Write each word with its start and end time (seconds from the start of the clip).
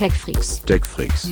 TechFreaks. 0.00 0.62
TechFreaks. 0.64 1.30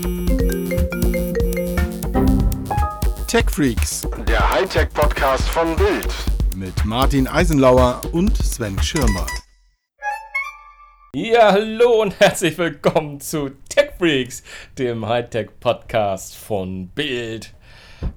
TechFreaks 3.27 4.07
Der 4.29 4.51
Hightech-Podcast 4.51 5.49
von 5.49 5.75
Bild. 5.75 6.15
mit 6.55 6.85
Martin 6.85 7.27
Eisenlauer 7.27 8.03
und 8.13 8.37
Sven 8.37 8.79
Schirmer. 8.83 9.25
Ja, 11.15 11.53
hallo 11.53 12.03
und 12.03 12.21
herzlich 12.21 12.59
willkommen 12.59 13.23
zu 13.23 13.53
TechFreaks, 13.71 14.43
dem 14.77 15.07
Hightech-Podcast 15.09 16.37
von 16.37 16.89
Bild. 16.89 17.55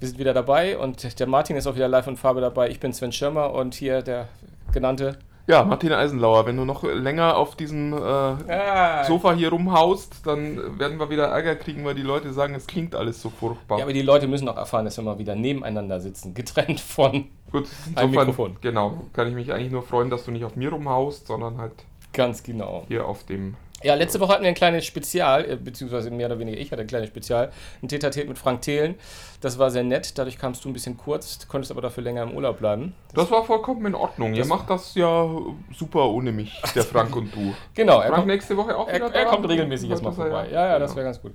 Wir 0.02 0.08
sind 0.10 0.20
wieder 0.20 0.34
dabei 0.34 0.78
und 0.78 1.18
der 1.18 1.28
Martin 1.28 1.56
ist 1.56 1.66
auch 1.66 1.76
wieder 1.76 1.88
live 1.88 2.08
und 2.08 2.18
Farbe 2.18 2.42
dabei. 2.42 2.68
Ich 2.68 2.82
bin 2.82 2.92
Sven 2.92 3.14
Schirmer 3.14 3.54
und 3.54 3.74
hier 3.74 4.02
der 4.02 4.28
genannte. 4.74 5.18
Ja, 5.52 5.66
Martin 5.66 5.92
Eisenlauer, 5.92 6.46
wenn 6.46 6.56
du 6.56 6.64
noch 6.64 6.84
länger 6.84 7.36
auf 7.36 7.58
diesem 7.58 7.92
äh, 7.92 7.98
Ah, 7.98 9.04
Sofa 9.04 9.34
hier 9.34 9.50
rumhaust, 9.50 10.26
dann 10.26 10.80
werden 10.80 10.98
wir 10.98 11.10
wieder 11.10 11.26
Ärger 11.26 11.58
kriegen, 11.58 11.84
weil 11.84 11.94
die 11.94 12.04
Leute 12.04 12.32
sagen, 12.32 12.56
es 12.56 12.68
klingt 12.68 12.96
alles 12.96 13.22
so 13.22 13.30
furchtbar. 13.30 13.78
Ja, 13.78 13.84
aber 13.84 13.92
die 13.92 14.02
Leute 14.02 14.28
müssen 14.28 14.48
auch 14.48 14.56
erfahren, 14.56 14.86
dass 14.86 14.96
wir 14.96 15.04
mal 15.04 15.20
wieder 15.20 15.36
nebeneinander 15.36 16.00
sitzen, 16.00 16.34
getrennt 16.34 16.80
von. 16.80 17.26
Gut, 17.52 17.68
Ein 17.96 18.12
Mikrofon. 18.12 18.56
Genau, 18.62 19.02
kann 19.12 19.28
ich 19.28 19.34
mich 19.34 19.52
eigentlich 19.52 19.74
nur 19.74 19.84
freuen, 19.84 20.10
dass 20.10 20.24
du 20.24 20.32
nicht 20.32 20.46
auf 20.46 20.56
mir 20.56 20.72
rumhaust, 20.72 21.28
sondern 21.28 21.58
halt 21.58 21.74
Ganz 22.14 22.44
genau. 22.44 22.86
hier 22.88 23.06
auf 23.06 23.26
dem. 23.26 23.56
Ja, 23.84 23.96
letzte 23.96 24.20
Woche 24.20 24.34
hatten 24.34 24.44
wir 24.44 24.50
ein 24.50 24.56
kleines 24.56 24.86
Spezial, 24.86 25.50
äh, 25.50 25.56
beziehungsweise 25.56 26.12
mehr 26.12 26.28
oder 26.28 26.40
weniger 26.40 26.58
ich 26.60 26.72
hatte 26.72 26.82
ein 26.82 26.88
kleines 26.88 27.10
Spezial, 27.10 27.52
ein 27.82 27.88
Tete 27.88 28.26
mit 28.26 28.38
Frank 28.38 28.62
Thelen. 28.62 28.96
Das 29.42 29.58
war 29.58 29.72
sehr 29.72 29.84
nett, 29.84 30.18
dadurch 30.18 30.38
kamst 30.38 30.64
du 30.64 30.70
ein 30.70 30.74
bisschen 30.74 30.98
kurz, 30.98 31.48
konntest 31.48 31.72
aber 31.72 31.82
dafür 31.82 32.04
länger 32.04 32.24
im 32.24 32.36
Urlaub 32.36 32.60
bleiben. 32.60 32.94
Das 33.14 33.32
war 33.32 33.44
vollkommen 33.44 33.86
in 33.88 33.96
Ordnung. 33.96 34.34
Ihr 34.34 34.40
Das- 34.40 34.48
macht 34.48 34.70
das 34.70 34.94
ja 34.96 35.28
super 35.76 36.10
ohne 36.10 36.32
mich, 36.32 36.62
der 36.76 36.84
Frank 36.84 37.16
und 37.16 37.34
du. 37.36 37.54
Genau, 37.74 37.96
er 38.00 38.08
Frank 38.08 38.16
kommt, 38.16 38.28
nächste 38.28 38.56
Woche 38.58 38.78
auch 38.78 38.88
er, 38.88 38.96
wieder 38.96 39.14
er 39.14 39.26
da? 39.26 39.30
kommt 39.32 39.50
regelmäßig 39.50 39.90
jetzt 39.90 40.04
mal 40.04 40.10
er 40.12 40.14
vorbei. 40.14 40.48
Ja, 40.52 40.68
ja, 40.68 40.80
das 40.80 40.92
Genau. 40.92 40.98
wäre 40.98 41.06
ganz 41.08 41.22
gut. 41.22 41.34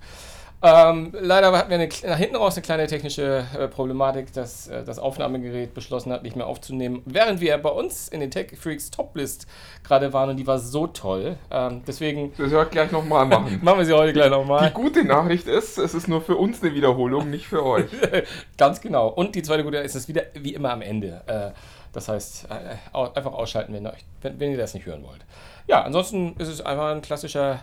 Ähm, 0.62 1.12
leider 1.12 1.52
hatten 1.52 1.70
wir 1.70 1.76
eine, 1.78 1.88
nach 2.06 2.16
hinten 2.16 2.36
raus 2.36 2.56
eine 2.56 2.62
kleine 2.62 2.86
technische 2.86 3.44
äh, 3.58 3.68
Problematik, 3.68 4.32
dass 4.32 4.68
äh, 4.68 4.84
das 4.84 4.98
Aufnahmegerät 4.98 5.74
beschlossen 5.74 6.12
hat, 6.12 6.22
nicht 6.22 6.34
mehr 6.34 6.46
aufzunehmen, 6.46 7.02
während 7.04 7.40
wir 7.40 7.56
bei 7.58 7.68
uns 7.68 8.08
in 8.08 8.20
den 8.20 8.30
Tech 8.30 8.56
Freaks 8.58 8.90
Toplist 8.90 9.46
gerade 9.84 10.12
waren 10.12 10.30
und 10.30 10.38
die 10.38 10.46
war 10.46 10.58
so 10.58 10.86
toll. 10.86 11.36
Ähm, 11.50 11.82
deswegen 11.86 12.32
Das 12.38 12.50
wir 12.50 12.64
gleich 12.64 12.90
nochmal 12.90 13.26
machen. 13.26 13.58
machen 13.62 13.78
wir 13.78 13.84
sie 13.84 13.92
heute 13.92 14.12
gleich 14.14 14.26
Die 14.26 14.30
nochmal. 14.30 14.70
gute 14.70 15.04
Nachricht 15.04 15.46
ist, 15.46 15.76
es 15.78 15.92
ist 15.94 16.08
nur 16.08 16.22
für 16.22 16.36
uns 16.36 16.62
eine 16.62 16.74
Wiederholung, 16.74 17.28
nicht 17.28 17.46
für 17.46 17.64
euch. 17.64 17.90
Ganz 18.56 18.80
genau. 18.80 19.08
Und 19.08 19.34
die 19.34 19.42
zweite 19.42 19.62
gute 19.62 19.76
ist 19.78 19.94
es 19.94 20.08
wieder 20.08 20.22
wie 20.34 20.54
immer 20.54 20.72
am 20.72 20.80
Ende. 20.80 21.22
Äh, 21.26 21.50
das 21.92 22.08
heißt, 22.08 22.48
äh, 22.50 22.76
einfach 22.94 23.32
ausschalten, 23.32 23.72
wenn, 23.74 23.84
ihr 23.84 23.92
euch, 23.92 24.04
wenn, 24.22 24.40
wenn 24.40 24.50
ihr 24.52 24.58
das 24.58 24.74
nicht 24.74 24.86
hören 24.86 25.04
wollt. 25.04 25.20
Ja, 25.66 25.82
ansonsten 25.82 26.34
ist 26.38 26.48
es 26.48 26.60
einfach 26.60 26.90
ein 26.94 27.02
klassischer 27.02 27.60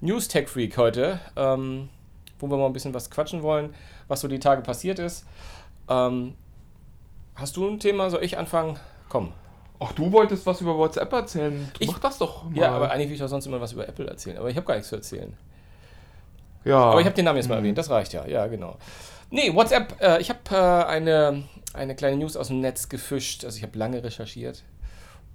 News-Tech-Freak 0.00 0.76
heute, 0.76 1.20
ähm, 1.36 1.88
wo 2.50 2.50
wir 2.54 2.58
mal 2.58 2.66
ein 2.66 2.72
bisschen 2.72 2.94
was 2.94 3.10
quatschen 3.10 3.42
wollen, 3.42 3.74
was 4.08 4.20
so 4.20 4.28
die 4.28 4.38
Tage 4.38 4.62
passiert 4.62 4.98
ist. 4.98 5.24
Ähm, 5.88 6.34
hast 7.34 7.56
du 7.56 7.66
ein 7.68 7.78
Thema? 7.80 8.10
Soll 8.10 8.22
ich 8.24 8.38
anfangen? 8.38 8.78
Komm. 9.08 9.32
Ach, 9.80 9.92
du 9.92 10.12
wolltest 10.12 10.46
was 10.46 10.60
über 10.60 10.76
WhatsApp 10.78 11.12
erzählen? 11.12 11.68
Ich- 11.78 11.88
Mach 11.88 11.98
das 11.98 12.18
doch 12.18 12.44
mal. 12.44 12.56
Ja, 12.56 12.70
aber 12.72 12.90
eigentlich 12.90 13.08
will 13.08 13.14
ich 13.14 13.20
doch 13.20 13.28
sonst 13.28 13.46
immer 13.46 13.60
was 13.60 13.72
über 13.72 13.88
Apple 13.88 14.06
erzählen. 14.06 14.38
Aber 14.38 14.48
ich 14.48 14.56
habe 14.56 14.66
gar 14.66 14.74
nichts 14.74 14.88
zu 14.88 14.96
erzählen. 14.96 15.36
ja. 16.64 16.78
Aber 16.78 17.00
ich 17.00 17.06
habe 17.06 17.14
den 17.16 17.24
Namen 17.24 17.36
jetzt 17.38 17.48
mal 17.48 17.56
erwähnt, 17.56 17.76
das 17.76 17.90
reicht 17.90 18.12
ja. 18.12 18.26
Ja, 18.26 18.46
genau. 18.46 18.76
Nee, 19.30 19.54
WhatsApp, 19.54 20.00
äh, 20.00 20.20
ich 20.20 20.30
habe 20.30 20.38
äh, 20.52 20.84
eine, 20.86 21.42
eine 21.72 21.94
kleine 21.96 22.16
News 22.18 22.36
aus 22.36 22.48
dem 22.48 22.60
Netz 22.60 22.88
gefischt. 22.88 23.44
Also 23.44 23.56
ich 23.56 23.62
habe 23.62 23.76
lange 23.78 24.02
recherchiert 24.04 24.62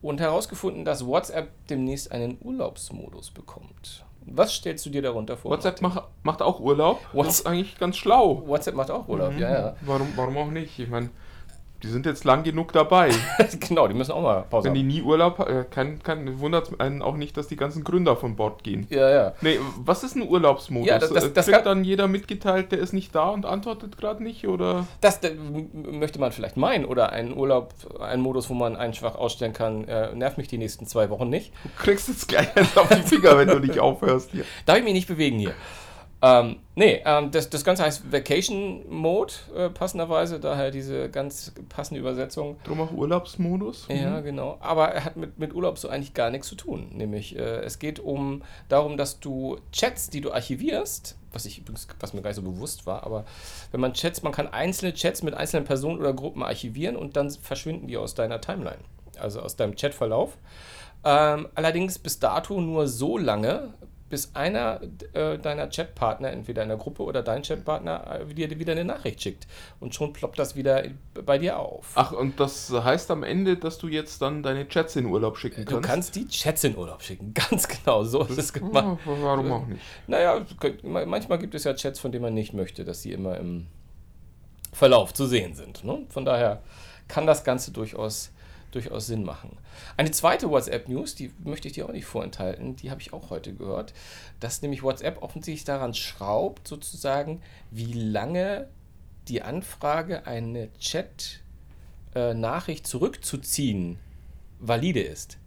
und 0.02 0.22
herausgefunden, 0.22 0.86
dass 0.86 1.06
WhatsApp 1.06 1.50
demnächst 1.68 2.12
einen 2.12 2.38
Urlaubsmodus 2.42 3.32
bekommt. 3.32 4.06
Was 4.34 4.54
stellst 4.54 4.86
du 4.86 4.90
dir 4.90 5.02
darunter 5.02 5.38
vor? 5.38 5.52
WhatsApp 5.52 5.82
mach, 5.82 6.04
macht 6.24 6.42
auch 6.42 6.60
Urlaub. 6.60 7.02
What? 7.14 7.28
Das 7.28 7.40
ist 7.40 7.46
eigentlich 7.46 7.78
ganz 7.78 7.98
schlau. 7.98 8.44
WhatsApp 8.48 8.76
macht 8.76 8.92
auch 8.92 9.08
Urlaub, 9.08 9.34
ja, 9.38 9.52
ja. 9.52 9.76
Warum, 9.82 10.08
warum 10.16 10.38
auch 10.38 10.52
nicht? 10.52 10.78
Ich 10.80 10.90
meine, 10.90 11.10
die 11.84 11.88
sind 11.88 12.06
jetzt 12.06 12.24
lang 12.26 12.44
genug 12.44 12.74
dabei. 12.74 13.10
genau, 13.60 13.88
die 13.88 13.94
müssen 13.94 14.12
auch 14.12 14.22
mal 14.22 14.44
Pause 14.50 14.67
Wenn 14.67 14.73
die 14.73 14.80
haben. 14.82 14.88
nie 14.88 15.02
Urlaub 15.02 15.40
äh, 15.40 15.66
kann, 15.70 16.02
kann 16.04 16.40
wundert 16.40 16.80
einen 16.82 17.02
auch 17.02 17.16
nicht, 17.16 17.38
dass 17.38 17.48
die 17.48 17.56
ganzen 17.56 17.84
Gründer 17.84 18.16
von 18.17 18.36
Bord 18.36 18.64
gehen. 18.64 18.86
Ja, 18.90 19.10
ja. 19.10 19.34
Nee, 19.42 19.60
was 19.78 20.04
ist 20.04 20.16
ein 20.16 20.28
Urlaubsmodus? 20.28 20.88
Ja, 20.88 21.00
das- 21.00 21.10
das- 21.12 21.23
Äh, 21.26 21.32
das 21.32 21.45
Kriegt 21.48 21.66
dann 21.66 21.84
jeder 21.84 22.08
mitgeteilt, 22.08 22.72
der 22.72 22.80
ist 22.80 22.94
nicht 22.94 23.16
da 23.16 23.30
und 23.30 23.45
antwortet 23.45 23.98
gerade 23.98 24.22
nicht? 24.23 24.48
Oder? 24.48 24.88
Das 25.02 25.20
m- 25.23 25.70
möchte 26.00 26.20
man 26.20 26.32
vielleicht 26.32 26.58
meinen. 26.58 26.86
Oder 26.86 27.12
einen 27.12 27.36
Urlaub, 27.36 27.73
einen 28.00 28.22
Modus, 28.22 28.50
wo 28.50 28.54
man 28.54 28.76
einfach 28.76 29.16
ausstellen 29.16 29.54
kann, 29.54 29.88
äh, 29.88 30.14
nervt 30.14 30.38
mich 30.38 30.48
die 30.48 30.58
nächsten 30.58 30.86
zwei 30.86 31.10
Wochen 31.10 31.30
nicht. 31.30 31.54
Du 31.64 31.70
kriegst 31.84 32.08
jetzt 32.10 32.28
gleich 32.28 32.48
auf 32.76 32.89
die 32.89 33.02
Finger, 33.04 33.38
wenn 33.38 33.48
du 33.48 33.60
nicht 33.60 33.80
aufhörst 33.80 34.32
hier. 34.32 34.44
Darf 34.66 34.78
ich 34.78 34.84
mich 34.84 34.94
nicht 34.94 35.08
bewegen 35.08 35.39
hier? 35.39 35.54
Ähm, 36.22 36.58
nee, 36.76 37.02
ähm, 37.06 37.32
das, 37.32 37.50
das 37.50 37.64
Ganze 37.64 37.84
heißt 37.84 38.12
Vacation 38.12 38.84
Mode, 38.90 39.34
äh, 39.56 39.70
passenderweise, 39.70 40.40
daher 40.40 40.70
diese 40.70 41.10
ganz 41.10 41.54
passende 41.70 42.02
Übersetzung. 42.02 42.58
Drum 42.66 42.82
auch 42.82 42.92
Urlaubsmodus? 42.92 43.88
Ja, 43.90 44.20
genau. 44.20 44.58
Aber 44.60 44.90
er 44.90 45.06
hat 45.06 45.16
mit, 45.16 45.40
mit 45.40 45.54
Urlaub 45.54 45.78
so 45.78 45.88
eigentlich 45.88 46.14
gar 46.14 46.30
nichts 46.30 46.50
zu 46.50 46.56
tun. 46.56 46.90
Nämlich, 46.92 47.38
äh, 47.38 47.62
es 47.62 47.80
geht 47.80 48.00
um 48.00 48.44
darum, 48.68 48.98
dass 48.98 49.22
du 49.22 49.58
Chats, 49.72 50.10
die 50.10 50.20
du 50.20 50.34
archivierst, 50.34 51.16
was 51.32 51.46
ich 51.46 51.60
übrigens, 51.60 51.88
was 52.00 52.14
mir 52.14 52.22
gar 52.22 52.32
nicht 52.32 52.38
so 52.38 52.42
bewusst 52.42 52.86
war, 52.86 53.04
aber 53.04 53.24
wenn 53.72 53.80
man 53.80 53.94
Chats, 53.94 54.22
man 54.22 54.34
kann 54.34 54.48
einzelne 54.48 54.94
Chats 54.94 55.24
mit 55.24 55.36
einzelnen 55.36 55.66
Personen 55.66 56.00
oder 56.00 56.14
Gruppen 56.14 56.44
archivieren 56.44 56.96
und 56.96 57.16
dann 57.16 57.30
verschwinden 57.30 57.88
die 57.88 57.98
aus 57.98 58.16
deiner 58.16 58.42
Timeline, 58.42 58.80
also 59.20 59.40
aus 59.40 59.56
deinem 59.56 59.76
Chatverlauf. 59.76 60.38
Ähm, 61.06 61.48
allerdings 61.56 61.98
bis 61.98 62.20
dato 62.20 62.60
nur 62.60 62.88
so 62.88 63.18
lange, 63.18 63.74
bis 64.09 64.36
einer 64.36 64.81
äh, 65.14 65.37
deiner 65.37 65.67
Chatpartner, 65.67 66.31
entweder 66.31 66.64
in 66.64 66.70
der 66.70 66.77
Gruppe 66.77 67.03
oder 67.03 67.21
dein 67.21 67.43
Chatpartner, 67.43 68.21
äh, 68.21 68.33
dir 68.33 68.49
wieder 68.59 68.71
eine 68.73 68.83
Nachricht 68.86 69.21
schickt. 69.21 69.47
Und 69.80 69.93
schon 69.93 70.14
ploppt 70.14 70.39
das 70.39 70.55
wieder 70.55 70.83
bei 71.25 71.37
dir 71.37 71.59
auf. 71.59 71.92
Ach, 71.95 72.11
und 72.11 72.39
das 72.39 72.71
heißt 72.71 73.11
am 73.11 73.23
Ende, 73.23 73.58
dass 73.58 73.77
du 73.77 73.87
jetzt 73.87 74.21
dann 74.21 74.42
deine 74.43 74.67
Chats 74.67 74.95
in 74.95 75.05
Urlaub 75.05 75.37
schicken 75.37 75.65
Du 75.65 75.75
kannst? 75.75 75.89
kannst 75.89 76.15
die 76.15 76.27
Chats 76.27 76.64
in 76.64 76.75
Urlaub 76.75 77.02
schicken. 77.02 77.33
Ganz 77.49 77.67
genau, 77.67 78.03
so 78.03 78.23
ist 78.23 78.37
es 78.37 78.52
gemacht. 78.53 78.97
Ja, 79.05 79.14
warum 79.21 79.52
auch 79.52 79.65
nicht? 79.67 79.81
Naja, 80.08 80.45
manchmal 80.83 81.37
gibt 81.39 81.53
es 81.55 81.64
ja 81.64 81.73
Chats, 81.73 81.99
von 81.99 82.11
denen 82.11 82.23
man 82.23 82.33
nicht 82.33 82.53
möchte, 82.53 82.83
dass 82.83 83.02
sie 83.02 83.11
immer 83.11 83.37
im 83.37 83.67
Verlauf 84.73 85.14
zu 85.14 85.26
sehen 85.26 85.55
sind. 85.55 85.83
Ne? 85.83 86.05
Von 86.09 86.26
daher 86.26 86.61
kann 87.08 87.26
das 87.26 87.43
Ganze 87.43 87.71
durchaus, 87.71 88.31
durchaus 88.72 89.08
Sinn 89.08 89.24
machen. 89.24 89.58
Eine 89.98 90.12
zweite 90.12 90.50
WhatsApp-News, 90.50 91.16
die 91.16 91.32
möchte 91.44 91.68
ich 91.68 91.74
dir 91.76 91.86
auch 91.86 91.92
nicht 91.94 92.06
vorenthalten, 92.06 92.76
die 92.76 92.92
habe 92.92 93.02
ich 93.02 93.14
auch 93.14 93.30
heute 93.30 93.54
gehört, 93.54 93.94
dass 94.40 94.62
nämlich 94.62 94.84
WhatsApp 94.84 95.22
offensichtlich 95.22 95.66
daran 95.66 95.94
schraubt, 95.94 96.68
sozusagen, 96.68 97.42
wie 97.72 97.94
lange 97.94 98.68
die 99.28 99.42
Anfrage, 99.42 100.26
eine 100.28 100.70
Chat-Nachricht 102.14 102.88
zurückzuziehen, 102.88 103.98
valide 104.60 105.02
ist. 105.02 105.38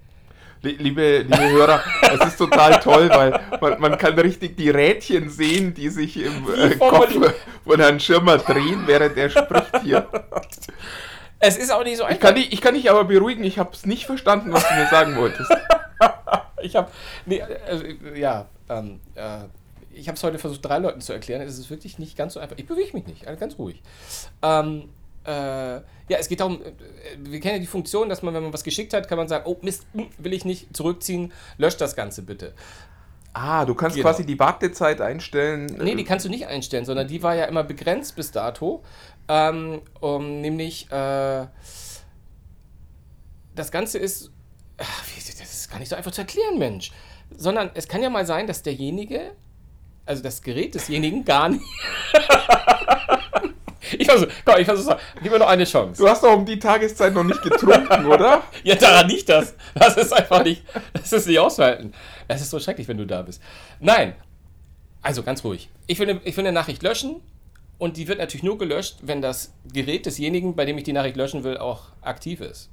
Lie- 0.63 0.77
Liebe, 0.79 1.19
liebe 1.23 1.51
Hörer, 1.51 1.83
es 2.15 2.25
ist 2.29 2.37
total 2.39 2.79
toll, 2.79 3.09
weil 3.11 3.41
man, 3.61 3.81
man 3.81 3.99
kann 3.99 4.17
richtig 4.19 4.57
die 4.57 4.71
Rädchen 4.71 5.29
sehen, 5.29 5.75
die 5.75 5.89
sich 5.89 6.17
im 6.17 6.47
äh, 6.55 6.77
Kopf 6.77 7.13
von 7.65 7.81
Herrn 7.81 7.99
Schirmer 7.99 8.39
drehen, 8.39 8.87
während 8.87 9.17
er 9.17 9.29
spricht 9.31 9.81
hier. 9.83 10.07
Es 11.45 11.57
ist 11.57 11.73
auch 11.73 11.83
nicht 11.83 11.97
so 11.97 12.05
Ich 12.05 12.09
einfach. 12.11 12.29
kann 12.29 12.35
dich, 12.37 12.53
ich 12.53 12.61
kann 12.61 12.75
dich 12.75 12.89
aber 12.89 13.05
beruhigen, 13.05 13.43
ich 13.43 13.59
habe 13.59 13.71
es 13.73 13.85
nicht 13.85 14.07
verstanden, 14.07 14.53
was 14.53 14.67
du 14.67 14.75
mir 14.75 14.87
sagen 14.89 15.17
wolltest. 15.17 15.51
Ich 16.65 16.77
habe, 16.77 16.89
nee, 17.27 17.43
also, 17.43 17.85
ja, 18.15 18.47
ähm, 18.69 19.01
äh, 19.17 19.39
ich 19.93 20.07
habe 20.07 20.15
es 20.17 20.23
heute 20.23 20.39
versucht, 20.39 20.65
drei 20.65 20.79
Leuten 20.79 21.01
zu 21.01 21.13
erklären. 21.13 21.43
Es 21.43 21.59
ist 21.59 21.71
wirklich 21.71 21.99
nicht 21.99 22.17
ganz 22.17 22.35
so 22.35 22.41
einfach. 22.41 22.57
Ich 22.57 22.67
bewege 22.69 22.91
mich 22.97 23.05
nicht, 23.09 23.27
also 23.27 23.41
ganz 23.41 23.59
ruhig. 23.59 23.83
Ähm, 24.43 24.89
äh, 25.27 25.31
ja, 25.33 25.83
es 26.09 26.29
geht 26.29 26.39
darum, 26.39 26.63
äh, 26.63 26.71
wir 27.19 27.41
kennen 27.41 27.55
ja 27.57 27.61
die 27.61 27.67
Funktion, 27.67 28.09
dass 28.09 28.23
man, 28.23 28.33
wenn 28.33 28.45
man 28.45 28.53
was 28.53 28.63
geschickt 28.63 28.95
hat, 28.95 29.09
kann 29.09 29.19
man 29.19 29.27
sagen, 29.27 29.45
oh 29.47 29.57
Mist, 29.63 29.87
hm, 29.93 30.07
will 30.19 30.33
ich 30.33 30.45
nicht 30.45 30.77
zurückziehen, 30.77 31.33
löscht 31.59 31.81
das 31.81 31.97
Ganze 31.97 32.23
bitte. 32.23 32.55
Ah, 33.35 33.65
du 33.65 33.75
kannst 33.75 33.97
Genau. 33.97 34.09
quasi 34.09 34.25
die 34.27 34.39
Wartezeit 34.39 35.01
einstellen. 35.01 35.67
Nee, 35.83 35.95
die 35.95 36.05
kannst 36.05 36.27
du 36.27 36.29
nicht 36.29 36.47
einstellen, 36.47 36.85
sondern 36.85 37.09
die 37.09 37.23
war 37.23 37.35
ja 37.35 37.47
immer 37.47 37.65
begrenzt 37.65 38.15
bis 38.15 38.31
dato. 38.31 38.83
Ähm, 39.29 39.83
um, 40.01 40.41
nämlich, 40.41 40.91
äh, 40.91 41.47
das 43.55 43.71
Ganze 43.71 43.99
ist, 43.99 44.31
ach, 44.79 45.05
das 45.17 45.53
ist 45.53 45.71
gar 45.71 45.79
nicht 45.79 45.89
so 45.89 45.97
einfach 45.97 46.13
zu 46.13 46.21
erklären, 46.21 46.59
Mensch. 46.59 46.93
Sondern 47.37 47.71
es 47.75 47.89
kann 47.89 48.03
ja 48.03 48.11
mal 48.11 48.27
sein, 48.27 48.47
dass 48.47 48.63
derjenige, 48.63 49.33
also 50.05 50.23
das 50.23 50.43
Gerät 50.43 50.75
desjenigen 50.75 51.25
gar 51.25 51.49
nicht. 51.49 51.65
ich 53.99 54.07
versuche, 54.07 54.31
komm, 54.45 54.59
ich 54.59 54.67
versuche, 54.67 54.99
gib 55.23 55.33
mir 55.33 55.39
noch 55.39 55.49
eine 55.49 55.65
Chance. 55.65 56.03
Du 56.03 56.09
hast 56.09 56.23
doch 56.23 56.35
um 56.35 56.45
die 56.45 56.59
Tageszeit 56.59 57.15
noch 57.15 57.25
nicht 57.25 57.43
getrunken, 57.43 58.07
oder? 58.07 58.43
Ja, 58.65 58.75
daran 58.75 59.09
liegt 59.09 59.29
das. 59.29 59.55
Das 59.75 59.97
ist 59.97 60.13
einfach 60.13 60.45
nicht, 60.45 60.63
das 60.93 61.13
ist 61.13 61.27
nicht 61.27 61.39
auszuhalten. 61.39 61.95
Es 62.29 62.43
ist 62.43 62.51
so 62.51 62.61
schrecklich, 62.61 62.87
wenn 62.89 62.99
du 62.99 63.07
da 63.07 63.23
bist. 63.23 63.43
Nein, 63.81 64.15
also 65.01 65.23
ganz 65.23 65.43
ruhig. 65.43 65.69
Ich 65.87 65.99
will, 65.99 66.09
eine, 66.09 66.21
ich 66.25 66.37
will 66.37 66.47
eine 66.47 66.53
Nachricht 66.53 66.83
löschen 66.83 67.21
und 67.83 67.97
die 67.97 68.07
wird 68.07 68.19
natürlich 68.19 68.45
nur 68.45 68.59
gelöscht, 68.59 68.99
wenn 69.03 69.21
das 69.21 69.55
Gerät 69.73 70.07
desjenigen, 70.07 70.55
bei 70.55 70.65
dem 70.65 70.79
ich 70.79 70.85
die 70.85 70.93
Nachricht 70.93 71.17
löschen 71.17 71.43
will, 71.43 71.59
auch 71.59 71.87
aktiv 72.01 72.41
ist. 72.41 72.71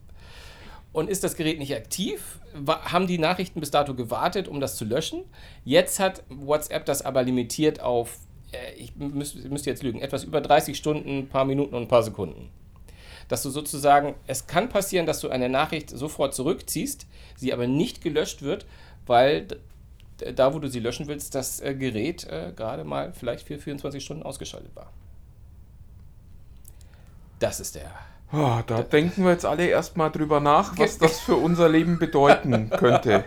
und 0.92 1.10
ist 1.10 1.24
das 1.24 1.36
Gerät 1.36 1.58
nicht 1.58 1.76
aktiv, 1.76 2.40
haben 2.68 3.08
die 3.08 3.18
Nachrichten 3.18 3.60
bis 3.60 3.72
dato 3.72 3.96
gewartet, 3.96 4.48
um 4.48 4.60
das 4.60 4.76
zu 4.76 4.86
löschen. 4.86 5.24
Jetzt 5.66 6.00
hat 6.00 6.22
WhatsApp 6.30 6.86
das 6.86 7.02
aber 7.04 7.24
limitiert 7.24 7.80
auf, 7.80 8.20
äh, 8.52 8.74
ich 8.74 8.96
müsste 8.98 9.50
müsst 9.50 9.66
jetzt 9.66 9.82
lügen, 9.82 10.00
etwas 10.00 10.26
über 10.26 10.42
30 10.42 10.78
Stunden, 10.78 11.20
ein 11.20 11.28
paar 11.28 11.46
Minuten 11.46 11.74
und 11.74 11.84
ein 11.84 11.88
paar 11.88 12.04
Sekunden. 12.04 12.52
Dass 13.30 13.42
du 13.42 13.50
sozusagen, 13.50 14.14
es 14.28 14.46
kann 14.46 14.70
passieren, 14.70 15.08
dass 15.08 15.22
du 15.22 15.30
eine 15.30 15.50
Nachricht 15.50 15.90
sofort 15.90 16.36
zurückziehst, 16.36 17.08
sie 17.36 17.52
aber 17.52 17.66
nicht 17.66 18.04
gelöscht 18.04 18.44
wird, 18.44 18.68
weil 19.08 19.48
da, 20.36 20.54
wo 20.54 20.60
du 20.60 20.68
sie 20.68 20.80
löschen 20.80 21.08
willst, 21.08 21.34
das 21.34 21.62
äh, 21.62 21.74
Gerät 21.74 22.26
äh, 22.26 22.54
gerade 22.56 22.84
mal 22.84 23.12
vielleicht 23.12 23.48
für 23.48 23.58
24 23.58 24.04
Stunden 24.04 24.22
ausgeschaltet 24.22 24.76
war. 24.76 24.94
Das 27.40 27.60
ist 27.60 27.76
der 27.76 27.92
Oh, 28.32 28.60
da 28.68 28.84
denken 28.84 29.24
wir 29.24 29.32
jetzt 29.32 29.46
alle 29.46 29.66
erstmal 29.66 30.12
drüber 30.12 30.40
nach, 30.40 30.78
was 30.78 31.00
das 31.00 31.20
für 31.20 31.36
unser 31.36 31.68
Leben 31.68 31.98
bedeuten 31.98 32.70
könnte. 32.78 33.24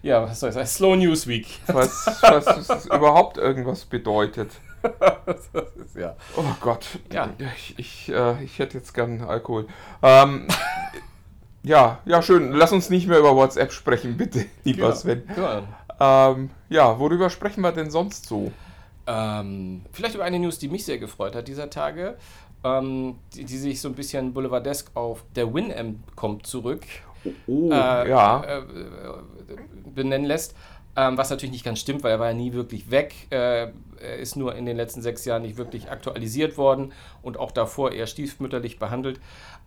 Ja, 0.00 0.22
was 0.22 0.40
soll 0.40 0.48
ich 0.48 0.54
sagen? 0.54 0.66
Slow 0.66 0.96
News 0.96 1.26
Week. 1.26 1.46
Was, 1.66 2.06
was 2.22 2.70
es 2.70 2.86
überhaupt 2.86 3.36
irgendwas 3.36 3.84
bedeutet. 3.84 4.52
ist, 5.84 5.96
ja. 5.96 6.16
Oh 6.36 6.44
Gott. 6.60 6.86
Ja. 7.12 7.28
Ich, 7.56 7.78
ich, 7.78 8.08
äh, 8.08 8.42
ich 8.42 8.58
hätte 8.58 8.78
jetzt 8.78 8.94
gern 8.94 9.20
Alkohol. 9.20 9.66
Ähm, 10.02 10.48
ja, 11.62 11.98
ja, 12.06 12.22
schön. 12.22 12.52
Lass 12.52 12.72
uns 12.72 12.88
nicht 12.88 13.06
mehr 13.06 13.18
über 13.18 13.36
WhatsApp 13.36 13.70
sprechen, 13.70 14.16
bitte, 14.16 14.46
lieber 14.64 14.86
Genau. 14.86 14.94
Sven. 14.94 15.22
Ja. 15.36 16.30
Ähm, 16.30 16.50
ja, 16.70 16.98
worüber 16.98 17.28
sprechen 17.28 17.60
wir 17.60 17.72
denn 17.72 17.90
sonst 17.90 18.26
so? 18.26 18.50
Ähm, 19.06 19.82
vielleicht 19.92 20.14
über 20.14 20.24
eine 20.24 20.38
News, 20.38 20.58
die 20.58 20.68
mich 20.68 20.84
sehr 20.84 20.98
gefreut 20.98 21.36
hat 21.36 21.48
dieser 21.48 21.70
Tage, 21.70 22.16
ähm, 22.64 23.16
die, 23.34 23.44
die 23.44 23.58
sich 23.58 23.80
so 23.80 23.88
ein 23.88 23.94
bisschen 23.94 24.32
boulevardesk 24.32 24.90
auf 24.94 25.24
der 25.34 25.52
Winamp 25.52 26.14
kommt 26.16 26.46
zurück 26.46 26.82
Oh, 27.46 27.70
äh, 27.70 28.08
ja. 28.08 28.42
äh, 28.42 28.58
äh, 28.58 28.64
benennen 29.94 30.26
lässt. 30.26 30.56
Ähm, 30.94 31.16
was 31.16 31.30
natürlich 31.30 31.52
nicht 31.52 31.64
ganz 31.64 31.80
stimmt, 31.80 32.02
weil 32.02 32.10
er 32.12 32.20
war 32.20 32.28
ja 32.28 32.34
nie 32.34 32.52
wirklich 32.52 32.90
weg. 32.90 33.14
Äh, 33.30 33.68
er 34.00 34.18
ist 34.18 34.36
nur 34.36 34.54
in 34.54 34.66
den 34.66 34.76
letzten 34.76 35.00
sechs 35.00 35.24
Jahren 35.24 35.42
nicht 35.42 35.56
wirklich 35.56 35.90
aktualisiert 35.90 36.58
worden 36.58 36.92
und 37.22 37.38
auch 37.38 37.50
davor 37.50 37.92
eher 37.92 38.06
stiefmütterlich 38.06 38.78
behandelt. 38.78 39.18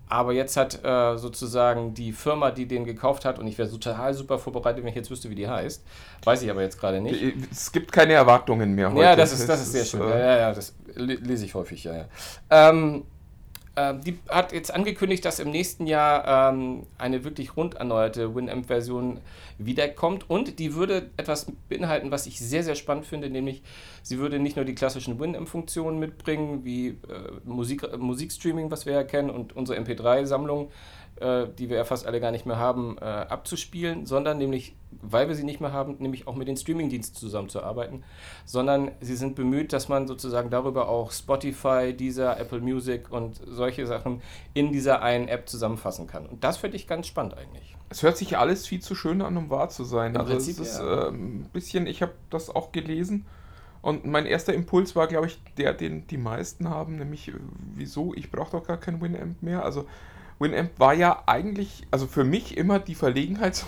Aber 0.08 0.34
jetzt 0.34 0.56
hat 0.56 0.84
äh, 0.86 1.18
sozusagen 1.18 1.94
die 1.96 2.14
Firma, 2.14 2.52
die 2.52 2.68
den 2.68 2.86
gekauft 2.86 3.26
hat, 3.26 3.40
und 3.40 3.48
ich 3.48 3.58
wäre 3.58 3.70
total 3.70 4.14
super 4.14 4.38
vorbereitet, 4.38 4.84
wenn 4.84 4.90
ich 4.90 4.96
jetzt 4.96 5.10
wüsste, 5.10 5.30
wie 5.32 5.36
die 5.36 5.48
heißt. 5.48 5.84
Weiß 6.24 6.42
ich 6.44 6.50
aber 6.52 6.62
jetzt 6.62 6.80
gerade 6.80 7.02
nicht. 7.02 7.22
Es 7.52 7.72
gibt 7.72 7.92
keine 7.92 8.14
Erwartungen 8.14 8.76
mehr 8.76 8.92
heute. 8.92 9.02
Ja, 9.02 9.16
das 9.16 9.32
ist, 9.34 9.50
das 9.50 9.62
ist 9.62 9.72
sehr 9.72 9.86
schön. 9.86 10.02
äh, 10.02 10.10
Ja, 10.10 10.18
ja, 10.20 10.38
ja, 10.38 10.54
das 10.54 10.76
le- 10.94 11.16
lese 11.16 11.46
ich 11.46 11.56
häufig, 11.56 11.84
ja, 11.86 11.96
ja. 11.96 12.06
Ähm, 12.52 13.04
ähm, 13.78 14.02
die 14.02 14.18
hat 14.30 14.54
jetzt 14.54 14.74
angekündigt, 14.74 15.26
dass 15.26 15.40
im 15.40 15.52
nächsten 15.52 15.86
Jahr 15.86 16.50
ähm, 16.50 16.86
eine 16.98 17.24
wirklich 17.24 17.58
rund 17.58 17.76
erneuerte 17.76 18.34
Winamp-Version 18.34 19.20
wiederkommt. 19.58 20.30
Und 20.30 20.60
die 20.60 20.76
würde 20.76 21.10
etwas 21.18 21.48
beinhalten, 21.68 22.12
was 22.12 22.26
ich 22.26 22.40
sehr, 22.40 22.64
sehr 22.64 22.76
spannend 22.76 23.06
finde, 23.06 23.30
nämlich 23.30 23.64
sie 24.02 24.18
würde 24.18 24.40
nicht 24.40 24.56
nur 24.56 24.64
die 24.66 24.76
klassischen 24.76 25.20
Winamp-Funktionen 25.20 26.00
mitbringen, 26.00 26.64
wie 26.64 26.88
äh, 26.88 26.96
Musik, 27.44 27.84
äh, 27.84 27.98
Musikstreaming, 27.98 28.72
was 28.72 28.86
wir 28.86 28.94
ja 28.94 29.04
kennen, 29.04 29.30
und 29.30 29.56
unsere 29.56 29.78
MP3-Sammlung, 29.80 30.72
äh, 31.18 31.48
die 31.58 31.70
wir 31.70 31.78
ja 31.78 31.86
fast 31.86 32.06
alle 32.06 32.20
gar 32.20 32.32
nicht 32.32 32.46
mehr 32.46 32.58
haben, 32.58 32.98
äh, 33.00 33.04
abzuspielen, 33.04 34.06
sondern 34.06 34.38
nämlich, 34.38 34.76
weil 35.02 35.28
wir 35.28 35.36
sie 35.36 35.44
nicht 35.44 35.62
mehr 35.62 35.72
haben, 35.72 35.96
nämlich 36.00 36.28
auch 36.28 36.36
mit 36.36 36.48
den 36.48 36.58
Streamingdiensten 36.58 37.18
zusammenzuarbeiten, 37.18 38.04
sondern 38.46 38.92
sie 39.00 39.16
sind 39.16 39.36
bemüht, 39.36 39.72
dass 39.72 39.88
man 39.88 40.08
sozusagen 40.08 40.50
darüber 40.50 40.90
auch 40.90 41.12
Spotify, 41.12 41.94
Deezer, 41.94 42.40
Apple 42.40 42.60
Music 42.60 43.12
und 43.12 43.40
solche 43.46 43.88
Sachen 43.88 44.22
in 44.54 44.72
dieser 44.72 45.02
einen 45.02 45.28
App 45.28 45.48
zusammenfassen 45.48 46.08
kann. 46.08 46.26
Und 46.26 46.44
das 46.44 46.58
finde 46.58 46.78
ich 46.78 46.88
ganz 46.88 47.08
spannend 47.08 47.38
eigentlich. 47.38 47.76
Es 47.90 48.04
hört 48.04 48.18
sich 48.18 48.38
alles 48.38 48.68
viel 48.68 48.82
zu 48.82 48.96
schön 48.96 49.22
an, 49.22 49.38
um 49.38 49.50
wahr 49.50 49.70
zu 49.70 49.84
sein. 49.84 50.16
Im 50.16 50.22
also 50.22 50.34
Prinzip, 50.34 50.60
es 50.60 50.72
ist 50.72 50.80
ja. 50.80 51.08
ähm, 51.08 51.42
ein 51.42 51.50
bisschen, 51.54 51.88
ich 51.88 52.02
habe 52.02 52.14
das 52.30 52.50
auch 52.50 52.72
gelesen 52.72 53.26
und 53.86 54.04
mein 54.04 54.26
erster 54.26 54.52
Impuls 54.52 54.96
war, 54.96 55.06
glaube 55.06 55.28
ich, 55.28 55.40
der, 55.58 55.72
den 55.72 56.08
die 56.08 56.18
meisten 56.18 56.70
haben, 56.70 56.98
nämlich 56.98 57.28
äh, 57.28 57.34
wieso, 57.76 58.16
ich 58.16 58.32
brauche 58.32 58.58
doch 58.58 58.66
gar 58.66 58.78
kein 58.78 59.00
Winamp 59.00 59.44
mehr. 59.44 59.64
Also 59.64 59.86
Winamp 60.40 60.72
war 60.80 60.94
ja 60.94 61.24
eigentlich, 61.28 61.84
also 61.92 62.08
für 62.08 62.24
mich 62.24 62.58
immer 62.58 62.80
die 62.80 62.96
Verlegenheit. 62.96 63.66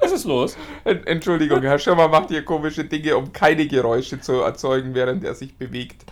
Was 0.00 0.12
ist 0.12 0.24
los? 0.24 0.56
En- 0.84 1.06
Entschuldigung, 1.06 1.62
Herr 1.62 1.78
Schirmer 1.78 2.08
macht 2.08 2.28
hier 2.28 2.44
komische 2.44 2.84
Dinge, 2.84 3.16
um 3.16 3.32
keine 3.32 3.66
Geräusche 3.66 4.20
zu 4.20 4.34
erzeugen, 4.34 4.94
während 4.94 5.24
er 5.24 5.34
sich 5.34 5.56
bewegt. 5.56 6.04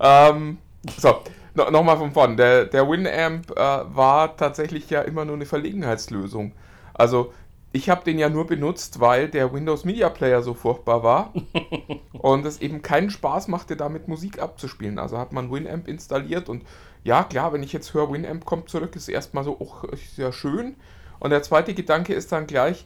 Ähm, 0.00 0.58
so, 0.96 1.22
no, 1.54 1.70
nochmal 1.70 1.98
von 1.98 2.12
vorn. 2.12 2.36
Der, 2.36 2.66
der 2.66 2.88
Winamp 2.88 3.50
äh, 3.50 3.54
war 3.56 4.36
tatsächlich 4.36 4.88
ja 4.90 5.02
immer 5.02 5.24
nur 5.24 5.36
eine 5.36 5.46
Verlegenheitslösung. 5.46 6.52
Also, 6.94 7.32
ich 7.72 7.90
habe 7.90 8.04
den 8.04 8.18
ja 8.18 8.30
nur 8.30 8.46
benutzt, 8.46 9.00
weil 9.00 9.28
der 9.28 9.52
Windows 9.52 9.84
Media 9.84 10.08
Player 10.08 10.40
so 10.42 10.54
furchtbar 10.54 11.02
war 11.02 11.34
und 12.12 12.46
es 12.46 12.60
eben 12.62 12.80
keinen 12.80 13.10
Spaß 13.10 13.48
machte, 13.48 13.76
damit 13.76 14.08
Musik 14.08 14.40
abzuspielen. 14.40 14.98
Also 14.98 15.18
hat 15.18 15.32
man 15.32 15.50
Winamp 15.52 15.86
installiert 15.86 16.48
und 16.48 16.62
ja, 17.06 17.22
klar, 17.22 17.52
wenn 17.52 17.62
ich 17.62 17.72
jetzt 17.72 17.94
höre, 17.94 18.12
Winamp 18.12 18.44
kommt 18.44 18.68
zurück, 18.68 18.96
ist 18.96 19.08
erstmal 19.08 19.44
so, 19.44 19.56
oh, 19.60 19.86
ist 19.92 20.18
ja 20.18 20.32
schön. 20.32 20.74
Und 21.20 21.30
der 21.30 21.40
zweite 21.44 21.72
Gedanke 21.72 22.12
ist 22.12 22.32
dann 22.32 22.48
gleich, 22.48 22.84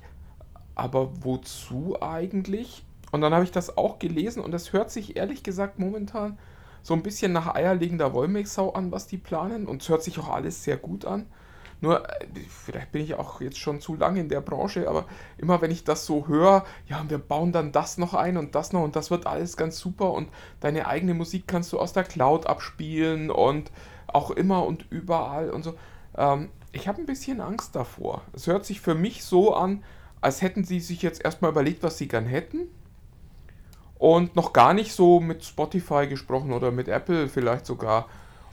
aber 0.75 1.11
wozu 1.25 1.96
eigentlich? 2.02 2.84
Und 3.12 3.22
dann 3.22 3.32
habe 3.32 3.44
ich 3.44 3.50
das 3.50 3.78
auch 3.78 3.99
gelesen 3.99 4.43
und 4.43 4.50
das 4.50 4.75
hört 4.75 4.90
sich 4.90 5.17
ehrlich 5.17 5.43
gesagt 5.43 5.78
momentan 5.78 6.38
so 6.82 6.93
ein 6.93 7.02
bisschen 7.02 7.32
nach 7.32 7.55
eierlegender 7.55 8.12
Wollmilchsau 8.12 8.75
an, 8.75 8.93
was 8.93 9.06
die 9.06 9.17
planen. 9.17 9.67
Und 9.67 9.81
es 9.81 9.88
hört 9.88 10.02
sich 10.02 10.19
auch 10.19 10.28
alles 10.28 10.64
sehr 10.64 10.76
gut 10.76 11.06
an. 11.06 11.25
Nur, 11.81 12.09
äh, 12.09 12.27
vielleicht 12.49 12.93
bin 12.93 13.03
ich 13.03 13.15
auch 13.15 13.41
jetzt 13.41 13.59
schon 13.59 13.81
zu 13.81 13.94
lange 13.94 14.21
in 14.21 14.29
der 14.29 14.41
Branche, 14.41 14.88
aber 14.88 15.06
immer 15.38 15.61
wenn 15.61 15.71
ich 15.71 15.85
das 15.85 16.05
so 16.06 16.29
höre, 16.29 16.65
ja, 16.87 17.05
wir 17.09 17.19
bauen 17.19 17.53
dann 17.53 17.73
das 17.73 17.99
noch 17.99 18.15
ein 18.15 18.37
und 18.37 18.55
das 18.55 18.73
noch 18.73 18.82
und 18.82 18.97
das 18.97 19.11
wird 19.11 19.27
alles 19.27 19.56
ganz 19.56 19.79
super 19.79 20.12
und 20.12 20.29
deine 20.61 20.87
eigene 20.87 21.15
Musik 21.15 21.44
kannst 21.47 21.73
du 21.73 21.79
aus 21.79 21.93
der 21.93 22.05
Cloud 22.05 22.47
abspielen 22.47 23.31
und 23.31 23.71
auch 24.06 24.31
immer 24.31 24.67
und 24.67 24.87
überall 24.91 25.50
und 25.50 25.62
so. 25.62 25.75
Ähm, 26.17 26.50
ich 26.73 26.87
habe 26.87 27.00
ein 27.00 27.06
bisschen 27.06 27.41
Angst 27.41 27.75
davor. 27.75 28.23
Es 28.33 28.47
hört 28.47 28.65
sich 28.65 28.81
für 28.81 28.94
mich 28.94 29.25
so 29.25 29.55
an, 29.55 29.83
als 30.21 30.43
hätten 30.43 30.65
sie 30.65 30.81
sich 30.81 31.03
jetzt 31.03 31.25
erstmal 31.25 31.50
überlegt, 31.50 31.83
was 31.83 31.99
sie 31.99 32.09
gern 32.09 32.26
hätten. 32.26 32.69
Und 33.99 34.37
noch 34.37 34.53
gar 34.53 34.73
nicht 34.73 34.93
so 34.93 35.21
mit 35.21 35.44
Spotify 35.44 36.06
gesprochen 36.06 36.53
oder 36.53 36.71
mit 36.71 36.88
Apple 36.88 37.29
vielleicht 37.29 37.67
sogar, 37.67 38.06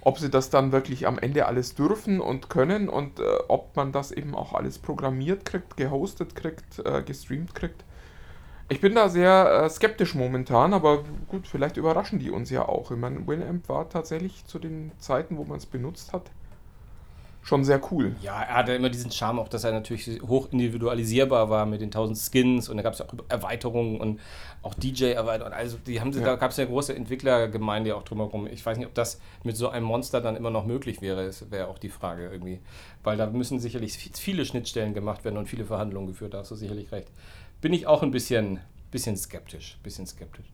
ob 0.07 0.19
sie 0.19 0.30
das 0.30 0.50
dann 0.50 0.71
wirklich 0.71 1.06
am 1.06 1.19
Ende 1.19 1.48
alles 1.48 1.75
dürfen 1.75 2.21
und 2.21 2.50
können 2.50 2.88
und 2.88 3.19
äh, 3.19 3.24
ob 3.50 3.75
man 3.75 3.92
das 3.92 4.13
eben 4.13 4.36
auch 4.36 4.54
alles 4.54 4.80
programmiert 4.80 5.44
kriegt, 5.44 5.75
gehostet 5.75 6.33
kriegt, 6.33 6.80
äh, 6.80 7.04
gestreamt 7.04 7.54
kriegt. 7.54 7.83
Ich 8.69 8.80
bin 8.80 8.95
da 8.95 9.09
sehr 9.09 9.63
äh, 9.65 9.69
skeptisch 9.69 10.15
momentan, 10.15 10.74
aber 10.74 11.04
gut, 11.28 11.45
vielleicht 11.45 11.76
überraschen 11.76 12.19
die 12.19 12.31
uns 12.31 12.49
ja 12.49 12.69
auch. 12.69 12.90
Ich 12.90 12.97
meine, 12.97 13.28
Winamp 13.28 13.68
war 13.68 13.90
tatsächlich 13.90 14.45
zu 14.45 14.59
den 14.59 14.94
Zeiten, 14.97 15.35
wo 15.35 15.44
man 15.44 15.57
es 15.57 15.66
benutzt 15.66 16.14
hat, 16.14 16.31
schon 17.47 17.63
sehr 17.63 17.80
cool. 17.92 18.16
Ja, 18.21 18.42
er 18.44 18.56
hatte 18.56 18.73
immer 18.73 18.89
diesen 18.89 19.09
Charme, 19.09 19.39
auch 19.39 19.47
dass 19.47 19.63
er 19.63 19.71
natürlich 19.71 20.21
hoch 20.21 20.49
individualisierbar 20.51 21.49
war 21.49 21.66
mit 21.66 21.80
den 21.81 21.87
1000 21.87 22.18
Skins 22.18 22.68
und 22.68 22.75
da 22.77 22.83
gab 22.83 22.92
es 22.94 22.99
ja 22.99 23.06
auch 23.06 23.13
Erweiterungen 23.30 23.99
und 24.01 24.19
auch 24.63 24.73
DJ-Erweiterungen. 24.73 25.54
Also 25.54 25.77
die 25.77 26.01
haben 26.01 26.11
Ja. 26.11 26.21
da 26.25 26.35
gab 26.35 26.51
es 26.51 26.59
eine 26.59 26.68
große 26.68 26.94
Entwicklergemeinde 26.94 27.95
auch 27.95 28.04
drumherum. 28.04 28.47
Ich 28.47 28.66
weiß 28.66 28.77
nicht, 28.77 28.87
ob 28.87 28.94
das 28.95 29.21
mit 29.44 29.56
so 29.56 29.69
einem 29.69 29.85
Monster 29.85 30.19
dann 30.19 30.35
immer 30.35 30.49
noch 30.49 30.66
möglich 30.66 31.01
wäre. 31.01 31.25
Das 31.25 31.49
wäre 31.49 31.68
auch 31.69 31.77
die 31.77 31.89
Frage 31.89 32.30
irgendwie. 32.30 32.59
Weil 33.04 33.16
da 33.16 33.27
müssen 33.27 33.59
sicherlich 33.59 33.94
viel- 33.94 34.11
viele 34.13 34.44
Schnittstellen 34.45 34.94
gemacht 34.94 35.23
werden 35.23 35.37
und 35.37 35.47
viele 35.47 35.63
Verhandlungen 35.63 36.07
geführt. 36.07 36.33
Da 36.33 36.39
hast 36.39 36.51
du 36.51 36.56
sicherlich 36.56 36.92
recht. 36.92 37.07
Bin 37.61 37.71
ich 37.71 37.87
auch 37.87 38.04
ein 38.04 38.11
bisschen, 38.11 38.59
bisschen 38.92 39.16
skeptisch. 39.16 39.77
Bisschen 39.83 40.06
skeptisch. 40.06 40.47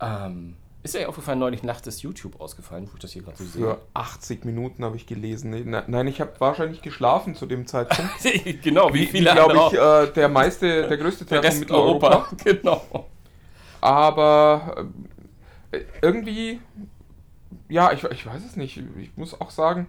Ähm, 0.00 0.56
ist 0.82 0.94
ja 0.94 1.06
aufgefallen, 1.08 1.38
neulich 1.38 1.62
nachts 1.62 1.86
ist 1.86 2.02
YouTube 2.02 2.40
ausgefallen, 2.40 2.88
wo 2.90 2.94
ich 2.94 3.00
das 3.00 3.12
hier 3.12 3.22
gerade 3.22 3.36
so 3.36 3.44
sehe. 3.44 3.62
Für 3.62 3.80
80 3.94 4.44
Minuten 4.44 4.84
habe 4.84 4.96
ich 4.96 5.06
gelesen. 5.06 5.50
Nee, 5.50 5.60
ne- 5.64 5.84
Nein, 5.86 6.06
ich 6.08 6.20
habe 6.20 6.32
wahrscheinlich 6.38 6.80
geschlafen 6.82 7.34
zu 7.34 7.46
dem 7.46 7.66
Zeitpunkt. 7.66 8.12
genau, 8.62 8.92
wie, 8.94 9.06
viele 9.06 9.32
glaube 9.32 9.52
ich, 9.54 9.58
auch. 9.60 10.02
äh, 10.04 10.12
der 10.12 10.28
meiste, 10.28 10.88
der 10.88 10.96
größte 10.96 11.26
Teil 11.26 11.40
Der 11.42 11.52
von 11.52 11.60
Rest 11.60 11.70
Europa. 11.70 12.26
Mitteleuropa. 12.30 12.36
Genau. 12.44 13.06
Aber 13.80 14.86
äh, 15.72 15.80
irgendwie, 16.02 16.60
ja, 17.68 17.92
ich, 17.92 18.04
ich 18.04 18.26
weiß 18.26 18.44
es 18.44 18.56
nicht. 18.56 18.82
Ich 18.98 19.16
muss 19.16 19.40
auch 19.40 19.50
sagen, 19.50 19.86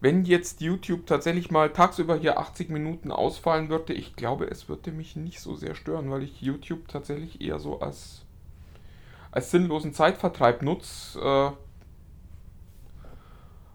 wenn 0.00 0.24
jetzt 0.24 0.60
YouTube 0.60 1.06
tatsächlich 1.06 1.50
mal 1.50 1.70
tagsüber 1.72 2.16
hier 2.16 2.38
80 2.38 2.70
Minuten 2.70 3.12
ausfallen 3.12 3.68
würde, 3.68 3.92
ich 3.92 4.16
glaube, 4.16 4.46
es 4.46 4.68
würde 4.68 4.90
mich 4.90 5.14
nicht 5.14 5.40
so 5.40 5.54
sehr 5.54 5.74
stören, 5.76 6.10
weil 6.10 6.24
ich 6.24 6.40
YouTube 6.42 6.88
tatsächlich 6.88 7.40
eher 7.40 7.60
so 7.60 7.78
als, 7.80 8.22
als 9.32 9.50
sinnlosen 9.50 9.92
Zeitvertreib 9.92 10.62
nutze. 10.62 11.18
Äh, 11.18 11.50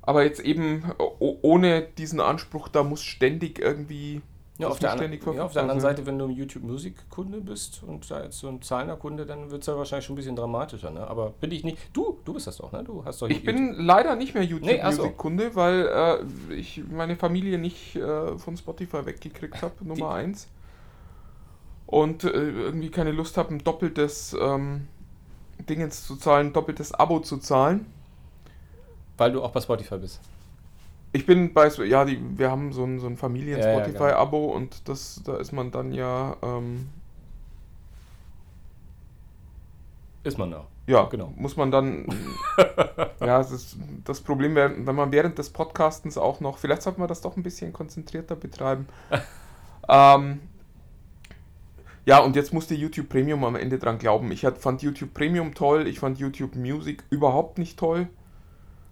aber 0.02 0.24
jetzt 0.24 0.40
eben 0.40 0.86
o- 1.00 1.38
ohne 1.42 1.82
diesen 1.82 2.22
Anspruch, 2.22 2.70
da 2.70 2.84
muss 2.84 3.04
ständig 3.04 3.60
irgendwie 3.60 4.22
Ja, 4.58 4.70
auf 4.70 4.80
der, 4.80 4.92
nicht 4.92 4.94
an, 4.94 4.98
ständig 5.20 5.36
ja, 5.36 5.44
auf 5.44 5.52
der 5.52 5.64
anderen 5.64 5.82
Seite, 5.82 6.06
wenn 6.06 6.18
du 6.18 6.26
ein 6.26 6.32
YouTube-Musik-Kunde 6.32 7.42
bist 7.42 7.84
und 7.86 8.10
da 8.10 8.24
jetzt 8.24 8.40
so 8.40 8.48
ein 8.48 8.62
zahlender 8.62 8.96
Kunde, 8.96 9.26
dann 9.26 9.52
wird 9.52 9.62
es 9.62 9.68
ja 9.68 9.76
wahrscheinlich 9.78 10.06
schon 10.06 10.14
ein 10.14 10.16
bisschen 10.16 10.38
dramatischer. 10.38 10.92
Ne? 10.92 11.06
Aber 11.06 11.32
bin 11.42 11.52
ich 11.52 11.66
nicht. 11.66 11.78
Du, 11.92 12.20
du 12.24 12.34
bist 12.34 12.48
das 12.48 12.58
doch, 12.58 12.72
ne? 12.72 12.84
Du 12.86 13.04
hast 13.04 13.22
doch 13.22 13.28
Ich 13.30 13.44
bin 13.44 13.74
leider 13.74 14.16
nicht 14.16 14.34
mehr 14.34 14.44
Nee, 14.44 14.80
ach 14.82 14.94
so. 14.94 15.04
YouTube-Musik-Kunde, 15.04 15.56
weil 15.56 15.88
äh, 16.50 16.54
ich 16.54 16.82
meine 16.90 17.18
Familie 17.18 17.58
nicht 17.58 17.98
äh, 17.98 18.38
von 18.38 18.56
Spotify 18.56 19.06
weggekriegt 19.06 19.62
habe, 19.62 19.74
Nummer 19.82 20.12
eins. 20.14 20.48
Und 21.86 22.24
äh, 22.24 22.30
irgendwie 22.30 22.92
keine 22.92 23.12
Lust 23.12 23.36
habe, 23.38 23.54
ein 23.54 23.60
doppeltes 23.64 24.36
ähm, 24.40 24.88
Dingens 25.70 26.06
zu 26.06 26.16
zahlen, 26.18 26.54
doppeltes 26.54 26.94
Abo 26.94 27.20
zu 27.20 27.38
zahlen. 27.38 27.86
Weil 29.18 29.32
du 29.32 29.44
auch 29.44 29.52
bei 29.52 29.62
Spotify 29.62 29.98
bist. 29.98 30.22
Ich 31.14 31.26
bin 31.26 31.54
bei, 31.54 31.68
ja, 31.86 32.06
die, 32.06 32.20
wir 32.38 32.52
haben 32.52 32.72
so 32.74 32.84
ein, 32.84 33.00
so 33.00 33.08
ein 33.08 33.18
Ja, 33.52 33.58
ja, 33.58 33.92
Familien-Spotify-Abo 33.96 34.46
und 34.52 34.88
das, 34.88 35.22
da 35.26 35.38
ist 35.38 35.52
man 35.52 35.72
dann 35.72 35.92
ja, 35.94 36.38
ähm, 36.42 36.90
Ist 40.24 40.38
man 40.38 40.52
da. 40.52 40.66
ja, 40.88 41.10
Genau. 41.10 41.34
muss 41.36 41.56
man 41.58 41.72
dann, 41.72 42.06
ja, 43.22 43.40
es 43.40 43.52
ist 43.52 43.78
das 44.04 44.22
Problem, 44.22 44.56
wenn 44.56 44.86
wenn 44.86 44.96
man 44.96 45.12
während 45.12 45.38
des 45.38 45.50
Podcastens 45.52 46.18
auch 46.18 46.40
noch, 46.42 46.58
vielleicht 46.58 46.82
sollte 46.82 47.00
man 47.00 47.08
das 47.10 47.22
doch 47.22 47.38
ein 47.38 47.44
bisschen 47.44 47.74
konzentrierter 47.74 48.36
betreiben. 48.36 48.88
ähm, 49.90 50.42
ja, 52.08 52.20
und 52.20 52.38
jetzt 52.38 52.54
musste 52.54 52.74
YouTube 52.74 53.10
Premium 53.10 53.44
am 53.44 53.58
Ende 53.58 53.78
dran 53.78 53.98
glauben. 53.98 54.32
Ich 54.32 54.46
hat, 54.46 54.60
fand 54.60 54.82
YouTube 54.82 55.14
Premium 55.14 55.54
toll, 55.54 55.88
ich 55.88 56.00
fand 56.00 56.18
YouTube 56.18 56.56
Music 56.56 57.04
überhaupt 57.10 57.58
nicht 57.58 57.78
toll. 57.78 58.08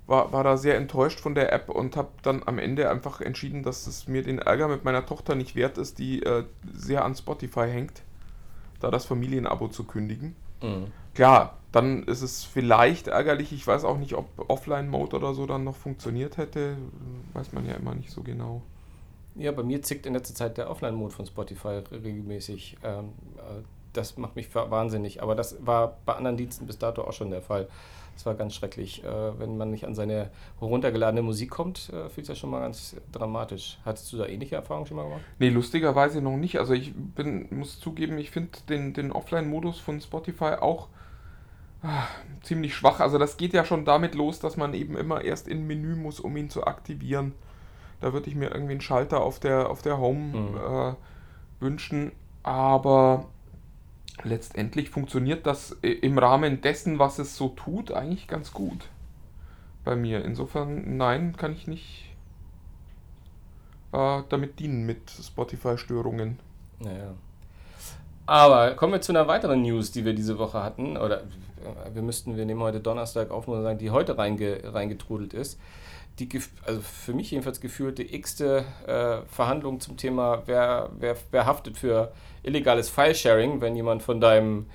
War, 0.06 0.34
war 0.34 0.44
da 0.44 0.58
sehr 0.58 0.76
enttäuscht 0.76 1.22
von 1.22 1.34
der 1.34 1.54
App 1.54 1.70
und 1.70 1.96
habe 1.96 2.10
dann 2.24 2.44
am 2.46 2.60
Ende 2.60 2.90
einfach 2.90 3.22
entschieden, 3.22 3.64
dass 3.64 3.88
es 3.88 4.10
mir 4.10 4.22
den 4.22 4.40
Ärger 4.40 4.68
mit 4.68 4.84
meiner 4.84 5.06
Tochter 5.06 5.36
nicht 5.36 5.56
wert 5.56 5.78
ist, 5.78 5.98
die 5.98 6.24
äh, 6.24 6.44
sehr 6.74 7.06
an 7.06 7.16
Spotify 7.16 7.70
hängt, 7.70 8.02
da 8.82 8.92
das 8.92 9.06
Familienabo 9.06 9.70
zu 9.70 9.86
kündigen. 9.86 10.36
Mhm. 10.62 10.88
Klar, 11.14 11.58
dann 11.72 12.04
ist 12.04 12.22
es 12.22 12.44
vielleicht 12.44 13.08
ärgerlich. 13.08 13.54
Ich 13.54 13.66
weiß 13.66 13.86
auch 13.86 13.98
nicht, 13.98 14.16
ob 14.16 14.28
Offline-Mode 14.50 15.16
oder 15.16 15.34
so 15.34 15.46
dann 15.46 15.64
noch 15.64 15.78
funktioniert 15.78 16.36
hätte. 16.36 16.76
Weiß 17.32 17.54
man 17.54 17.66
ja 17.66 17.76
immer 17.76 17.96
nicht 17.96 18.12
so 18.12 18.24
genau. 18.24 18.62
Ja, 19.36 19.52
bei 19.52 19.64
mir 19.64 19.82
zickt 19.82 20.06
in 20.06 20.14
letzter 20.14 20.34
Zeit 20.34 20.58
der 20.58 20.70
Offline-Mode 20.70 21.14
von 21.14 21.26
Spotify 21.26 21.82
regelmäßig. 21.92 22.78
Ähm, 22.84 23.10
äh, 23.38 23.64
das 23.94 24.18
macht 24.18 24.36
mich 24.36 24.54
wahnsinnig. 24.54 25.22
Aber 25.22 25.36
das 25.36 25.58
war 25.66 25.98
bei 26.06 26.14
anderen 26.14 26.38
Diensten 26.38 26.68
bis 26.68 26.78
dato 26.78 27.04
auch 27.04 27.14
schon 27.14 27.30
der 27.30 27.42
Fall. 27.42 27.68
Das 28.14 28.26
war 28.26 28.34
ganz 28.34 28.56
schrecklich. 28.56 29.04
Äh, 29.04 29.40
wenn 29.40 29.58
man 29.58 29.72
nicht 29.72 29.86
an 29.86 29.94
seine 29.94 30.32
heruntergeladene 30.60 31.22
Musik 31.22 31.50
kommt, 31.50 31.90
äh, 31.90 32.10
fühlt 32.10 32.26
sich 32.26 32.28
das 32.28 32.40
schon 32.40 32.50
mal 32.50 32.62
ganz 32.62 32.96
dramatisch. 33.12 33.78
Hattest 33.84 34.12
du 34.14 34.18
da 34.18 34.26
ähnliche 34.26 34.56
Erfahrungen 34.56 34.86
schon 34.86 34.98
mal 34.98 35.04
gemacht? 35.04 35.22
Nee, 35.38 35.50
lustigerweise 35.50 36.22
noch 36.22 36.38
nicht. 36.38 36.58
Also 36.58 36.74
ich 36.74 36.94
bin, 36.94 37.48
muss 37.52 37.80
zugeben, 37.80 38.18
ich 38.18 38.32
finde 38.32 38.52
den, 38.70 38.94
den 38.94 39.12
Offline-Modus 39.12 39.80
von 39.80 40.00
Spotify 40.00 40.56
auch 40.62 40.88
ah, 41.84 42.08
ziemlich 42.42 42.74
schwach. 42.74 43.02
Also 43.02 43.18
das 43.18 43.36
geht 43.36 43.54
ja 43.54 43.66
schon 43.66 43.84
damit 43.84 44.16
los, 44.16 44.40
dass 44.40 44.56
man 44.56 44.74
eben 44.74 44.96
immer 44.96 45.22
erst 45.22 45.50
in 45.50 45.68
Menü 45.68 45.96
muss, 45.96 46.22
um 46.22 46.38
ihn 46.38 46.50
zu 46.50 46.66
aktivieren. 46.66 47.34
Da 48.02 48.14
würde 48.14 48.30
ich 48.30 48.36
mir 48.36 48.52
irgendwie 48.52 48.74
einen 48.74 48.82
Schalter 48.82 49.22
auf 49.22 49.40
der, 49.40 49.70
auf 49.70 49.82
der 49.82 49.98
Home 49.98 50.20
Mhm. 50.38 50.58
äh, 50.58 50.94
wünschen. 51.60 52.12
Aber 52.44 53.26
letztendlich 54.24 54.90
funktioniert 54.90 55.46
das 55.46 55.76
i- 55.84 55.92
im 55.92 56.18
Rahmen 56.18 56.62
dessen, 56.62 57.00
was 57.00 57.20
es 57.20 57.36
so 57.36 57.50
tut, 57.50 57.92
eigentlich 57.92 58.28
ganz 58.28 58.54
gut 58.54 58.90
bei 59.84 59.96
mir. 59.96 60.24
Insofern, 60.24 60.98
nein, 60.98 61.36
kann 61.38 61.54
ich 61.54 61.68
nicht 61.68 62.12
äh, 63.94 64.22
damit 64.30 64.60
dienen 64.60 64.86
mit 64.86 65.10
Spotify-Störungen. 65.10 66.40
Naja. 66.80 67.14
Aber 68.26 68.72
kommen 68.76 68.94
wir 68.94 69.02
zu 69.02 69.12
einer 69.12 69.28
weiteren 69.28 69.62
News, 69.62 69.92
die 69.92 70.04
wir 70.04 70.14
diese 70.14 70.38
Woche 70.38 70.62
hatten. 70.64 70.98
Oder 70.98 71.22
äh, 71.22 71.94
wir 71.94 72.02
müssten, 72.02 72.36
wir 72.36 72.46
nehmen 72.46 72.62
heute 72.62 72.80
Donnerstag 72.80 73.32
auf, 73.32 73.48
muss 73.48 73.56
man 73.56 73.64
sagen, 73.64 73.80
die 73.80 73.92
heute 73.92 74.18
reinge, 74.18 74.60
reingetrudelt 74.66 75.34
ist. 75.34 75.60
Die, 76.20 76.30
also 76.66 76.80
für 76.82 77.14
mich 77.14 77.32
jedenfalls 77.32 77.60
gefühlte 77.60 78.02
x-te 78.02 78.64
äh, 78.88 79.28
Verhandlung 79.28 79.82
zum 79.82 79.98
Thema, 79.98 80.44
wer, 80.46 80.90
wer, 80.98 81.18
wer 81.32 81.46
haftet 81.46 81.78
für 81.78 82.14
illegales 82.44 82.90
File-Sharing, 82.90 83.60
wenn 83.60 83.76
jemand 83.76 84.02
von 84.02 84.22
deinem, 84.22 84.68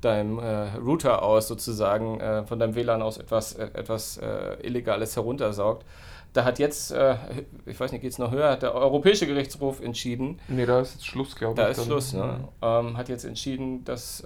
deinem 0.00 0.38
äh, 0.38 0.68
Router 0.76 1.22
aus 1.22 1.46
sozusagen, 1.48 2.20
äh, 2.20 2.44
von 2.46 2.58
deinem 2.58 2.74
WLAN 2.74 3.02
aus 3.02 3.18
etwas, 3.18 3.52
äh, 3.54 3.64
etwas 3.74 4.16
äh, 4.16 4.56
Illegales 4.62 5.14
heruntersaugt. 5.14 5.84
Da 6.32 6.44
hat 6.44 6.58
jetzt, 6.58 6.92
äh, 6.92 7.16
ich 7.66 7.78
weiß 7.78 7.92
nicht, 7.92 8.00
geht 8.00 8.12
es 8.12 8.18
noch 8.18 8.30
höher, 8.30 8.50
hat 8.52 8.62
der 8.62 8.74
Europäische 8.74 9.26
Gerichtshof 9.26 9.80
entschieden, 9.80 10.38
Nee, 10.48 10.64
da 10.64 10.80
ist 10.80 10.94
jetzt 10.94 11.06
Schluss, 11.06 11.36
glaube 11.36 11.52
ich. 11.54 11.56
da 11.56 11.68
ist. 11.68 11.84
Schluss, 11.84 12.14
ne? 12.14 12.48
Ähm, 12.62 12.96
hat 12.96 13.08
jetzt 13.10 13.24
entschieden, 13.24 13.84
dass 13.84 14.24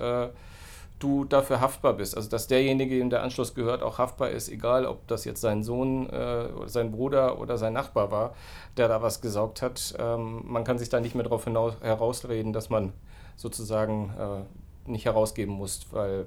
du 1.03 1.25
dafür 1.25 1.61
haftbar 1.61 1.95
bist. 1.95 2.17
Also 2.17 2.29
dass 2.31 2.47
derjenige, 2.47 2.97
dem 2.99 3.11
der 3.11 3.23
Anschluss 3.23 3.55
gehört, 3.55 3.83
auch 3.83 3.99
haftbar 3.99 4.31
ist, 4.31 4.49
egal 4.49 4.87
ob 4.87 5.07
das 5.09 5.25
jetzt 5.25 5.41
sein 5.41 5.63
Sohn, 5.63 6.09
äh, 6.11 6.49
sein 6.67 6.93
Bruder 6.93 7.39
oder 7.39 7.59
sein 7.59 7.73
Nachbar 7.73 8.11
war, 8.11 8.35
der 8.77 8.89
da 8.89 9.03
was 9.03 9.21
gesaugt 9.21 9.63
hat. 9.63 9.95
Ähm, 9.99 10.43
man 10.45 10.65
kann 10.65 10.79
sich 10.79 10.89
da 10.89 11.01
nicht 11.01 11.15
mehr 11.15 11.25
darauf 11.25 11.47
herausreden, 11.47 12.53
dass 12.53 12.71
man 12.71 12.93
sozusagen 13.37 14.13
äh, 14.19 14.91
nicht 14.91 15.05
herausgeben 15.05 15.55
muss, 15.55 15.87
weil 15.91 16.27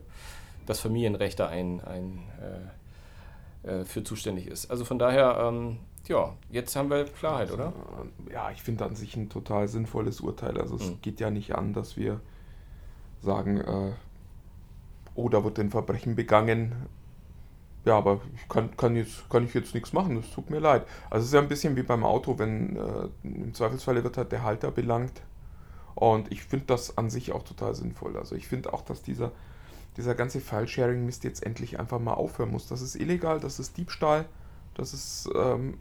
das 0.66 0.80
Familienrecht 0.80 1.40
da 1.40 1.48
ein, 1.48 1.82
ein 1.82 2.24
äh, 3.64 3.82
äh, 3.82 3.86
für 3.86 4.04
zuständig 4.04 4.48
ist. 4.48 4.70
Also 4.72 4.86
von 4.86 5.00
daher, 5.00 5.38
ähm, 5.40 5.78
ja, 6.08 6.34
jetzt 6.52 6.76
haben 6.76 6.90
wir 6.90 7.06
Klarheit, 7.06 7.52
oder? 7.52 7.74
Ja, 8.32 8.52
ich 8.52 8.62
finde 8.62 8.86
an 8.86 8.96
sich 8.96 9.16
ein 9.16 9.30
total 9.30 9.68
sinnvolles 9.68 10.22
Urteil. 10.22 10.60
Also 10.60 10.76
es 10.76 10.90
Mhm. 10.90 11.02
geht 11.02 11.20
ja 11.20 11.30
nicht 11.32 11.56
an, 11.56 11.74
dass 11.74 11.98
wir 11.98 12.20
sagen, 13.22 13.58
äh, 13.60 13.92
oh, 15.16 15.30
da 15.30 15.44
wird 15.44 15.60
ein 15.60 15.72
Verbrechen 15.72 16.16
begangen. 16.16 16.76
Ja, 17.86 17.98
aber 17.98 18.20
ich 18.36 18.48
kann, 18.50 18.76
kann, 18.78 18.96
jetzt, 18.96 19.30
kann 19.30 19.46
ich 19.46 19.54
jetzt 19.54 19.76
nichts 19.76 19.94
machen, 19.94 20.18
es 20.18 20.32
tut 20.32 20.50
mir 20.50 20.60
leid. 20.60 20.88
Also 21.10 21.24
es 21.24 21.28
ist 21.28 21.34
ja 21.34 21.42
ein 21.42 21.48
bisschen 21.48 21.76
wie 21.76 21.84
beim 21.84 22.04
Auto, 22.04 22.40
wenn 22.40 22.76
äh, 22.76 23.10
im 23.24 23.54
Zweifelsfalle 23.54 24.04
wird 24.04 24.18
halt 24.18 24.32
der 24.32 24.44
Halter 24.44 24.72
belangt. 24.72 25.22
Und 25.94 26.32
ich 26.32 26.44
finde 26.44 26.66
das 26.66 26.98
an 26.98 27.10
sich 27.10 27.32
auch 27.32 27.44
total 27.44 27.76
sinnvoll. 27.76 28.18
Also 28.18 28.36
ich 28.36 28.48
finde 28.48 28.74
auch, 28.74 28.82
dass 28.82 29.04
dieser, 29.04 29.32
dieser 29.98 30.16
ganze 30.16 30.42
File-Sharing-Mist 30.42 31.24
jetzt 31.24 31.46
endlich 31.46 31.80
einfach 31.80 32.00
mal 32.00 32.16
aufhören 32.16 32.52
muss. 32.52 32.68
Das 32.68 32.82
ist 32.82 32.96
illegal, 32.96 33.40
das 33.40 33.60
ist 33.60 33.78
Diebstahl, 33.78 34.26
das 34.74 34.94
ist, 34.94 35.30
ähm, 35.36 35.78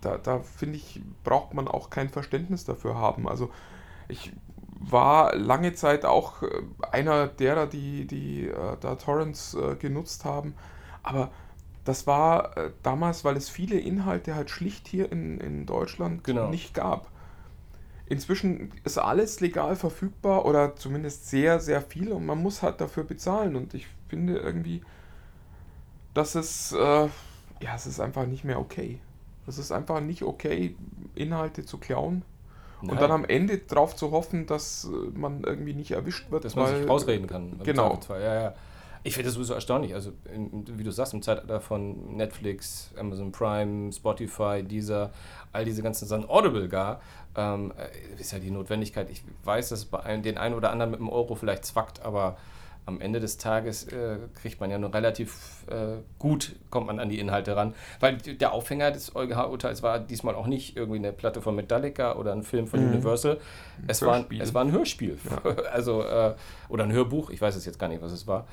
da, 0.00 0.16
da 0.16 0.40
finde 0.40 0.76
ich, 0.76 1.02
braucht 1.22 1.52
man 1.54 1.68
auch 1.68 1.90
kein 1.90 2.08
Verständnis 2.08 2.64
dafür 2.64 2.96
haben. 2.96 3.28
Also 3.28 3.50
ich 4.08 4.32
war 4.80 5.34
lange 5.36 5.74
Zeit 5.74 6.04
auch 6.04 6.42
äh, 6.42 6.48
einer 6.92 7.26
derer, 7.28 7.66
die, 7.66 8.06
die 8.06 8.48
äh, 8.48 8.76
da 8.80 8.94
Torrents 8.96 9.54
äh, 9.54 9.76
genutzt 9.76 10.24
haben. 10.24 10.54
Aber 11.02 11.30
das 11.84 12.06
war 12.06 12.56
äh, 12.56 12.70
damals, 12.82 13.24
weil 13.24 13.36
es 13.36 13.48
viele 13.48 13.78
Inhalte 13.78 14.34
halt 14.34 14.50
schlicht 14.50 14.86
hier 14.88 15.10
in, 15.10 15.38
in 15.40 15.66
Deutschland 15.66 16.24
Genau. 16.24 16.48
nicht 16.50 16.74
gab. 16.74 17.10
Inzwischen 18.06 18.72
ist 18.84 18.98
alles 18.98 19.40
legal 19.40 19.76
verfügbar 19.76 20.46
oder 20.46 20.76
zumindest 20.76 21.28
sehr, 21.28 21.60
sehr 21.60 21.82
viel 21.82 22.12
und 22.12 22.24
man 22.24 22.42
muss 22.42 22.62
halt 22.62 22.80
dafür 22.80 23.04
bezahlen. 23.04 23.54
Und 23.56 23.74
ich 23.74 23.86
finde 24.08 24.38
irgendwie, 24.38 24.82
dass 26.14 26.34
es, 26.34 26.72
äh, 26.72 27.08
ja, 27.60 27.74
es 27.74 27.86
ist 27.86 28.00
einfach 28.00 28.26
nicht 28.26 28.44
mehr 28.44 28.58
okay. 28.60 29.00
Es 29.46 29.58
ist 29.58 29.72
einfach 29.72 30.00
nicht 30.00 30.22
okay, 30.22 30.76
Inhalte 31.14 31.64
zu 31.64 31.78
klauen 31.78 32.22
und 32.80 32.88
Nein. 32.88 32.98
dann 32.98 33.10
am 33.10 33.24
Ende 33.24 33.58
darauf 33.58 33.96
zu 33.96 34.10
hoffen, 34.12 34.46
dass 34.46 34.84
äh, 34.84 35.18
man 35.18 35.42
irgendwie 35.42 35.74
nicht 35.74 35.90
erwischt 35.90 36.30
wird. 36.30 36.44
dass 36.44 36.54
man 36.54 36.74
sich 36.74 36.88
rausreden 36.88 37.26
kann. 37.26 37.60
Genau. 37.64 37.98
Ja, 38.10 38.34
ja. 38.42 38.54
Ich 39.04 39.14
finde 39.14 39.28
das 39.28 39.34
sowieso 39.34 39.54
erstaunlich. 39.54 39.94
Also, 39.94 40.12
in, 40.32 40.64
wie 40.78 40.84
du 40.84 40.90
sagst, 40.90 41.14
im 41.14 41.22
Zeitalter 41.22 41.60
von 41.60 42.16
Netflix, 42.16 42.90
Amazon 42.98 43.32
Prime, 43.32 43.92
Spotify, 43.92 44.62
Deezer, 44.62 45.10
all 45.52 45.64
diese 45.64 45.82
ganzen 45.82 46.06
Sachen, 46.06 46.28
Audible 46.28 46.68
gar, 46.68 47.00
ähm, 47.36 47.72
äh, 47.76 48.20
ist 48.20 48.32
ja 48.32 48.38
die 48.38 48.50
Notwendigkeit. 48.50 49.08
Ich 49.10 49.22
weiß, 49.44 49.70
dass 49.70 49.80
es 49.80 49.84
bei 49.84 50.16
den 50.16 50.38
einen 50.38 50.54
oder 50.54 50.70
anderen 50.70 50.90
mit 50.90 51.00
einem 51.00 51.08
Euro 51.08 51.34
vielleicht 51.34 51.64
zwackt, 51.64 52.02
aber 52.04 52.36
am 52.88 53.00
Ende 53.02 53.20
des 53.20 53.36
Tages 53.36 53.86
äh, 53.88 54.16
kriegt 54.34 54.60
man 54.60 54.70
ja 54.70 54.78
nur 54.78 54.92
relativ 54.94 55.64
äh, 55.70 55.98
gut, 56.18 56.56
kommt 56.70 56.86
man 56.86 56.98
an 56.98 57.10
die 57.10 57.20
Inhalte 57.20 57.54
ran. 57.54 57.74
Weil 58.00 58.16
der 58.16 58.52
Aufhänger 58.52 58.90
des 58.90 59.14
EuGH-Urteils 59.14 59.82
war 59.82 60.00
diesmal 60.00 60.34
auch 60.34 60.46
nicht 60.46 60.74
irgendwie 60.76 60.98
eine 60.98 61.12
Platte 61.12 61.42
von 61.42 61.54
Metallica 61.54 62.16
oder 62.16 62.32
ein 62.32 62.42
Film 62.42 62.66
von 62.66 62.80
Mhm. 62.80 62.94
Universal. 62.94 63.38
Es 63.86 64.00
war, 64.02 64.24
es 64.38 64.54
war 64.54 64.64
ein 64.64 64.72
Hörspiel. 64.72 65.18
Also, 65.72 66.02
äh, 66.02 66.34
oder 66.70 66.84
ein 66.84 66.92
Hörbuch, 66.92 67.28
ich 67.30 67.40
weiß 67.40 67.54
es 67.56 67.66
jetzt 67.66 67.78
gar 67.78 67.88
nicht, 67.88 68.00
was 68.02 68.10
es 68.12 68.26
war 68.26 68.46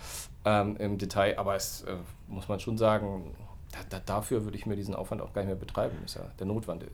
ähm, 0.43 0.75
im 0.77 0.97
Detail, 0.97 1.37
aber 1.39 1.55
es 1.55 1.83
äh, 1.83 1.95
muss 2.27 2.49
man 2.49 2.59
schon 2.59 2.77
sagen, 2.77 3.33
da, 3.71 3.79
da, 3.89 3.99
dafür 4.05 4.43
würde 4.43 4.57
ich 4.57 4.65
mir 4.65 4.75
diesen 4.75 4.95
Aufwand 4.95 5.21
auch 5.21 5.33
gar 5.33 5.41
nicht 5.41 5.47
mehr 5.49 5.55
betreiben. 5.55 5.95
Ist 6.05 6.15
ja 6.15 6.21
der 6.39 6.45
Notwand. 6.45 6.85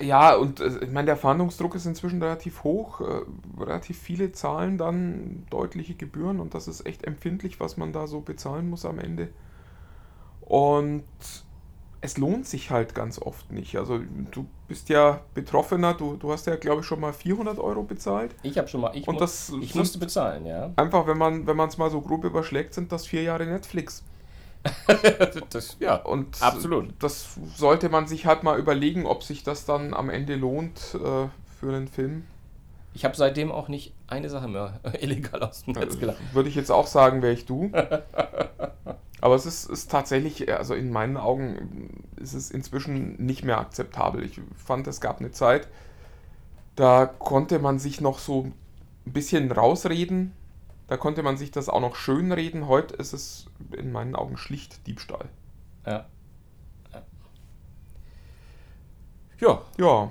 Ja, 0.00 0.34
und 0.34 0.60
äh, 0.60 0.78
ich 0.84 0.90
meine, 0.90 1.06
der 1.06 1.16
Fahndungsdruck 1.16 1.74
ist 1.74 1.86
inzwischen 1.86 2.22
relativ 2.22 2.64
hoch. 2.64 3.00
Äh, 3.00 3.22
relativ 3.58 3.98
viele 3.98 4.32
zahlen 4.32 4.78
dann 4.78 5.46
deutliche 5.50 5.94
Gebühren 5.94 6.40
und 6.40 6.54
das 6.54 6.68
ist 6.68 6.86
echt 6.86 7.04
empfindlich, 7.06 7.60
was 7.60 7.76
man 7.76 7.92
da 7.92 8.06
so 8.06 8.20
bezahlen 8.20 8.68
muss 8.70 8.84
am 8.84 8.98
Ende. 8.98 9.28
Und 10.40 11.04
es 12.00 12.16
lohnt 12.16 12.46
sich 12.46 12.70
halt 12.70 12.94
ganz 12.94 13.20
oft 13.20 13.52
nicht. 13.52 13.76
Also 13.76 14.00
du 14.30 14.46
bist 14.68 14.88
ja 14.88 15.20
Betroffener, 15.34 15.94
du, 15.94 16.16
du 16.16 16.32
hast 16.32 16.46
ja, 16.46 16.56
glaube 16.56 16.80
ich, 16.80 16.86
schon 16.86 17.00
mal 17.00 17.12
400 17.12 17.58
Euro 17.58 17.82
bezahlt. 17.82 18.34
Ich 18.42 18.56
habe 18.56 18.68
schon 18.68 18.80
mal, 18.80 18.96
ich, 18.96 19.06
Und 19.06 19.20
das 19.20 19.52
ich 19.60 19.74
musste 19.74 19.98
bezahlen, 19.98 20.46
ja. 20.46 20.72
Einfach, 20.76 21.06
wenn 21.06 21.18
man 21.18 21.46
wenn 21.46 21.58
es 21.60 21.76
mal 21.76 21.90
so 21.90 22.00
grob 22.00 22.24
überschlägt, 22.24 22.74
sind 22.74 22.90
das 22.90 23.06
vier 23.06 23.22
Jahre 23.22 23.44
Netflix. 23.46 24.02
das, 25.50 25.76
ja, 25.80 25.94
Und 25.96 26.42
Absolut. 26.42 26.94
das 26.98 27.38
sollte 27.56 27.88
man 27.88 28.06
sich 28.06 28.26
halt 28.26 28.42
mal 28.42 28.58
überlegen, 28.58 29.06
ob 29.06 29.22
sich 29.22 29.42
das 29.42 29.64
dann 29.64 29.94
am 29.94 30.10
Ende 30.10 30.36
lohnt 30.36 30.94
äh, 30.94 31.28
für 31.58 31.68
einen 31.74 31.88
Film. 31.88 32.24
ich 32.92 33.04
habe 33.04 33.16
seitdem 33.16 33.52
auch 33.52 33.68
nicht 33.68 33.94
eine 34.06 34.28
Sache 34.28 34.48
mehr 34.48 34.80
illegal 35.00 35.42
aus 35.42 35.64
dem 35.64 35.74
Netz 35.74 35.98
geladen. 35.98 36.28
Würde 36.32 36.48
ich 36.48 36.54
jetzt 36.54 36.70
auch 36.70 36.86
sagen, 36.86 37.22
wäre 37.22 37.32
ich 37.32 37.46
du. 37.46 37.70
Aber 39.22 39.34
es 39.34 39.44
ist, 39.46 39.68
ist 39.68 39.90
tatsächlich, 39.90 40.50
also 40.52 40.74
in 40.74 40.90
meinen 40.90 41.16
Augen 41.18 42.04
ist 42.16 42.32
es 42.34 42.50
inzwischen 42.50 43.22
nicht 43.24 43.44
mehr 43.44 43.58
akzeptabel. 43.58 44.24
Ich 44.24 44.40
fand, 44.56 44.86
es 44.86 45.00
gab 45.00 45.20
eine 45.20 45.30
Zeit, 45.30 45.68
da 46.74 47.06
konnte 47.06 47.58
man 47.58 47.78
sich 47.78 48.00
noch 48.00 48.18
so 48.18 48.44
ein 49.06 49.12
bisschen 49.12 49.52
rausreden. 49.52 50.32
Da 50.90 50.96
konnte 50.96 51.22
man 51.22 51.36
sich 51.36 51.52
das 51.52 51.68
auch 51.68 51.80
noch 51.80 51.94
schön 51.94 52.32
reden. 52.32 52.66
Heute 52.66 52.96
ist 52.96 53.12
es 53.12 53.46
in 53.76 53.92
meinen 53.92 54.16
Augen 54.16 54.36
schlicht 54.36 54.88
Diebstahl. 54.88 55.28
Ja. 55.86 56.04
Ja. 59.40 59.62
ja, 59.78 60.10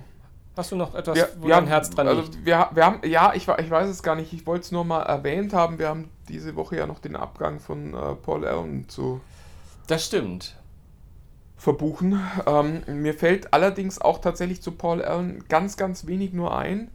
hast 0.56 0.72
du 0.72 0.78
noch 0.78 0.96
etwas, 0.96 1.18
Wir, 1.18 1.28
wo 1.38 1.44
wir 1.44 1.50
dein 1.50 1.58
haben, 1.64 1.68
Herz 1.68 1.90
dran 1.90 2.08
also 2.08 2.22
liegt? 2.22 2.46
wir, 2.46 2.70
wir 2.74 2.86
haben, 2.86 3.02
ja, 3.06 3.34
ich, 3.34 3.46
ich 3.50 3.70
weiß 3.70 3.90
es 3.90 4.02
gar 4.02 4.16
nicht, 4.16 4.32
ich 4.32 4.48
wollte 4.48 4.62
es 4.62 4.72
nur 4.72 4.86
mal 4.86 5.02
erwähnt 5.02 5.52
haben. 5.54 5.80
Wir 5.80 5.90
haben 5.90 6.10
diese 6.30 6.56
Woche 6.56 6.78
ja 6.78 6.88
noch 6.88 7.00
den 7.00 7.18
Abgang 7.18 7.60
von 7.60 7.94
äh, 7.94 8.16
Paul 8.16 8.46
Allen 8.48 8.88
zu 8.88 9.20
Das 9.88 10.06
stimmt. 10.06 10.56
verbuchen. 11.58 12.22
Ähm, 12.48 12.84
mir 12.88 13.14
fällt 13.14 13.54
allerdings 13.54 14.00
auch 14.00 14.20
tatsächlich 14.20 14.62
zu 14.62 14.72
Paul 14.72 15.02
Allen 15.04 15.44
ganz, 15.50 15.76
ganz 15.76 16.08
wenig 16.08 16.32
nur 16.32 16.58
ein. 16.58 16.90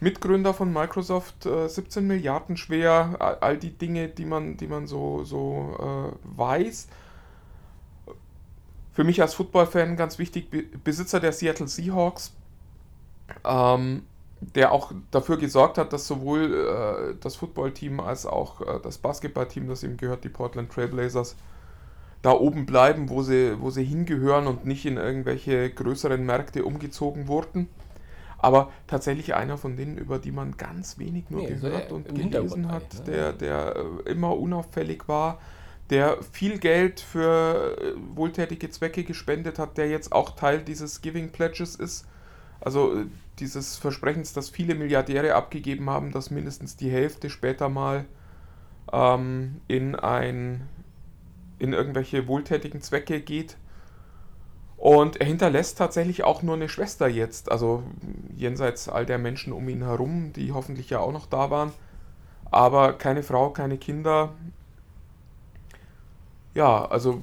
Mitgründer 0.00 0.54
von 0.54 0.72
Microsoft, 0.72 1.44
äh, 1.46 1.68
17 1.68 2.06
Milliarden 2.06 2.56
schwer, 2.56 3.16
all, 3.18 3.36
all 3.40 3.58
die 3.58 3.70
Dinge, 3.70 4.08
die 4.08 4.24
man, 4.24 4.56
die 4.56 4.66
man 4.66 4.86
so, 4.86 5.24
so 5.24 5.76
äh, 5.78 6.38
weiß. 6.38 6.88
Für 8.92 9.04
mich 9.04 9.20
als 9.20 9.34
Football-Fan 9.34 9.96
ganz 9.96 10.18
wichtig, 10.18 10.50
Be 10.50 10.64
Besitzer 10.82 11.20
der 11.20 11.32
Seattle 11.32 11.68
Seahawks, 11.68 12.32
ähm, 13.44 14.02
der 14.40 14.72
auch 14.72 14.92
dafür 15.10 15.36
gesorgt 15.36 15.76
hat, 15.76 15.92
dass 15.92 16.06
sowohl 16.06 16.54
äh, 16.54 17.14
das 17.20 17.36
Footballteam 17.36 18.00
als 18.00 18.24
auch 18.24 18.62
äh, 18.62 18.80
das 18.82 18.96
Basketballteam, 18.98 19.68
das 19.68 19.82
ihm 19.82 19.98
gehört, 19.98 20.24
die 20.24 20.30
Portland 20.30 20.72
Trailblazers, 20.72 21.36
da 22.22 22.32
oben 22.32 22.64
bleiben, 22.66 23.10
wo 23.10 23.22
sie, 23.22 23.60
wo 23.60 23.70
sie 23.70 23.84
hingehören 23.84 24.46
und 24.46 24.64
nicht 24.64 24.86
in 24.86 24.96
irgendwelche 24.96 25.70
größeren 25.70 26.24
Märkte 26.24 26.64
umgezogen 26.64 27.28
wurden. 27.28 27.68
Aber 28.42 28.72
tatsächlich 28.86 29.34
einer 29.34 29.58
von 29.58 29.76
denen, 29.76 29.98
über 29.98 30.18
die 30.18 30.32
man 30.32 30.56
ganz 30.56 30.98
wenig 30.98 31.28
nur 31.28 31.42
Nee, 31.42 31.54
so 31.56 31.66
gehört 31.66 31.90
eher 31.90 31.94
und 31.94 32.14
gelesen 32.14 32.70
hat, 32.70 32.94
ne? 32.94 33.04
der, 33.06 33.32
der 33.34 33.76
äh, 33.76 34.10
immer 34.10 34.36
unauffällig 34.36 35.08
war, 35.08 35.38
der 35.90 36.22
viel 36.22 36.58
Geld 36.58 37.00
für 37.00 37.76
äh, 37.78 37.92
wohltätige 38.16 38.70
Zwecke 38.70 39.04
gespendet 39.04 39.58
hat, 39.58 39.76
der 39.76 39.90
jetzt 39.90 40.12
auch 40.12 40.36
Teil 40.36 40.62
dieses 40.62 41.02
Giving 41.02 41.30
Pledges 41.30 41.76
ist. 41.76 42.06
Also 42.60 43.00
äh, 43.00 43.06
dieses 43.38 43.76
Versprechens, 43.76 44.32
das 44.32 44.48
viele 44.48 44.74
Milliardäre 44.74 45.34
abgegeben 45.34 45.90
haben, 45.90 46.12
dass 46.12 46.30
mindestens 46.30 46.76
die 46.76 46.90
Hälfte 46.90 47.28
später 47.28 47.68
mal 47.68 48.06
ähm, 48.92 49.60
in 49.68 49.94
ein 49.94 50.68
in 51.58 51.74
irgendwelche 51.74 52.26
wohltätigen 52.26 52.80
Zwecke 52.80 53.20
geht. 53.20 53.56
Und 54.80 55.18
er 55.18 55.26
hinterlässt 55.26 55.76
tatsächlich 55.76 56.24
auch 56.24 56.42
nur 56.42 56.54
eine 56.54 56.70
Schwester 56.70 57.06
jetzt, 57.06 57.52
also 57.52 57.82
jenseits 58.34 58.88
all 58.88 59.04
der 59.04 59.18
Menschen 59.18 59.52
um 59.52 59.68
ihn 59.68 59.82
herum, 59.84 60.32
die 60.32 60.52
hoffentlich 60.52 60.88
ja 60.88 61.00
auch 61.00 61.12
noch 61.12 61.26
da 61.26 61.50
waren. 61.50 61.72
Aber 62.50 62.94
keine 62.94 63.22
Frau, 63.22 63.50
keine 63.50 63.76
Kinder. 63.76 64.32
Ja, 66.54 66.86
also 66.86 67.20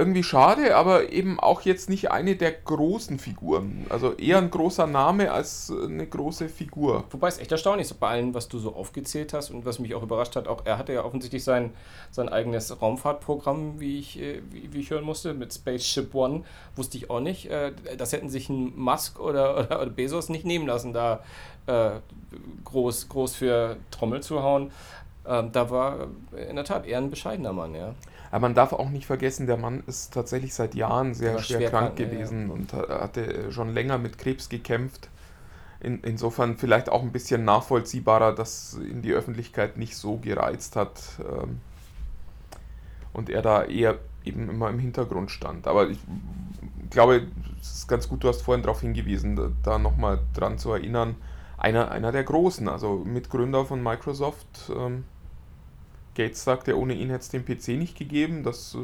irgendwie 0.00 0.22
schade, 0.24 0.74
aber 0.76 1.12
eben 1.12 1.38
auch 1.38 1.60
jetzt 1.60 1.88
nicht 1.90 2.10
eine 2.10 2.34
der 2.34 2.52
großen 2.52 3.18
Figuren. 3.18 3.86
Also 3.90 4.14
eher 4.14 4.38
ein 4.38 4.50
großer 4.50 4.86
Name 4.86 5.30
als 5.30 5.70
eine 5.70 6.06
große 6.06 6.48
Figur. 6.48 7.04
Wobei 7.10 7.28
es 7.28 7.38
echt 7.38 7.52
erstaunlich 7.52 7.88
ist, 7.90 8.00
bei 8.00 8.08
allem, 8.08 8.32
was 8.34 8.48
du 8.48 8.58
so 8.58 8.74
aufgezählt 8.74 9.34
hast 9.34 9.50
und 9.50 9.64
was 9.66 9.78
mich 9.78 9.94
auch 9.94 10.02
überrascht 10.02 10.34
hat, 10.36 10.48
auch 10.48 10.62
er 10.64 10.78
hatte 10.78 10.94
ja 10.94 11.04
offensichtlich 11.04 11.44
sein, 11.44 11.72
sein 12.10 12.30
eigenes 12.30 12.80
Raumfahrtprogramm, 12.80 13.78
wie 13.78 13.98
ich, 13.98 14.18
äh, 14.18 14.40
wie, 14.50 14.72
wie 14.72 14.80
ich 14.80 14.90
hören 14.90 15.04
musste, 15.04 15.34
mit 15.34 15.52
Spaceship 15.52 16.14
One, 16.14 16.42
wusste 16.76 16.96
ich 16.96 17.10
auch 17.10 17.20
nicht. 17.20 17.50
Äh, 17.50 17.72
Das 17.98 18.12
hätten 18.12 18.30
sich 18.30 18.48
ein 18.48 18.72
Musk 18.76 19.20
oder, 19.20 19.54
oder, 19.58 19.82
oder 19.82 19.90
Bezos 19.90 20.30
nicht 20.30 20.46
nehmen 20.46 20.66
lassen, 20.66 20.92
da 20.94 21.20
äh, 21.66 21.90
groß, 22.64 23.08
groß 23.10 23.36
für 23.36 23.76
Trommel 23.90 24.22
zu 24.22 24.42
hauen. 24.42 24.70
Ähm, 25.26 25.52
Da 25.52 25.70
war 25.70 26.06
in 26.48 26.56
der 26.56 26.64
Tat 26.64 26.86
eher 26.86 26.98
ein 26.98 27.10
bescheidener 27.10 27.52
Mann, 27.52 27.74
ja. 27.74 27.94
Aber 28.30 28.40
man 28.42 28.54
darf 28.54 28.72
auch 28.72 28.90
nicht 28.90 29.06
vergessen, 29.06 29.46
der 29.46 29.56
Mann 29.56 29.82
ist 29.86 30.14
tatsächlich 30.14 30.54
seit 30.54 30.74
Jahren 30.74 31.14
sehr 31.14 31.32
Er 31.32 31.38
schwer, 31.38 31.58
schwer 31.58 31.70
krank, 31.70 31.96
krank, 31.96 32.00
ja, 32.00 32.06
gewesen 32.06 32.50
und 32.50 32.72
ha- 32.72 33.00
hatte 33.00 33.50
schon 33.52 33.74
länger 33.74 33.98
mit 33.98 34.18
Krebs 34.18 34.48
gekämpft. 34.48 35.08
In, 35.80 36.00
insofern 36.02 36.58
vielleicht 36.58 36.90
auch 36.90 37.02
ein 37.02 37.12
bisschen 37.12 37.44
nachvollziehbarer, 37.44 38.34
dass 38.34 38.78
ihn 38.78 39.02
die 39.02 39.12
Öffentlichkeit 39.12 39.78
nicht 39.78 39.96
so 39.96 40.18
gereizt 40.18 40.76
hat 40.76 41.00
ähm, 41.20 41.60
und 43.12 43.30
er 43.30 43.42
da 43.42 43.64
eher 43.64 43.98
eben 44.24 44.48
immer 44.48 44.68
im 44.68 44.78
Hintergrund 44.78 45.30
stand. 45.30 45.66
Aber 45.66 45.88
ich 45.88 45.98
glaube, 46.90 47.26
es 47.60 47.72
ist 47.78 47.88
ganz 47.88 48.08
gut, 48.08 48.22
du 48.24 48.28
hast 48.28 48.42
vorhin 48.42 48.62
darauf 48.62 48.80
hingewiesen, 48.80 49.36
da, 49.36 49.50
da 49.62 49.78
nochmal 49.78 50.20
dran 50.34 50.58
zu 50.58 50.72
erinnern. 50.72 51.16
Einer, 51.56 51.90
einer 51.90 52.12
der 52.12 52.24
Großen, 52.24 52.68
also 52.68 53.02
Mitgründer 53.04 53.64
von 53.64 53.82
Microsoft. 53.82 54.70
Ähm, 54.74 55.04
Gates 56.14 56.44
sagt 56.44 56.68
ja, 56.68 56.74
ohne 56.74 56.94
ihn 56.94 57.08
hätte 57.10 57.20
es 57.22 57.28
den 57.28 57.44
PC 57.44 57.68
nicht 57.78 57.96
gegeben. 57.96 58.42
Das, 58.42 58.74
äh, 58.74 58.78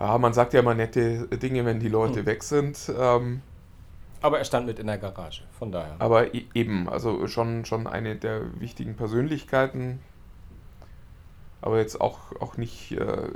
ja, 0.00 0.18
man 0.18 0.32
sagt 0.32 0.52
ja 0.54 0.60
immer 0.60 0.74
nette 0.74 1.26
Dinge, 1.38 1.64
wenn 1.64 1.80
die 1.80 1.88
Leute 1.88 2.20
Hm. 2.20 2.26
weg 2.26 2.42
sind. 2.42 2.90
Ähm, 2.98 3.42
Aber 4.20 4.38
er 4.38 4.44
stand 4.44 4.66
mit 4.66 4.78
in 4.78 4.86
der 4.86 4.98
Garage, 4.98 5.42
von 5.58 5.70
daher. 5.72 5.96
aber 5.98 6.34
e- 6.34 6.46
eben, 6.54 6.88
also 6.88 7.26
schon, 7.28 7.64
schon 7.64 7.86
eine 7.86 8.16
der 8.16 8.42
wichtigen 8.60 8.94
Persönlichkeiten. 8.96 10.00
Aber 11.60 11.78
jetzt 11.78 12.00
auch, 12.00 12.18
auch 12.40 12.56
nicht 12.56 12.92
äh, 12.92 13.28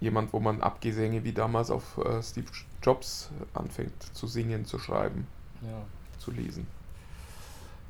jemand, 0.00 0.32
wo 0.32 0.40
man 0.40 0.60
Abgesänge 0.60 1.24
wie 1.24 1.32
damals 1.32 1.70
auf 1.70 1.98
äh, 1.98 2.22
Steve 2.22 2.46
Jobs 2.82 3.30
anfängt 3.54 4.02
zu 4.14 4.26
singen, 4.26 4.64
zu 4.66 4.78
schreiben, 4.78 5.26
Ja. 5.62 5.82
zu 6.18 6.30
lesen. 6.30 6.66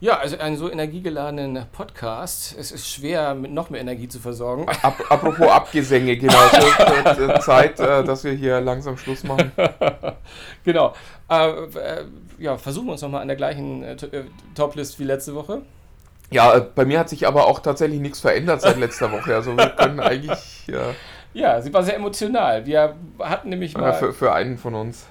Ja, 0.01 0.19
also 0.19 0.39
einen 0.39 0.57
so 0.57 0.71
energiegeladenen 0.71 1.67
Podcast. 1.73 2.55
Es 2.57 2.71
ist 2.71 2.89
schwer, 2.89 3.35
mit 3.35 3.51
noch 3.51 3.69
mehr 3.69 3.81
Energie 3.81 4.07
zu 4.07 4.21
versorgen. 4.21 4.69
Ab, 4.83 4.97
apropos 5.09 5.49
Abgesänge, 5.49 6.17
genau. 6.17 6.35
Es 7.05 7.45
Zeit, 7.45 7.81
äh, 7.81 8.05
dass 8.05 8.23
wir 8.23 8.31
hier 8.31 8.61
langsam 8.61 8.97
Schluss 8.97 9.25
machen. 9.25 9.51
genau. 10.65 10.95
Äh, 11.29 11.49
äh, 11.49 12.05
ja, 12.39 12.57
versuchen 12.57 12.87
wir 12.87 12.93
uns 12.93 13.03
nochmal 13.03 13.23
an 13.23 13.29
der 13.29 13.37
gleichen 13.37 13.85
Toplist 14.55 15.01
wie 15.01 15.05
letzte 15.05 15.35
Woche. 15.35 15.63
Ja, 16.31 16.61
bei 16.61 16.85
mir 16.85 17.01
hat 17.01 17.09
sich 17.09 17.27
aber 17.27 17.49
auch 17.49 17.59
tatsächlich 17.59 17.99
nichts 17.99 18.21
verändert 18.21 18.61
seit 18.61 18.79
letzter 18.79 19.11
Woche. 19.11 19.35
Also 19.35 19.57
wir 19.57 19.71
können 19.71 19.99
eigentlich 19.99 20.69
äh, 20.69 20.95
Ja, 21.35 21.61
sie 21.61 21.73
war 21.75 21.83
sehr 21.83 21.97
emotional. 21.97 22.67
Wir 22.67 22.95
hatten 23.19 23.49
nämlich 23.49 23.77
mal. 23.77 23.93
für, 23.95 24.13
für 24.13 24.33
einen 24.33 24.59
von 24.59 24.77
uns. 24.77 25.07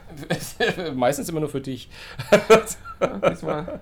meistens 0.95 1.27
immer 1.27 1.41
nur 1.41 1.49
für 1.49 1.61
dich. 1.61 1.89
Ja, 2.99 3.29
diesmal. 3.29 3.81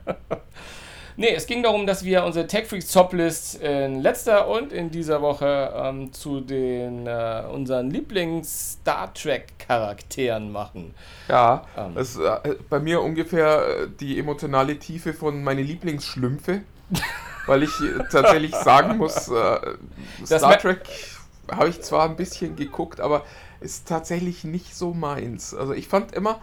Nee, 1.18 1.34
es 1.34 1.48
ging 1.48 1.64
darum, 1.64 1.88
dass 1.88 2.04
wir 2.04 2.26
unsere 2.26 2.46
Tech 2.46 2.68
Freaks 2.68 2.92
Toplist 2.92 3.62
in 3.62 4.02
letzter 4.02 4.48
und 4.50 4.74
in 4.74 4.92
dieser 4.92 5.22
Woche 5.22 5.72
ähm, 5.76 6.12
zu 6.12 6.42
den 6.42 7.08
äh, 7.08 7.44
unseren 7.52 7.90
Lieblings-Star 7.90 9.14
Trek-Charakteren 9.14 10.52
machen. 10.52 10.94
Ja, 11.30 11.66
Ähm. 11.78 11.96
das 11.96 12.16
ist 12.16 12.20
äh, 12.20 12.56
bei 12.70 12.80
mir 12.80 13.02
ungefähr 13.02 13.66
äh, 13.84 13.88
die 14.00 14.20
emotionale 14.20 14.78
Tiefe 14.78 15.14
von 15.14 15.42
meine 15.44 15.62
Lieblingsschlümpfe, 15.62 16.62
weil 17.46 17.64
ich 17.64 17.72
äh, 17.80 18.04
tatsächlich 18.12 18.54
sagen 18.54 18.98
muss, 18.98 19.30
äh, 19.30 19.60
Star 20.26 20.58
Trek 20.58 20.82
habe 21.50 21.70
ich 21.70 21.82
zwar 21.82 22.10
ein 22.10 22.16
bisschen 22.18 22.56
geguckt, 22.56 23.00
aber 23.00 23.24
ist 23.62 23.88
tatsächlich 23.88 24.44
nicht 24.44 24.76
so 24.76 24.94
meins. 24.94 25.54
Also 25.54 25.74
ich 25.74 25.88
fand 25.88 26.14
immer, 26.14 26.40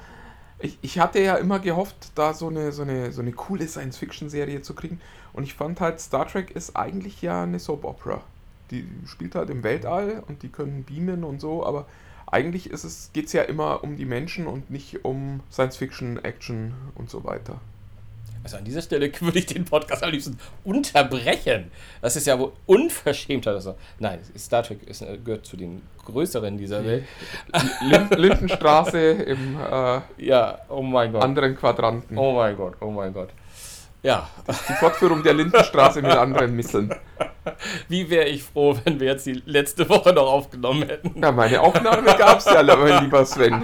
ich, 0.63 0.79
ich 0.81 0.99
hatte 0.99 1.21
ja 1.21 1.37
immer 1.37 1.59
gehofft, 1.59 2.13
da 2.15 2.33
so 2.35 2.49
eine, 2.49 2.73
so 2.73 2.83
eine, 2.83 3.13
so 3.13 3.21
eine 3.21 3.33
coole 3.33 3.67
Science-Fiction-Serie 3.67 4.63
zu 4.63 4.75
kriegen 4.75 5.01
und 5.33 5.43
ich 5.45 5.55
fand 5.55 5.81
halt, 5.81 6.01
Star 6.01 6.27
Trek 6.27 6.51
ist 6.51 6.77
eigentlich 6.77 7.21
ja 7.23 7.43
eine 7.43 7.59
Soap-Opera. 7.59 8.23
Die 8.71 8.87
spielt 9.07 9.35
halt 9.35 9.51
im 9.51 9.63
Weltall 9.63 10.23
und 10.27 10.43
die 10.43 10.49
können 10.49 10.85
beamen 10.85 11.25
und 11.25 11.41
so, 11.41 11.67
aber 11.67 11.87
eigentlich 12.27 12.71
geht 13.13 13.27
es 13.27 13.33
ja 13.33 13.43
immer 13.43 13.85
um 13.85 13.97
die 13.97 14.07
Menschen 14.07 14.47
und 14.47 14.71
nicht 14.71 15.05
um 15.05 15.41
Science 15.51 15.77
Fiction, 15.77 16.25
Action 16.25 16.75
und 16.95 17.11
so 17.11 17.25
weiter. 17.25 17.61
Also 18.45 18.57
an 18.57 18.65
dieser 18.65 18.83
Stelle 18.83 19.11
würde 19.21 19.39
ich 19.39 19.47
den 19.47 19.65
Podcast 19.65 20.03
am 20.03 20.11
liebsten 20.11 20.39
unterbrechen. 20.65 21.71
Das 22.01 22.17
ist 22.17 22.27
ja 22.27 22.39
wohl 22.39 22.53
unverschämt. 22.67 23.47
Also, 23.47 23.77
nein, 23.99 24.19
Star 24.37 24.63
Trek 24.63 24.83
ist, 24.85 25.03
äh, 25.03 25.19
gehört 25.25 25.47
zu 25.47 25.57
den 25.57 25.83
größeren 26.05 26.59
dieser 26.59 26.85
Welt. 26.85 27.05
Lin 27.83 28.09
Lindenstraße 28.11 28.99
im 28.99 29.57
äh, 29.61 30.01
Ja, 30.19 30.59
oh 30.69 30.83
mein 30.83 31.13
Gott. 31.13 31.23
anderen 31.23 31.57
Quadranten. 31.57 32.19
Oh 32.19 32.33
mein 32.33 32.57
Gott, 32.57 32.75
oh 32.81 32.91
mein 32.91 33.13
Gott. 33.13 33.31
Ja, 34.03 34.29
Die 34.69 34.73
Fortführung 34.75 35.23
der 35.23 35.35
Lindenstraße 35.35 36.03
mit 36.03 36.11
anderen 36.11 36.57
Misseln. 36.57 36.93
wie 37.89 38.11
wäre 38.11 38.27
ich 38.27 38.43
froh, 38.43 38.77
wenn 38.83 38.99
wir 38.99 39.07
jetzt 39.13 39.27
die 39.27 39.41
letzte 39.47 39.89
Woche 39.89 40.13
noch 40.13 40.27
aufgenommen 40.27 40.83
hätten. 40.89 41.23
Ja, 41.23 41.31
meine 41.31 41.61
Aufnahme 41.61 42.03
gab 42.17 42.39
es 42.39 42.47
ja, 42.47 42.65
mein 42.65 43.05
lieber 43.05 43.25
Sven. 43.25 43.63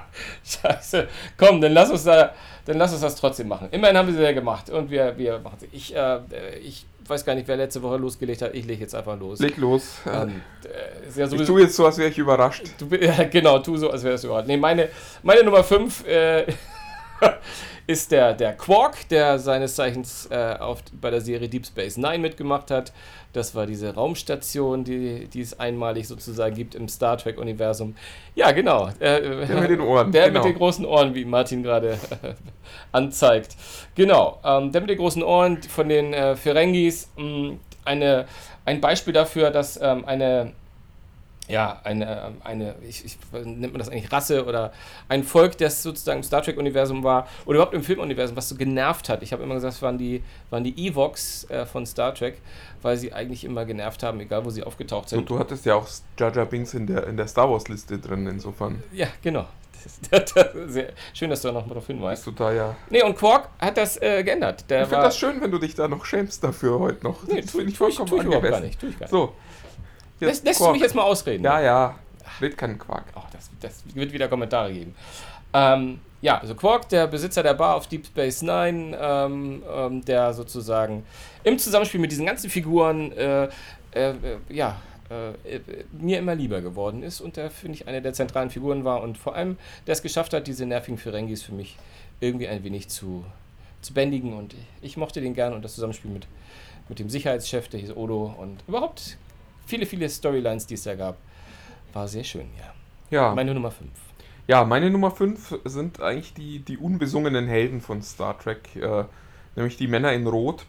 Scheiße. 0.44 1.08
Komm, 1.36 1.60
dann 1.60 1.72
lass 1.72 1.90
uns 1.90 2.04
da, 2.04 2.32
dann 2.70 2.78
lass 2.78 2.92
uns 2.92 3.00
das 3.00 3.16
trotzdem 3.16 3.48
machen. 3.48 3.66
Immerhin 3.72 3.96
haben 3.96 4.06
wir 4.06 4.14
sie 4.14 4.22
ja 4.22 4.30
gemacht 4.30 4.70
und 4.70 4.92
wir, 4.92 5.18
wir 5.18 5.40
machen 5.40 5.56
sie. 5.58 5.68
Ich, 5.72 5.92
äh, 5.92 6.20
ich 6.62 6.86
weiß 7.04 7.24
gar 7.24 7.34
nicht, 7.34 7.48
wer 7.48 7.56
letzte 7.56 7.82
Woche 7.82 7.96
losgelegt 7.96 8.42
hat. 8.42 8.54
Ich 8.54 8.64
lege 8.64 8.80
jetzt 8.82 8.94
einfach 8.94 9.18
los. 9.18 9.40
Leg 9.40 9.56
los. 9.56 9.96
Ähm, 10.06 10.40
äh, 10.62 11.18
ja 11.18 11.24
Ich 11.24 11.30
sowieso, 11.30 11.52
tue 11.52 11.62
jetzt 11.62 11.74
so, 11.74 11.84
als 11.84 11.98
wäre 11.98 12.10
ich 12.10 12.18
überrascht. 12.18 12.62
du, 12.78 12.86
ja, 13.00 13.24
genau, 13.24 13.58
tu 13.58 13.76
so, 13.76 13.90
als 13.90 14.04
wäre 14.04 14.14
es 14.14 14.22
überhaupt. 14.22 14.46
Nee, 14.46 14.56
meine, 14.56 14.88
meine 15.24 15.42
Nummer 15.42 15.64
5 15.64 16.06
äh, 16.06 16.46
ist 17.90 18.12
der, 18.12 18.34
der 18.34 18.52
Quark, 18.52 19.08
der 19.08 19.38
seines 19.40 19.74
Zeichens 19.74 20.28
äh, 20.30 20.54
auf, 20.60 20.78
bei 21.00 21.10
der 21.10 21.20
Serie 21.20 21.48
Deep 21.48 21.66
Space 21.66 21.96
Nine 21.96 22.18
mitgemacht 22.18 22.70
hat. 22.70 22.92
Das 23.32 23.54
war 23.56 23.66
diese 23.66 23.94
Raumstation, 23.94 24.84
die, 24.84 25.26
die 25.26 25.40
es 25.40 25.58
einmalig 25.58 26.06
sozusagen 26.06 26.54
gibt 26.54 26.76
im 26.76 26.88
Star 26.88 27.18
Trek-Universum. 27.18 27.96
Ja, 28.36 28.52
genau. 28.52 28.88
Äh, 29.00 29.46
Der 29.46 29.60
mit 29.60 29.70
den 29.70 29.80
Ohren, 29.80 30.12
Der 30.12 30.28
genau. 30.28 30.40
mit 30.44 30.52
den 30.52 30.56
großen 30.58 30.84
Ohren, 30.84 31.14
wie 31.16 31.24
Martin 31.24 31.62
gerade 31.64 31.90
äh, 32.22 32.34
anzeigt. 32.92 33.56
Genau, 33.96 34.38
ähm, 34.44 34.70
der 34.70 34.80
mit 34.82 34.90
den 34.90 34.98
großen 34.98 35.22
Ohren 35.24 35.60
von 35.62 35.88
den 35.88 36.12
äh, 36.12 36.36
Ferengis. 36.36 37.10
mh, 37.16 37.54
eine, 37.84 38.26
ein 38.66 38.80
Beispiel 38.80 39.12
dafür, 39.12 39.50
dass 39.50 39.80
ähm, 39.82 40.04
eine 40.04 40.52
ja, 41.50 41.80
eine, 41.84 42.32
eine 42.44 42.74
ich, 42.82 43.04
ich, 43.04 43.18
nennt 43.32 43.72
man 43.72 43.78
das 43.78 43.88
eigentlich 43.88 44.10
Rasse 44.12 44.44
oder 44.44 44.72
ein 45.08 45.24
Volk, 45.24 45.58
das 45.58 45.82
sozusagen 45.82 46.18
im 46.18 46.22
Star 46.22 46.42
Trek-Universum 46.42 47.02
war 47.02 47.26
oder 47.44 47.56
überhaupt 47.56 47.74
im 47.74 47.82
Filmuniversum, 47.82 48.36
was 48.36 48.48
so 48.48 48.56
genervt 48.56 49.08
hat. 49.08 49.22
Ich 49.22 49.32
habe 49.32 49.42
immer 49.42 49.54
gesagt, 49.54 49.74
es 49.74 49.82
waren 49.82 49.98
die, 49.98 50.22
waren 50.50 50.64
die 50.64 50.86
Evox 50.86 51.48
äh, 51.50 51.66
von 51.66 51.86
Star 51.86 52.14
Trek, 52.14 52.38
weil 52.82 52.96
sie 52.96 53.12
eigentlich 53.12 53.44
immer 53.44 53.64
genervt 53.64 54.02
haben, 54.02 54.20
egal 54.20 54.44
wo 54.44 54.50
sie 54.50 54.62
aufgetaucht 54.62 55.08
sind. 55.08 55.28
du 55.28 55.38
hattest 55.38 55.66
ja 55.66 55.74
auch 55.74 55.88
Jar 56.18 56.34
Jar 56.34 56.46
Binks 56.46 56.74
in 56.74 56.86
der, 56.86 57.06
in 57.06 57.16
der 57.16 57.26
Star 57.26 57.50
Wars 57.50 57.68
Liste 57.68 57.98
drin, 57.98 58.26
insofern. 58.26 58.82
Ja, 58.92 59.08
genau. 59.22 59.46
Das, 60.10 60.34
schön, 61.14 61.30
dass 61.30 61.42
du 61.42 61.48
da 61.48 61.54
noch 61.54 61.62
mal 61.62 61.70
darauf 61.70 61.86
hinweist. 61.86 62.28
Da 62.36 62.52
ja. 62.52 62.76
Nee, 62.90 63.02
und 63.02 63.16
Quark 63.16 63.48
hat 63.58 63.76
das 63.76 63.96
äh, 64.00 64.22
geändert. 64.22 64.68
Der 64.68 64.82
Ich 64.82 64.88
finde 64.88 65.04
das 65.04 65.16
schön, 65.16 65.40
wenn 65.40 65.50
du 65.50 65.58
dich 65.58 65.74
da 65.74 65.88
noch 65.88 66.04
schämst 66.04 66.44
dafür 66.44 66.78
heute 66.78 67.04
noch. 67.04 67.26
Nee, 67.26 67.40
das 67.40 67.52
finde 67.52 67.70
ich 67.70 67.78
vollkommen 67.78 68.08
tu 68.08 68.16
ich 68.18 68.24
überhaupt 68.24 68.42
gar 68.42 68.56
angemessen. 68.56 68.66
nicht. 68.66 68.80
Tu 68.80 68.88
ich 68.88 68.98
gar 68.98 69.06
nicht. 69.06 69.10
So. 69.10 69.32
Lässt, 70.20 70.44
lässt 70.44 70.60
du 70.60 70.70
mich 70.72 70.82
jetzt 70.82 70.94
mal 70.94 71.02
ausreden? 71.02 71.44
Ja, 71.44 71.60
ja. 71.60 71.94
Red 72.40 72.56
keinen 72.56 72.78
Quark. 72.78 73.04
Oh, 73.16 73.22
das, 73.32 73.50
das 73.60 73.82
wird 73.94 74.12
wieder 74.12 74.28
Kommentare 74.28 74.72
geben. 74.72 74.94
Ähm, 75.52 76.00
ja, 76.22 76.38
also 76.38 76.54
Quark, 76.54 76.88
der 76.90 77.06
Besitzer 77.06 77.42
der 77.42 77.54
Bar 77.54 77.76
auf 77.76 77.86
Deep 77.86 78.06
Space 78.06 78.42
Nine, 78.42 78.96
ähm, 79.00 79.62
ähm, 79.68 80.04
der 80.04 80.32
sozusagen 80.34 81.04
im 81.44 81.58
Zusammenspiel 81.58 82.00
mit 82.00 82.12
diesen 82.12 82.26
ganzen 82.26 82.50
Figuren, 82.50 83.12
äh, 83.12 83.44
äh, 83.92 84.10
äh, 84.10 84.14
ja, 84.48 84.76
äh, 85.10 85.56
äh, 85.56 85.60
mir 85.92 86.18
immer 86.18 86.34
lieber 86.34 86.60
geworden 86.60 87.02
ist 87.02 87.20
und 87.20 87.36
der, 87.36 87.50
finde 87.50 87.76
ich, 87.76 87.88
eine 87.88 88.02
der 88.02 88.12
zentralen 88.12 88.50
Figuren 88.50 88.84
war 88.84 89.02
und 89.02 89.18
vor 89.18 89.34
allem, 89.34 89.56
der 89.86 89.94
es 89.94 90.02
geschafft 90.02 90.32
hat, 90.34 90.46
diese 90.46 90.66
nervigen 90.66 90.98
Ferengis 90.98 91.42
für 91.42 91.52
mich 91.52 91.76
irgendwie 92.20 92.48
ein 92.48 92.62
wenig 92.62 92.88
zu, 92.88 93.24
zu 93.80 93.94
bändigen 93.94 94.34
und 94.34 94.54
ich 94.82 94.96
mochte 94.96 95.20
den 95.20 95.34
gern 95.34 95.54
und 95.54 95.64
das 95.64 95.74
Zusammenspiel 95.74 96.10
mit, 96.10 96.26
mit 96.88 96.98
dem 96.98 97.08
Sicherheitschef, 97.08 97.68
der 97.68 97.80
hieß 97.80 97.96
Odo 97.96 98.34
und 98.38 98.58
überhaupt 98.68 99.16
viele, 99.66 99.86
viele 99.86 100.08
Storylines, 100.08 100.66
die 100.66 100.74
es 100.74 100.82
da 100.84 100.94
gab, 100.94 101.16
war 101.92 102.06
sehr 102.08 102.24
schön, 102.24 102.46
ja. 102.58 102.72
Ja. 103.10 103.34
Meine 103.34 103.54
Nummer 103.54 103.70
5. 103.70 103.90
Ja, 104.46 104.64
meine 104.64 104.90
Nummer 104.90 105.10
5 105.10 105.60
sind 105.64 106.00
eigentlich 106.00 106.34
die, 106.34 106.60
die 106.60 106.76
unbesungenen 106.78 107.46
Helden 107.48 107.80
von 107.80 108.02
Star 108.02 108.38
Trek, 108.38 108.74
äh, 108.76 109.04
nämlich 109.56 109.76
die 109.76 109.86
Männer 109.88 110.12
in 110.12 110.26
Rot, 110.26 110.66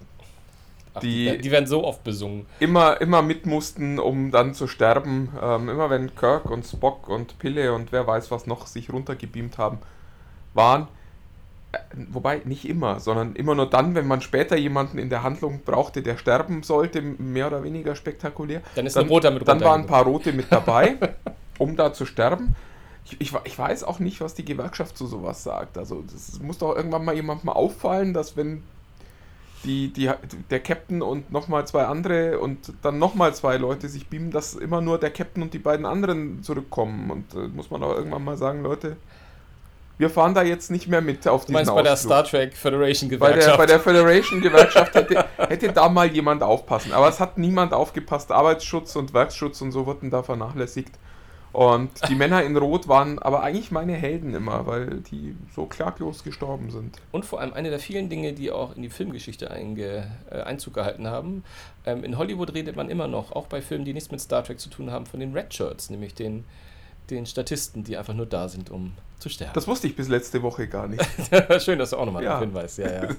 Ach, 0.93 0.99
Die- 0.99 1.37
die, 1.37 1.51
werden 1.51 1.67
so 1.67 1.85
oft 1.85 2.03
besungen. 2.03 2.45
immer, 2.59 2.99
immer 2.99 3.21
mit 3.21 3.45
mussten, 3.45 3.97
um 3.97 4.29
dann 4.29 4.53
zu 4.53 4.67
sterben. 4.67 5.29
Ähm, 5.41 5.69
immer 5.69 5.89
wenn 5.89 6.13
Kirk 6.15 6.51
und 6.51 6.65
Spock 6.65 7.07
und 7.07 7.39
Pille 7.39 7.73
und 7.73 7.93
wer 7.93 8.05
weiß 8.07 8.29
was 8.29 8.45
noch 8.45 8.67
sich 8.67 8.91
runtergebeamt 8.91 9.57
haben, 9.57 9.77
waren. 10.53 10.89
Äh, 11.71 11.79
Wobei 12.09 12.41
nicht 12.45 12.67
immer, 12.67 12.99
sondern 12.99 13.35
immer 13.35 13.55
nur 13.55 13.69
dann, 13.69 13.95
wenn 13.95 14.07
man 14.07 14.21
später 14.21 14.57
jemanden 14.57 14.97
in 14.97 15.09
der 15.09 15.23
Handlung 15.23 15.61
brauchte, 15.63 16.01
der 16.01 16.17
sterben 16.17 16.63
sollte, 16.63 17.01
mehr 17.01 17.47
oder 17.47 17.63
weniger 17.63 17.95
spektakulär. 17.95 18.61
Dann 18.75 18.85
ist 18.85 18.97
ein 18.97 19.07
Roter 19.07 19.31
mit 19.31 19.47
Dann 19.47 19.61
waren 19.61 19.81
ein 19.81 19.87
paar 19.87 20.03
Rote 20.03 20.33
mit 20.33 20.51
dabei, 20.51 20.97
um 21.57 21.75
da 21.75 21.93
zu 21.93 22.05
sterben. 22.05 22.55
Ich, 23.05 23.19
ich, 23.19 23.33
ich 23.45 23.57
weiß 23.57 23.83
auch 23.83 23.99
nicht, 23.99 24.21
was 24.21 24.33
die 24.35 24.45
Gewerkschaft 24.45 24.97
zu 24.97 25.05
sowas 25.05 25.43
sagt. 25.43 25.77
Also 25.77 26.03
das 26.11 26.39
muss 26.41 26.57
doch 26.57 26.75
irgendwann 26.75 27.05
mal 27.05 27.15
jemandem 27.15 27.49
auffallen, 27.49 28.13
dass 28.13 28.37
wenn 28.37 28.63
die, 29.63 29.93
die, 29.93 30.09
der 30.49 30.59
Captain 30.59 31.01
und 31.01 31.31
nochmal 31.31 31.67
zwei 31.67 31.85
andere 31.85 32.39
und 32.39 32.73
dann 32.81 32.99
nochmal 32.99 33.33
zwei 33.35 33.57
Leute 33.57 33.89
sich 33.89 34.07
beamen, 34.07 34.31
dass 34.31 34.55
immer 34.55 34.81
nur 34.81 34.97
der 34.97 35.11
Captain 35.11 35.43
und 35.43 35.53
die 35.53 35.59
beiden 35.59 35.85
anderen 35.85 36.41
zurückkommen. 36.43 37.11
Und 37.11 37.33
äh, 37.35 37.47
muss 37.47 37.69
man 37.69 37.83
auch 37.83 37.95
irgendwann 37.95 38.23
mal 38.23 38.37
sagen, 38.37 38.63
Leute, 38.63 38.97
wir 40.01 40.09
fahren 40.09 40.33
da 40.33 40.41
jetzt 40.41 40.71
nicht 40.71 40.87
mehr 40.87 41.01
mit 41.01 41.27
auf 41.27 41.41
Du 41.41 41.47
diesen 41.47 41.53
meinst 41.53 41.73
bei 41.73 41.83
der 41.83 41.93
Ausflug. 41.93 42.11
Star 42.11 42.23
Trek 42.25 42.57
Federation 42.57 43.09
Bei 43.11 43.17
der, 43.17 43.29
Gewerkschaft? 43.35 43.57
bei 43.57 43.65
der 43.67 43.79
Federation-Gewerkschaft 43.79 44.95
hätte, 44.95 45.25
hätte 45.37 45.71
da 45.71 45.89
mal 45.89 46.07
jemand 46.11 46.41
aufpassen. 46.41 46.91
Aber 46.91 47.07
es 47.07 47.19
hat 47.19 47.37
niemand 47.37 47.71
aufgepasst. 47.71 48.31
Arbeitsschutz 48.31 48.95
und 48.95 49.13
Werksschutz 49.13 49.61
und 49.61 49.71
so 49.71 49.85
wurden 49.85 50.09
da 50.09 50.23
vernachlässigt. 50.23 50.97
Und 51.53 51.91
die 52.09 52.15
Männer 52.15 52.43
in 52.43 52.55
Rot 52.55 52.87
waren 52.87 53.19
aber 53.19 53.43
eigentlich 53.43 53.71
meine 53.71 53.93
Helden 53.93 54.33
immer, 54.33 54.65
weil 54.65 55.01
die 55.11 55.35
so 55.53 55.65
klaglos 55.65 56.23
gestorben 56.23 56.71
sind. 56.71 56.97
Und 57.11 57.25
vor 57.25 57.41
allem 57.41 57.53
eine 57.53 57.69
der 57.69 57.79
vielen 57.79 58.09
Dinge, 58.09 58.33
die 58.33 58.51
auch 58.51 58.75
in 58.75 58.81
die 58.81 58.89
Filmgeschichte 58.89 59.51
einge, 59.51 60.09
äh, 60.31 60.41
Einzug 60.41 60.73
gehalten 60.73 61.07
haben. 61.07 61.43
Ähm, 61.85 62.03
in 62.05 62.17
Hollywood 62.17 62.53
redet 62.53 62.75
man 62.77 62.89
immer 62.89 63.07
noch, 63.07 63.33
auch 63.33 63.47
bei 63.47 63.61
Filmen, 63.61 63.83
die 63.85 63.93
nichts 63.93 64.09
mit 64.11 64.21
Star 64.21 64.43
Trek 64.43 64.59
zu 64.61 64.69
tun 64.69 64.91
haben, 64.91 65.05
von 65.05 65.19
den 65.19 65.33
Red 65.33 65.53
Shirts, 65.53 65.89
nämlich 65.89 66.15
den, 66.15 66.45
den 67.15 67.25
Statisten, 67.25 67.83
die 67.83 67.97
einfach 67.97 68.13
nur 68.13 68.25
da 68.25 68.47
sind, 68.49 68.69
um 68.69 68.93
zu 69.19 69.29
sterben. 69.29 69.53
Das 69.53 69.67
wusste 69.67 69.87
ich 69.87 69.95
bis 69.95 70.07
letzte 70.07 70.41
Woche 70.41 70.67
gar 70.67 70.87
nicht. 70.87 71.03
Schön, 71.59 71.77
dass 71.79 71.91
du 71.91 71.97
auch 71.97 72.05
nochmal 72.05 72.23
Ja. 72.23 72.29
darauf 72.31 72.43
hinweist. 72.45 72.77
Ja, 72.79 73.03
ja. 73.03 73.09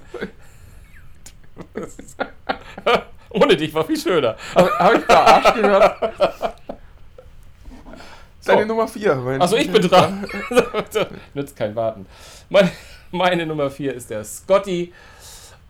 Ohne 3.29 3.55
dich 3.57 3.73
war 3.73 3.85
viel 3.85 3.97
schöner. 3.99 4.35
Habe 4.55 4.69
hab 4.77 4.93
ich 4.95 5.03
verarscht 5.05 5.55
gehört? 5.55 6.13
Deine 8.45 8.61
So. 8.61 8.67
Nummer 8.67 8.87
4. 8.87 9.13
Achso, 9.39 9.55
ich 9.55 9.71
bin 9.71 9.81
dran. 9.81 10.25
Nützt 11.33 11.55
kein 11.55 11.75
Warten. 11.75 12.05
Meine, 12.49 12.71
meine 13.11 13.45
Nummer 13.45 13.69
4 13.71 13.93
ist 13.93 14.09
der 14.09 14.23
Scotty, 14.25 14.91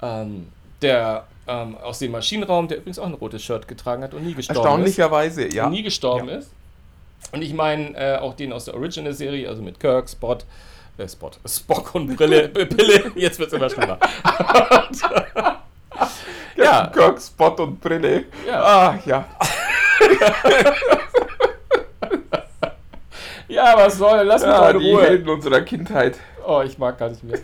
ähm, 0.02 0.48
der 0.82 1.28
ähm, 1.48 1.78
aus 1.78 2.00
dem 2.00 2.12
Maschinenraum, 2.12 2.68
der 2.68 2.78
übrigens 2.78 3.00
auch 3.00 3.06
ein 3.06 3.14
rotes 3.14 3.44
Shirt 3.44 3.68
getragen 3.68 4.04
hat 4.04 4.14
und 4.14 4.26
nie 4.26 4.34
gestorben 4.34 4.58
Erstaunlicherweise, 4.60 5.44
ist. 5.44 5.54
ja. 5.54 5.70
Nie 5.70 5.84
gestorben 5.84 6.30
Ja. 6.30 6.38
ist. 6.38 6.50
Und 7.32 7.42
ich 7.42 7.54
meine 7.54 7.96
äh, 7.98 8.18
auch 8.18 8.36
den 8.36 8.54
aus 8.54 8.66
der 8.66 8.76
Original-Serie, 8.76 9.50
also 9.50 9.62
mit 9.62 9.80
Kirk, 9.80 10.10
Spot, 10.10 10.38
äh, 10.98 11.08
Spot, 11.08 11.32
Spock 11.48 11.96
und 11.96 12.16
Brille, 12.16 12.50
Pille. 12.50 13.12
Jetzt 13.16 13.40
wird 13.40 13.50
es 13.50 13.54
immer 13.54 13.70
schlimmer. 13.70 13.98
Ja. 16.56 16.64
ja. 16.64 16.88
Kirk, 16.94 17.20
Spot 17.20 17.56
und 17.64 17.82
Brille. 17.82 18.26
Ja. 18.48 18.62
Ah, 18.64 19.00
ja. 19.06 19.26
Ja, 23.48 23.74
was 23.76 23.98
soll, 23.98 24.24
lass 24.24 24.44
mich 24.44 24.52
ja 24.52 24.62
mal 24.62 24.76
in 24.76 24.80
die 24.80 24.92
Ruhe. 24.92 25.04
Helden 25.04 25.30
unserer 25.30 25.62
Kindheit. 25.62 26.20
Oh, 26.46 26.62
ich 26.62 26.78
mag 26.78 26.98
gar 26.98 27.10
nicht 27.10 27.24
mehr. 27.24 27.40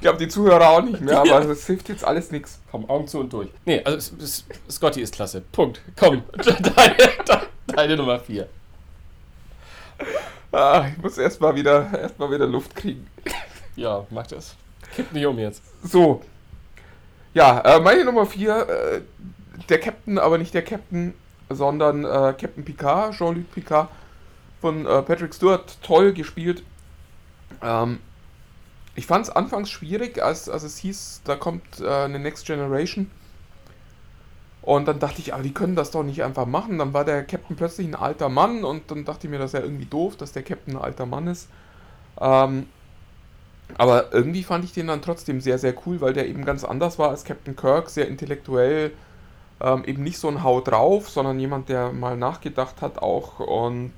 Ich 0.00 0.02
glaube, 0.02 0.16
die 0.18 0.28
Zuhörer 0.28 0.70
auch 0.70 0.82
nicht 0.82 1.02
mehr, 1.02 1.18
aber 1.20 1.44
es 1.50 1.66
hilft 1.66 1.90
jetzt 1.90 2.04
alles 2.04 2.30
nichts. 2.30 2.58
Komm, 2.70 2.88
Augen 2.88 3.06
zu 3.06 3.20
und 3.20 3.30
durch. 3.34 3.50
Nee, 3.66 3.82
also 3.84 4.14
Scotty 4.70 5.02
ist 5.02 5.14
klasse. 5.14 5.42
Punkt. 5.52 5.82
Komm, 5.98 6.22
deine, 6.32 6.96
de- 6.96 7.38
deine 7.66 7.96
Nummer 7.98 8.18
4. 8.18 8.48
Ah, 10.52 10.86
ich 10.90 11.02
muss 11.02 11.18
erstmal 11.18 11.54
wieder, 11.54 11.90
erst 12.00 12.18
mal 12.18 12.30
wieder 12.30 12.46
Luft 12.46 12.74
kriegen. 12.74 13.06
Ja, 13.76 14.06
mach 14.10 14.26
das. 14.26 14.56
Kipp 14.96 15.12
nicht 15.12 15.26
um 15.26 15.38
jetzt. 15.38 15.62
So. 15.84 16.22
Ja, 17.34 17.60
äh, 17.60 17.80
meine 17.80 18.04
Nummer 18.04 18.24
4, 18.26 18.68
äh, 18.68 19.00
der 19.68 19.78
Captain, 19.80 20.18
aber 20.18 20.38
nicht 20.38 20.52
der 20.54 20.62
Captain, 20.64 21.14
sondern 21.50 22.04
äh, 22.04 22.08
Captain 22.40 22.64
Picard, 22.64 23.14
Jean-Luc 23.14 23.52
Picard 23.52 23.88
von 24.60 24.84
Patrick 24.84 25.34
Stewart, 25.34 25.76
toll 25.82 26.12
gespielt. 26.12 26.62
Ähm, 27.62 27.98
ich 28.94 29.06
fand 29.06 29.26
es 29.26 29.30
anfangs 29.30 29.70
schwierig, 29.70 30.22
als, 30.22 30.48
als 30.48 30.62
es 30.64 30.78
hieß, 30.78 31.22
da 31.24 31.36
kommt 31.36 31.80
äh, 31.80 31.88
eine 31.88 32.18
Next 32.18 32.46
Generation. 32.46 33.10
Und 34.62 34.86
dann 34.88 34.98
dachte 34.98 35.20
ich, 35.20 35.32
aber 35.34 35.42
die 35.42 35.54
können 35.54 35.76
das 35.76 35.90
doch 35.90 36.02
nicht 36.02 36.22
einfach 36.22 36.46
machen. 36.46 36.78
Dann 36.78 36.92
war 36.92 37.04
der 37.04 37.24
Captain 37.24 37.56
plötzlich 37.56 37.86
ein 37.86 37.94
alter 37.94 38.28
Mann 38.28 38.64
und 38.64 38.90
dann 38.90 39.04
dachte 39.04 39.26
ich 39.26 39.30
mir, 39.30 39.38
das 39.38 39.50
ist 39.54 39.58
ja 39.60 39.64
irgendwie 39.64 39.86
doof, 39.86 40.16
dass 40.16 40.32
der 40.32 40.42
Captain 40.42 40.76
ein 40.76 40.82
alter 40.82 41.06
Mann 41.06 41.26
ist. 41.28 41.48
Ähm, 42.20 42.68
Aber 43.78 44.12
irgendwie 44.12 44.42
fand 44.44 44.64
ich 44.64 44.72
den 44.72 44.88
dann 44.88 45.02
trotzdem 45.02 45.40
sehr, 45.40 45.58
sehr 45.58 45.74
cool, 45.86 46.00
weil 46.00 46.12
der 46.12 46.28
eben 46.28 46.44
ganz 46.44 46.64
anders 46.64 46.98
war 46.98 47.10
als 47.10 47.24
Captain 47.24 47.56
Kirk, 47.56 47.88
sehr 47.90 48.08
intellektuell, 48.08 48.92
ähm, 49.60 49.84
eben 49.84 50.02
nicht 50.02 50.18
so 50.18 50.28
ein 50.28 50.42
Hau 50.44 50.60
drauf, 50.60 51.10
sondern 51.10 51.38
jemand, 51.40 51.68
der 51.68 51.92
mal 51.92 52.16
nachgedacht 52.16 52.82
hat 52.82 52.98
auch 52.98 53.40
und 53.40 53.94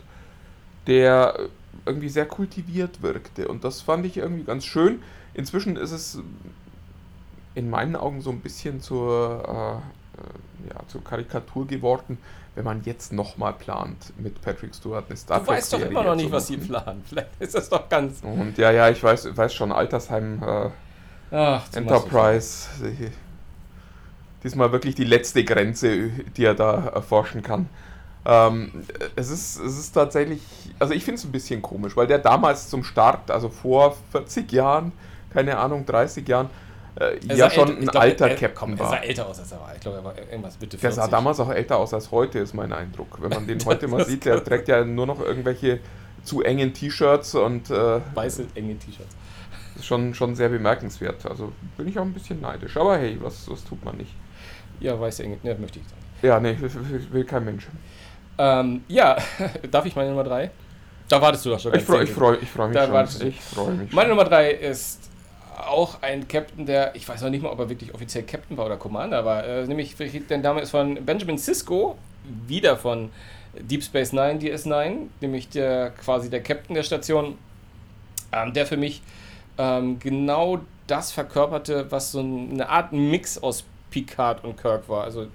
der 0.87 1.39
irgendwie 1.87 2.09
sehr 2.09 2.27
kultiviert 2.27 3.03
wirkte. 3.03 3.49
Und 3.49 3.65
das 3.65 3.81
fand 3.81 4.07
ich 4.07 4.17
irgendwie 4.17 4.45
ganz 4.45 4.65
schön. 4.65 5.03
Inzwischen 5.35 5.77
ist 5.77 5.93
es 5.93 6.19
in 7.55 7.69
meinen 7.71 7.97
Augen 7.97 8.21
so 8.23 8.31
ein 8.31 8.41
bisschen 8.41 8.81
zur, 8.81 9.81
äh, 10.67 10.69
ja, 10.71 10.81
zur 10.89 11.03
Karikatur 11.05 11.67
geworden, 11.67 12.19
wenn 12.55 12.65
man 12.65 12.83
jetzt 12.85 13.13
nochmal 13.13 13.53
plant, 13.55 14.13
mit 14.19 14.41
Patrick 14.43 14.75
Stewart 14.75 15.05
eine 15.09 15.17
Star 15.17 15.41
Du 15.41 15.47
weißt 15.49 15.73
doch 15.73 15.81
immer 15.81 16.05
noch 16.05 16.15
nicht, 16.15 16.31
was 16.31 16.47
sie 16.47 16.57
planen. 16.59 17.03
Vielleicht 17.09 17.29
ist 17.39 17.55
das 17.55 17.69
doch 17.69 17.89
ganz. 17.89 18.21
Und 18.23 18.59
ja, 18.59 18.71
ja, 18.71 18.89
ich 18.91 19.03
weiß, 19.03 19.37
weiß 19.37 19.53
schon, 19.55 19.73
Altersheim, 19.73 20.43
äh, 20.43 20.69
Ach, 21.35 21.65
Enterprise. 21.75 22.69
die- 22.83 23.11
Diesmal 24.45 24.73
wirklich 24.73 24.95
die 24.97 25.05
letzte 25.05 25.45
Grenze, 25.45 26.09
die 26.37 26.45
er 26.45 26.55
da 26.55 26.89
erforschen 26.89 27.43
kann. 27.43 27.69
Ähm, 28.25 28.71
es, 29.17 29.31
ist, 29.31 29.59
es 29.59 29.79
ist 29.79 29.93
tatsächlich, 29.93 30.41
also 30.79 30.95
ich 30.95 31.05
finde 31.05 31.19
es 31.19 31.25
ein 31.25 31.33
bisschen 31.33 31.61
komisch, 31.61 31.97
weil 31.97 32.07
der 32.07 32.19
damals 32.19 32.69
zum 32.69 32.85
Start, 32.85 33.31
also 33.31 33.49
vor 33.49 33.97
40 34.13 34.51
Jahren, 34.53 34.93
keine 35.33 35.59
Ahnung, 35.59 35.85
30 35.85 36.27
Jahren, 36.29 36.49
äh, 37.01 37.19
ja 37.35 37.51
schon 37.51 37.69
älter- 37.69 37.79
ein 37.81 37.87
glaub, 37.87 38.03
alter 38.03 38.29
er, 38.29 38.35
Captain 38.37 38.55
komm, 38.55 38.73
Er 38.75 38.79
war. 38.81 38.91
sah 38.91 38.97
älter 38.99 39.27
aus, 39.27 39.39
als 39.41 39.51
er 39.51 39.61
war. 39.61 39.75
Ich 39.75 39.81
glaube, 39.81 39.97
er 39.99 40.05
war 40.05 40.17
irgendwas 40.19 40.55
Mitte 40.61 40.79
40. 40.79 40.81
Der 40.81 40.93
sah 40.93 41.09
damals 41.09 41.41
auch 41.41 41.51
älter 41.51 41.79
aus 41.79 41.93
als 41.95 42.11
heute, 42.13 42.39
ist 42.39 42.55
mein 42.55 42.73
Eindruck. 42.73 43.21
Wenn 43.21 43.31
man 43.31 43.47
den 43.47 43.59
heute 43.65 43.89
mal 43.89 44.05
sieht, 44.05 44.25
der 44.25 44.45
trägt 44.45 44.69
ja 44.69 44.85
nur 44.85 45.07
noch 45.07 45.19
irgendwelche 45.21 45.81
zu 46.23 46.43
engen 46.43 46.73
T-Shirts 46.73 47.35
und 47.35 47.71
äh, 47.71 48.01
Weiße, 48.15 48.47
enge 48.55 48.77
T-Shirts. 48.79 49.17
ist 49.75 49.85
schon, 49.87 50.15
schon 50.15 50.37
sehr 50.37 50.49
bemerkenswert. 50.51 51.27
Also 51.27 51.51
bin 51.77 51.89
ich 51.89 51.99
auch 51.99 52.03
ein 52.05 52.13
bisschen 52.13 52.41
neidisch. 52.41 52.77
Aber 52.77 52.99
hey, 52.99 53.17
was, 53.21 53.51
was 53.51 53.65
tut 53.65 53.85
man 53.85 53.97
nicht? 53.97 54.15
Ja, 54.79 55.01
weiße, 55.01 55.25
enge. 55.25 55.39
Ne, 55.43 55.57
möchte 55.57 55.81
ich 55.81 55.85
nicht. 55.85 55.97
Ja, 56.23 56.39
nee, 56.39 56.57
will 57.11 57.25
kein 57.25 57.45
Mensch. 57.45 57.67
Ähm, 58.39 58.85
ja, 58.89 59.17
darf 59.71 59.87
ich 59.87 59.97
meine 59.97 60.11
Nummer 60.11 60.25
3? 60.25 60.51
Da 61.09 61.21
wartest 61.21 61.45
du 61.45 61.51
doch 61.51 61.61
schon. 61.61 61.75
Ich 61.75 61.83
freue 61.83 62.07
freu, 62.07 62.37
ich 62.41 62.49
freu 62.49 62.69
mich 62.69 62.77
Da 62.77 63.07
schon. 63.07 63.27
Ich 63.29 63.41
freue 63.41 63.73
mich 63.73 63.93
Meine 63.93 64.09
schon. 64.09 64.17
Nummer 64.17 64.29
3 64.29 64.51
ist 64.51 65.11
auch 65.59 66.03
ein 66.03 66.27
Captain, 66.27 66.67
der, 66.67 66.95
ich 66.95 67.09
weiß 67.09 67.23
noch 67.23 67.31
nicht 67.31 67.43
mal, 67.43 67.51
ob 67.51 67.59
er 67.59 67.69
wirklich 67.69 67.95
offiziell 67.95 68.25
Captain 68.25 68.57
war 68.57 68.67
oder 68.67 68.77
Commander 68.77 69.25
war, 69.25 69.45
äh, 69.45 69.67
nämlich, 69.67 69.95
der 69.97 70.39
Name 70.39 70.61
ist 70.61 70.71
von 70.71 71.05
Benjamin 71.05 71.39
Sisko, 71.39 71.97
wieder 72.47 72.77
von 72.77 73.11
Deep 73.59 73.83
Space 73.83 74.13
Nine, 74.13 74.39
DS9, 74.41 75.09
nämlich 75.21 75.49
der 75.49 75.91
quasi 75.91 76.31
der 76.31 76.43
Captain 76.43 76.75
der 76.75 76.83
Station, 76.83 77.37
ähm, 78.33 78.53
der 78.53 78.67
für 78.67 78.77
mich 78.77 79.03
ähm, 79.59 79.99
genau 79.99 80.61
das 80.87 81.13
verkörperte, 81.13 81.91
was 81.91 82.13
so 82.13 82.21
eine 82.21 82.69
Art 82.69 82.93
Mix 82.93 83.39
aus 83.39 83.65
Picard 83.91 84.43
und 84.45 84.57
Kirk 84.57 84.89
war. 84.89 85.05
Also 85.05 85.27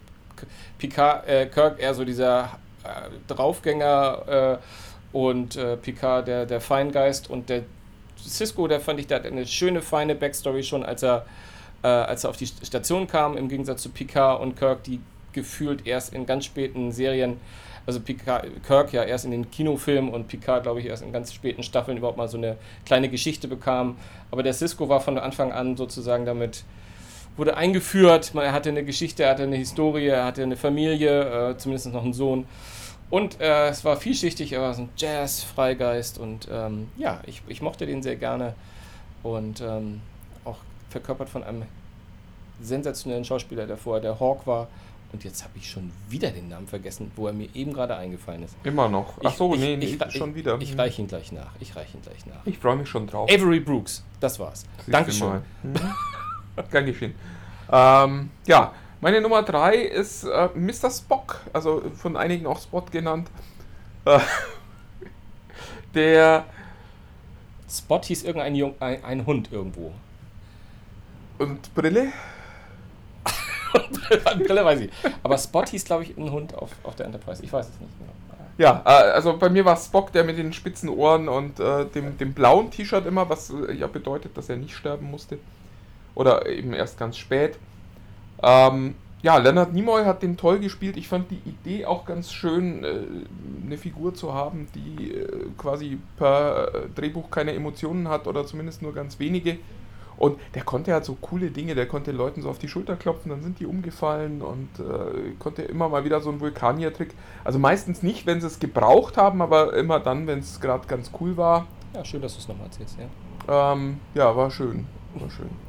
Picard, 0.78 1.28
äh, 1.28 1.46
Kirk 1.46 1.80
eher 1.80 1.94
so 1.94 2.04
dieser 2.04 2.58
Draufgänger 3.28 4.60
äh, 5.13 5.15
und 5.15 5.56
äh, 5.56 5.78
Picard 5.78 6.28
der, 6.28 6.45
der 6.45 6.62
Feingeist 6.62 7.30
und 7.30 7.50
der 7.50 7.63
Cisco, 8.17 8.67
der 8.67 8.80
fand 8.80 9.00
ich, 9.00 9.08
der 9.08 9.19
hat 9.19 9.26
eine 9.26 9.45
schöne, 9.45 9.82
feine 9.82 10.15
Backstory 10.15 10.63
schon, 10.63 10.84
als 10.84 11.04
er, 11.04 11.26
äh, 11.84 11.88
als 11.88 12.23
er 12.23 12.32
auf 12.32 12.38
die 12.38 12.47
Station 12.47 13.08
kam, 13.08 13.38
im 13.38 13.47
Gegensatz 13.47 13.84
zu 13.84 13.89
Picard 13.89 14.41
und 14.41 14.56
Kirk, 14.56 14.84
die 14.84 15.00
gefühlt 15.34 15.86
erst 15.86 16.13
in 16.13 16.26
ganz 16.26 16.45
späten 16.45 16.91
Serien, 16.91 17.39
also 17.86 18.02
Picard, 18.02 18.47
Kirk 18.65 18.91
ja 18.91 19.04
erst 19.04 19.26
in 19.26 19.32
den 19.32 19.50
Kinofilmen 19.50 20.13
und 20.13 20.28
Picard, 20.28 20.63
glaube 20.63 20.82
ich, 20.82 20.88
erst 20.88 21.04
in 21.04 21.13
ganz 21.13 21.34
späten 21.34 21.63
Staffeln 21.63 21.97
überhaupt 21.97 22.17
mal 22.17 22.28
so 22.28 22.38
eine 22.38 22.58
kleine 22.86 23.08
Geschichte 23.08 23.47
bekam. 23.47 23.97
Aber 24.30 24.43
der 24.43 24.54
Cisco 24.54 24.89
war 24.89 25.00
von 25.00 25.17
Anfang 25.17 25.54
an 25.54 25.78
sozusagen 25.78 26.26
damit, 26.26 26.65
wurde 27.38 27.56
eingeführt, 27.56 28.34
er 28.36 28.52
hatte 28.52 28.69
eine 28.69 28.84
Geschichte, 28.84 29.23
er 29.23 29.32
hatte 29.32 29.43
eine 29.43 29.56
Historie, 29.56 30.08
er 30.08 30.26
hatte 30.26 30.43
eine 30.43 30.58
Familie, 30.58 31.52
äh, 31.52 31.58
zumindest 31.58 31.93
noch 31.93 32.04
einen 32.04 32.13
Sohn. 32.13 32.45
Und 33.10 33.39
äh, 33.39 33.69
es 33.69 33.86
war 33.86 33.95
vielschichtig, 33.95 34.52
er 34.52 34.62
war 34.62 34.73
so 34.73 34.84
ein 34.84 34.89
Jazz-Freigeist 34.97 36.17
und 36.17 36.47
ähm, 36.52 36.89
ja, 36.97 37.21
ich, 37.26 37.41
ich 37.47 37.62
mochte 37.62 37.86
den 37.86 38.04
sehr 38.04 38.17
gerne 38.17 38.54
und 39.23 39.62
ähm, 39.62 40.02
auch 40.43 40.58
verkörpert 40.89 41.30
von 41.30 41.43
einem 41.43 41.63
sensationellen 42.62 43.23
Schauspieler, 43.23 43.65
der 43.65 43.78
vorher 43.78 44.02
der 44.02 44.19
Hawk 44.19 44.45
war. 44.45 44.67
Und 45.13 45.23
jetzt 45.23 45.43
habe 45.45 45.54
ich 45.56 45.69
schon 45.69 45.89
wieder 46.10 46.32
den 46.32 46.50
Namen 46.50 46.67
vergessen, 46.67 47.12
wo 47.15 47.28
er 47.28 47.34
mir 47.34 47.47
eben 47.54 47.71
gerade 47.71 47.95
eingefallen 47.95 48.43
ist. 48.43 48.58
Immer 48.65 48.89
noch. 48.89 49.13
Ach 49.23 49.34
so, 49.34 49.54
ich, 49.54 49.62
nee, 49.62 49.76
ich, 49.76 49.97
nee, 49.97 50.06
ich, 50.06 50.17
schon 50.17 50.36
wieder. 50.36 50.58
Ich, 50.60 50.71
ich 50.71 50.78
reiche 50.78 51.02
ihn 51.02 51.08
gleich 51.08 51.32
nach. 51.32 51.52
Ich 51.62 51.73
reiche 51.78 51.95
ihn 51.95 52.02
gleich 52.02 52.26
nach. 52.26 52.45
Ich 52.45 52.58
freue 52.58 52.76
mich 52.76 52.89
schon 52.89 53.08
drauf. 53.08 53.30
Avery 53.32 53.62
Brooks, 53.62 54.04
das 54.19 54.38
war's. 54.38 54.65
Siehst 54.80 54.93
Dankeschön. 54.93 55.28
mal. 55.30 55.43
Gern 56.72 56.86
geschehen. 56.86 57.15
Ähm, 57.72 58.30
ja, 58.46 58.74
meine 59.02 59.22
Nummer 59.22 59.43
3 59.43 59.76
ist 59.76 60.24
äh, 60.24 60.50
Mr. 60.56 60.89
Spock, 60.89 61.41
also 61.54 61.84
von 61.96 62.17
einigen 62.17 62.48
auch 62.48 62.62
Spot 62.62 62.84
genannt. 62.91 63.30
Äh, 64.06 64.20
der 65.93 66.46
Spot 67.70 68.02
hieß 68.02 68.24
irgendein 68.24 68.56
Jung, 68.56 68.76
ein, 68.80 69.04
ein 69.04 69.26
Hund 69.26 69.52
irgendwo. 69.52 69.93
und 71.38 71.74
Brille? 71.76 72.12
Brille 74.38 74.65
weiß 74.65 74.80
ich. 74.82 74.91
Aber 75.24 75.38
Spot 75.38 75.65
hieß, 75.65 75.86
glaube 75.86 76.04
ich, 76.04 76.17
ein 76.17 76.32
Hund 76.32 76.56
auf, 76.56 76.72
auf 76.84 76.96
der 76.96 77.06
Enterprise. 77.06 77.43
Ich 77.43 77.52
weiß 77.52 77.67
es 77.67 77.80
nicht 77.80 77.91
genau. 78.00 78.13
Ja, 78.58 78.82
äh, 78.86 79.12
also 79.12 79.38
bei 79.38 79.50
mir 79.50 79.65
war 79.65 79.78
Spock 79.78 80.12
der 80.12 80.24
mit 80.24 80.38
den 80.38 80.52
spitzen 80.52 80.89
Ohren 80.89 81.30
und 81.30 81.60
äh, 81.60 81.86
dem, 81.86 82.17
dem 82.17 82.34
blauen 82.34 82.72
T-Shirt 82.72 83.06
immer, 83.06 83.30
was 83.30 83.52
äh, 83.52 83.74
ja 83.74 83.88
bedeutet, 83.88 84.36
dass 84.36 84.50
er 84.50 84.58
nicht 84.58 84.76
sterben 84.76 85.12
musste. 85.12 85.38
Oder 86.17 86.47
eben 86.47 86.73
erst 86.73 86.97
ganz 86.97 87.15
spät. 87.15 87.60
Ähm, 88.41 88.95
ja, 89.21 89.38
Leonard 89.38 89.71
Nimoy 89.71 90.03
hat 90.03 90.23
den 90.23 90.36
toll 90.36 90.58
gespielt. 90.58 90.97
Ich 90.97 91.08
fand 91.08 91.30
die 91.30 91.41
Idee 91.45 91.86
auch 91.86 92.06
ganz 92.06 92.34
schön, 92.34 92.84
äh, 92.84 93.01
eine 93.63 93.77
Figur 93.77 94.15
zu 94.15 94.34
haben, 94.34 94.67
die 94.73 95.13
äh, 95.13 95.45
quasi 95.60 95.99
per 96.17 96.73
äh, 96.73 96.80
Drehbuch 96.95 97.30
keine 97.30 97.53
Emotionen 97.53 98.08
hat 98.08 98.25
oder 98.25 98.47
zumindest 98.47 98.82
nur 98.82 98.95
ganz 98.95 99.19
wenige. 99.19 99.60
Und 100.17 100.39
der 100.56 100.63
konnte 100.63 100.91
halt 100.91 101.06
so 101.06 101.13
coole 101.21 101.51
Dinge, 101.51 101.75
der 101.75 101.88
konnte 101.88 102.12
Leuten 102.12 102.41
so 102.41 102.49
auf 102.49 102.58
die 102.58 102.67
Schulter 102.67 102.95
klopfen, 102.95 103.30
dann 103.30 103.43
sind 103.43 103.60
die 103.60 103.67
umgefallen 103.67 104.41
und 104.41 104.69
äh, 104.80 105.34
konnte 105.38 105.62
immer 105.62 105.88
mal 105.88 106.03
wieder 106.03 106.19
so 106.19 106.32
einen 106.32 106.39
Vulkanier-Trick. 106.39 107.13
Also 107.43 107.60
meistens 107.60 108.01
nicht, 108.01 108.25
wenn 108.25 108.41
sie 108.41 108.47
es 108.47 108.58
gebraucht 108.58 109.17
haben, 109.17 109.43
aber 109.43 109.75
immer 109.75 109.99
dann, 109.99 110.25
wenn 110.25 110.39
es 110.39 110.60
gerade 110.60 110.88
ganz 110.88 111.12
cool 111.21 111.38
war. 111.38 111.67
Ja, 111.93 112.03
schön, 112.03 112.23
dass 112.23 112.34
du 112.34 112.39
es 112.39 112.47
nochmal 112.47 112.65
erzählst. 112.65 112.97
Ja. 112.97 113.73
Ähm, 113.73 113.99
ja, 114.15 114.36
war 114.36 114.49
schön. 114.49 114.88
War 115.13 115.30
schön. 115.30 115.66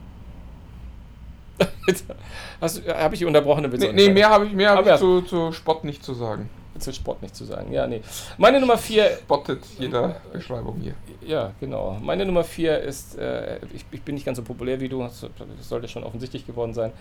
Habe 2.61 3.15
ich 3.15 3.25
unterbrochen? 3.25 3.71
Willst 3.71 3.87
du 3.87 3.93
Nee, 3.93 4.09
nee 4.09 4.13
mehr 4.13 4.31
habe 4.31 4.47
ich, 4.47 4.53
mehr 4.53 4.71
hab 4.71 4.87
ich 4.87 4.97
zu, 4.97 5.23
zu 5.23 5.53
Spott 5.53 5.85
nicht 5.85 6.05
zu 6.05 6.15
sagen. 6.15 6.49
Zu 6.79 6.93
Sport 6.93 7.23
nicht 7.23 7.35
zu 7.35 7.45
sagen. 7.45 7.73
Ja, 7.73 7.87
nee. 7.89 8.03
Meine 8.37 8.61
Nummer 8.61 8.79
4 8.79 9.19
Spottet 9.23 9.65
jeder 9.79 10.21
Beschreibung 10.33 10.77
hier. 10.81 10.95
Ja, 11.27 11.53
genau. 11.59 11.99
Meine 12.01 12.25
Nummer 12.25 12.45
4 12.45 12.81
ist, 12.81 13.19
äh, 13.19 13.59
ich, 13.75 13.85
ich 13.91 14.03
bin 14.03 14.15
nicht 14.15 14.25
ganz 14.25 14.37
so 14.37 14.45
populär 14.45 14.79
wie 14.81 14.89
du, 14.89 15.03
das 15.03 15.27
sollte 15.61 15.89
schon 15.89 16.05
offensichtlich 16.05 16.47
geworden 16.47 16.75
sein. 16.75 16.93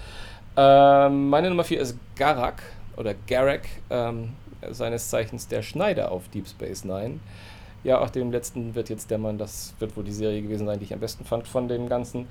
Ähm, 0.56 1.30
meine 1.30 1.50
Nummer 1.50 1.64
4 1.64 1.80
ist 1.80 1.98
Garak 2.16 2.64
oder 2.96 3.14
Garak, 3.28 3.68
ähm, 3.92 4.30
seines 4.72 5.10
Zeichens 5.10 5.48
der 5.48 5.62
Schneider 5.62 6.12
auf 6.12 6.28
Deep 6.30 6.48
Space 6.48 6.84
Nine. 6.84 7.20
Ja, 7.84 8.00
auch 8.00 8.10
dem 8.10 8.32
letzten 8.32 8.74
wird 8.74 8.90
jetzt 8.90 9.12
der 9.12 9.20
Mann, 9.20 9.38
das 9.38 9.76
wird 9.80 9.96
wohl 9.96 10.04
die 10.04 10.12
Serie 10.12 10.42
gewesen 10.42 10.66
sein, 10.66 10.80
die 10.80 10.86
ich 10.86 10.94
am 10.94 11.00
besten 11.00 11.24
fand 11.24 11.48
von 11.48 11.68
dem 11.68 11.88
ganzen 11.88 12.28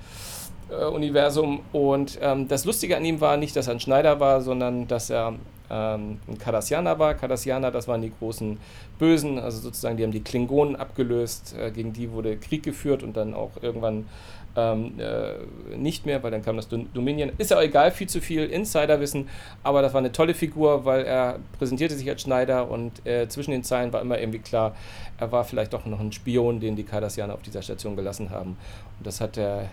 äh, 0.69 0.85
Universum. 0.85 1.61
Und 1.71 2.17
ähm, 2.21 2.47
das 2.47 2.65
Lustige 2.65 2.97
an 2.97 3.05
ihm 3.05 3.21
war 3.21 3.37
nicht, 3.37 3.55
dass 3.55 3.67
er 3.67 3.73
ein 3.73 3.79
Schneider 3.79 4.19
war, 4.19 4.41
sondern 4.41 4.87
dass 4.87 5.09
er 5.09 5.33
ähm, 5.69 6.19
ein 6.27 6.37
Cardassianer 6.37 6.97
war. 6.99 7.13
Cardassianer, 7.13 7.71
das 7.71 7.87
waren 7.87 8.01
die 8.01 8.11
großen 8.17 8.57
Bösen, 8.99 9.39
also 9.39 9.59
sozusagen, 9.59 9.97
die 9.97 10.03
haben 10.03 10.11
die 10.11 10.23
Klingonen 10.23 10.75
abgelöst, 10.75 11.55
äh, 11.59 11.71
gegen 11.71 11.93
die 11.93 12.11
wurde 12.11 12.37
Krieg 12.37 12.63
geführt 12.63 13.03
und 13.03 13.17
dann 13.17 13.33
auch 13.33 13.51
irgendwann 13.61 14.07
ähm, 14.55 14.93
äh, 14.97 15.75
nicht 15.77 16.07
mehr, 16.07 16.23
weil 16.23 16.31
dann 16.31 16.41
kam 16.41 16.55
das 16.55 16.67
Dom- 16.67 16.91
Dominion. 16.93 17.31
Ist 17.37 17.51
ja 17.51 17.57
auch 17.57 17.61
egal, 17.61 17.91
viel 17.91 18.07
zu 18.07 18.21
viel 18.21 18.45
Insiderwissen, 18.45 19.29
aber 19.61 19.83
das 19.83 19.93
war 19.93 19.99
eine 19.99 20.11
tolle 20.11 20.33
Figur, 20.33 20.83
weil 20.83 21.05
er 21.05 21.37
präsentierte 21.59 21.95
sich 21.95 22.09
als 22.09 22.23
Schneider 22.23 22.71
und 22.71 23.05
äh, 23.05 23.27
zwischen 23.27 23.51
den 23.51 23.63
Zeilen 23.63 23.93
war 23.93 24.01
immer 24.01 24.17
irgendwie 24.19 24.39
klar, 24.39 24.75
er 25.19 25.31
war 25.31 25.43
vielleicht 25.43 25.73
doch 25.73 25.85
noch 25.85 25.99
ein 25.99 26.11
Spion, 26.11 26.59
den 26.59 26.75
die 26.75 26.83
Cardassianer 26.83 27.35
auf 27.35 27.43
dieser 27.43 27.61
Station 27.61 27.95
gelassen 27.95 28.31
haben. 28.31 28.57
Und 28.97 29.05
das 29.05 29.21
hat 29.21 29.35
der 29.35 29.69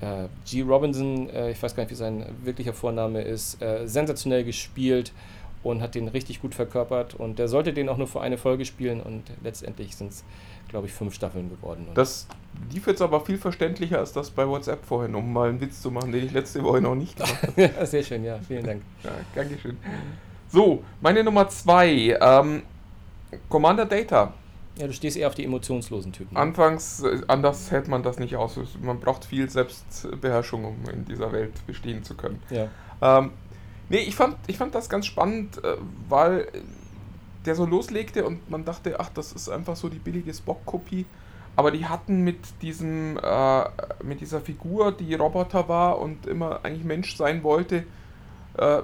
äh, 0.00 0.28
G. 0.48 0.62
Robinson, 0.62 1.28
äh, 1.30 1.50
ich 1.50 1.62
weiß 1.62 1.74
gar 1.74 1.82
nicht, 1.82 1.90
wie 1.90 1.96
sein 1.96 2.24
wirklicher 2.42 2.72
Vorname 2.72 3.22
ist, 3.22 3.60
äh, 3.62 3.86
sensationell 3.86 4.44
gespielt 4.44 5.12
und 5.62 5.82
hat 5.82 5.94
den 5.94 6.08
richtig 6.08 6.40
gut 6.40 6.54
verkörpert. 6.54 7.14
Und 7.14 7.38
der 7.38 7.48
sollte 7.48 7.72
den 7.72 7.88
auch 7.88 7.96
nur 7.96 8.06
für 8.06 8.20
eine 8.20 8.38
Folge 8.38 8.64
spielen 8.64 9.00
und 9.00 9.24
letztendlich 9.42 9.96
sind 9.96 10.12
es, 10.12 10.24
glaube 10.68 10.86
ich, 10.86 10.92
fünf 10.92 11.14
Staffeln 11.14 11.50
geworden. 11.50 11.86
Und 11.88 11.98
Das 11.98 12.26
lief 12.72 12.86
jetzt 12.86 13.02
aber 13.02 13.20
viel 13.20 13.38
verständlicher 13.38 13.98
als 13.98 14.12
das 14.12 14.30
bei 14.30 14.48
WhatsApp 14.48 14.84
vorhin, 14.84 15.14
um 15.14 15.32
mal 15.32 15.48
einen 15.50 15.60
Witz 15.60 15.82
zu 15.82 15.90
machen, 15.90 16.12
den 16.12 16.24
ich 16.26 16.32
letzte 16.32 16.62
Woche 16.62 16.80
noch 16.80 16.94
nicht 16.94 17.16
gemacht 17.16 17.42
habe. 17.42 17.70
sehr 17.86 18.02
schön, 18.02 18.24
ja, 18.24 18.38
vielen 18.46 18.64
Dank. 18.64 18.82
Ja, 19.34 19.42
geschehen. 19.42 19.76
So, 20.48 20.82
meine 21.00 21.22
Nummer 21.22 21.48
2. 21.48 22.18
Ähm, 22.20 22.62
Commander 23.48 23.86
Data. 23.86 24.32
Ja, 24.80 24.86
du 24.86 24.94
stehst 24.94 25.18
eher 25.18 25.28
auf 25.28 25.34
die 25.34 25.44
emotionslosen 25.44 26.12
Typen. 26.12 26.38
Anfangs, 26.38 27.02
äh, 27.02 27.20
anders 27.28 27.70
hält 27.70 27.86
man 27.88 28.02
das 28.02 28.18
nicht 28.18 28.36
aus. 28.36 28.58
Man 28.80 28.98
braucht 28.98 29.26
viel 29.26 29.50
Selbstbeherrschung, 29.50 30.64
um 30.64 30.76
in 30.90 31.04
dieser 31.04 31.32
Welt 31.32 31.52
bestehen 31.66 32.02
zu 32.02 32.14
können. 32.14 32.42
Ja. 32.48 32.68
Ähm, 33.02 33.32
nee, 33.90 33.98
ich 33.98 34.16
fand, 34.16 34.36
ich 34.46 34.56
fand 34.56 34.74
das 34.74 34.88
ganz 34.88 35.04
spannend, 35.04 35.62
äh, 35.62 35.76
weil 36.08 36.48
der 37.44 37.54
so 37.54 37.66
loslegte 37.66 38.24
und 38.24 38.50
man 38.50 38.64
dachte, 38.64 38.98
ach, 38.98 39.10
das 39.10 39.32
ist 39.32 39.50
einfach 39.50 39.76
so 39.76 39.90
die 39.90 39.98
billige 39.98 40.32
Spock-Kopie. 40.32 41.04
Aber 41.56 41.70
die 41.70 41.84
hatten 41.84 42.22
mit 42.22 42.38
diesem, 42.62 43.18
äh, 43.18 43.64
mit 44.02 44.22
dieser 44.22 44.40
Figur, 44.40 44.92
die 44.92 45.14
Roboter 45.14 45.68
war 45.68 45.98
und 45.98 46.26
immer 46.26 46.60
eigentlich 46.62 46.84
Mensch 46.84 47.16
sein 47.16 47.42
wollte, 47.42 47.84
äh, 48.56 48.80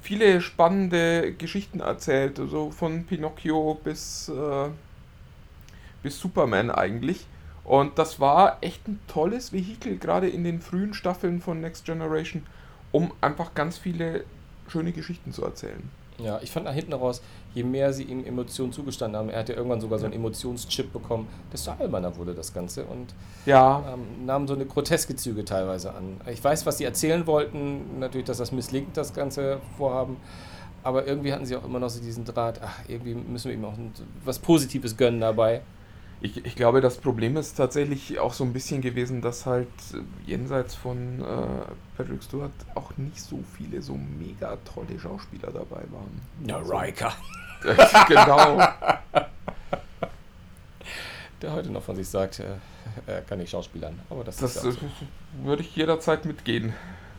viele 0.00 0.40
spannende 0.40 1.34
Geschichten 1.34 1.80
erzählt. 1.80 2.40
Also 2.40 2.70
von 2.70 3.04
Pinocchio 3.04 3.78
bis, 3.84 4.30
äh, 4.30 4.68
bis 6.06 6.20
Superman 6.20 6.70
eigentlich. 6.70 7.26
Und 7.64 7.98
das 7.98 8.20
war 8.20 8.58
echt 8.60 8.86
ein 8.86 9.00
tolles 9.08 9.52
Vehikel, 9.52 9.98
gerade 9.98 10.28
in 10.28 10.44
den 10.44 10.60
frühen 10.60 10.94
Staffeln 10.94 11.40
von 11.40 11.60
Next 11.60 11.84
Generation, 11.84 12.44
um 12.92 13.10
einfach 13.20 13.54
ganz 13.54 13.76
viele 13.76 14.22
schöne 14.68 14.92
Geschichten 14.92 15.32
zu 15.32 15.42
erzählen. 15.42 15.82
Ja, 16.18 16.38
ich 16.44 16.52
fand 16.52 16.66
nach 16.66 16.74
hinten 16.74 16.92
raus, 16.92 17.22
je 17.54 17.64
mehr 17.64 17.92
sie 17.92 18.04
ihm 18.04 18.24
Emotionen 18.24 18.72
zugestanden 18.72 19.18
haben, 19.18 19.30
er 19.30 19.40
hat 19.40 19.48
ja 19.48 19.56
irgendwann 19.56 19.80
sogar 19.80 19.98
so 19.98 20.04
einen 20.04 20.14
Emotionschip 20.14 20.92
bekommen, 20.92 21.26
desto 21.52 21.72
alberner 21.72 22.16
wurde 22.16 22.34
das 22.34 22.54
Ganze 22.54 22.84
und 22.84 23.12
Ja, 23.44 23.82
ähm, 23.92 24.24
nahm 24.26 24.46
so 24.46 24.54
eine 24.54 24.64
groteske 24.64 25.16
Züge 25.16 25.44
teilweise 25.44 25.92
an. 25.92 26.20
Ich 26.30 26.42
weiß, 26.42 26.66
was 26.66 26.78
sie 26.78 26.84
erzählen 26.84 27.26
wollten, 27.26 27.98
natürlich, 27.98 28.28
dass 28.28 28.38
das 28.38 28.52
misslingt, 28.52 28.96
das 28.96 29.12
ganze 29.12 29.58
Vorhaben, 29.76 30.18
aber 30.84 31.04
irgendwie 31.04 31.32
hatten 31.32 31.44
sie 31.46 31.56
auch 31.56 31.64
immer 31.64 31.80
noch 31.80 31.90
so 31.90 32.00
diesen 32.00 32.24
Draht, 32.24 32.60
ach, 32.62 32.78
irgendwie 32.86 33.14
müssen 33.14 33.48
wir 33.48 33.56
ihm 33.56 33.64
auch 33.64 33.74
was 34.24 34.38
Positives 34.38 34.96
gönnen 34.96 35.20
dabei. 35.20 35.62
Ich, 36.20 36.44
ich 36.44 36.56
glaube, 36.56 36.80
das 36.80 36.96
Problem 36.98 37.36
ist 37.36 37.54
tatsächlich 37.56 38.18
auch 38.18 38.32
so 38.32 38.44
ein 38.44 38.52
bisschen 38.52 38.80
gewesen, 38.80 39.20
dass 39.20 39.46
halt 39.46 39.68
äh, 39.92 39.98
jenseits 40.30 40.74
von 40.74 41.20
äh, 41.20 41.24
Patrick 41.96 42.22
Stewart 42.22 42.52
auch 42.74 42.96
nicht 42.96 43.20
so 43.20 43.40
viele 43.56 43.82
so 43.82 43.94
mega 43.94 44.56
tolle 44.72 44.98
Schauspieler 44.98 45.50
dabei 45.52 45.82
waren. 45.90 46.20
Ja, 46.46 46.58
Riker. 46.58 47.12
genau. 48.08 48.62
Der 51.42 51.52
heute 51.52 51.70
noch 51.70 51.82
von 51.82 51.96
sich 51.96 52.08
sagt, 52.08 52.40
äh, 52.40 52.44
er 53.06 53.20
kann 53.22 53.38
nicht 53.38 53.50
schauspielern, 53.50 53.98
aber 54.08 54.24
das, 54.24 54.38
Das 54.38 54.56
ist 54.56 54.64
äh, 54.64 54.68
ja 54.68 54.70
auch 54.70 54.74
so. 54.78 55.44
würde 55.44 55.62
ich 55.62 55.76
jederzeit 55.76 56.24
mitgehen. 56.24 56.72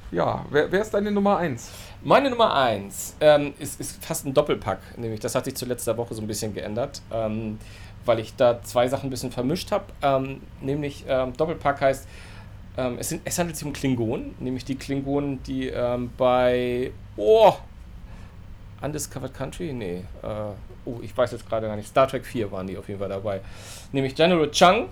Ja, 0.09 0.45
wer, 0.49 0.71
wer 0.71 0.81
ist 0.81 0.93
deine 0.93 1.11
Nummer 1.11 1.37
1? 1.37 1.69
Meine 2.01 2.29
Nummer 2.29 2.53
1 2.55 3.17
ähm, 3.19 3.53
ist, 3.59 3.79
ist 3.79 4.03
fast 4.03 4.25
ein 4.25 4.33
Doppelpack, 4.33 4.79
nämlich 4.97 5.19
das 5.19 5.35
hat 5.35 5.45
sich 5.45 5.55
zu 5.55 5.65
letzter 5.65 5.97
Woche 5.97 6.13
so 6.13 6.21
ein 6.21 6.27
bisschen 6.27 6.53
geändert, 6.53 7.01
ähm, 7.11 7.59
weil 8.07 8.19
ich 8.19 8.35
da 8.35 8.61
zwei 8.63 8.87
Sachen 8.87 9.07
ein 9.07 9.09
bisschen 9.09 9.31
vermischt 9.31 9.71
habe. 9.71 9.85
Ähm, 10.01 10.41
nämlich 10.61 11.05
ähm, 11.07 11.33
Doppelpack 11.33 11.81
heißt, 11.81 12.07
ähm, 12.77 12.97
es, 12.99 13.09
sind, 13.09 13.21
es 13.25 13.37
handelt 13.37 13.57
sich 13.57 13.65
um 13.65 13.73
Klingonen, 13.73 14.35
nämlich 14.39 14.65
die 14.65 14.75
Klingonen, 14.75 15.41
die 15.43 15.67
ähm, 15.67 16.11
bei 16.17 16.91
oh, 17.15 17.53
Undiscovered 18.81 19.33
Country, 19.33 19.73
nee, 19.73 20.03
äh, 20.21 20.27
oh, 20.85 20.99
ich 21.01 21.15
weiß 21.17 21.31
jetzt 21.31 21.47
gerade 21.47 21.67
gar 21.67 21.75
nicht, 21.75 21.87
Star 21.87 22.07
Trek 22.07 22.25
4 22.25 22.51
waren 22.51 22.67
die 22.67 22.77
auf 22.77 22.87
jeden 22.87 22.99
Fall 22.99 23.09
dabei. 23.09 23.41
Nämlich 23.91 24.15
General 24.15 24.49
Chung 24.51 24.89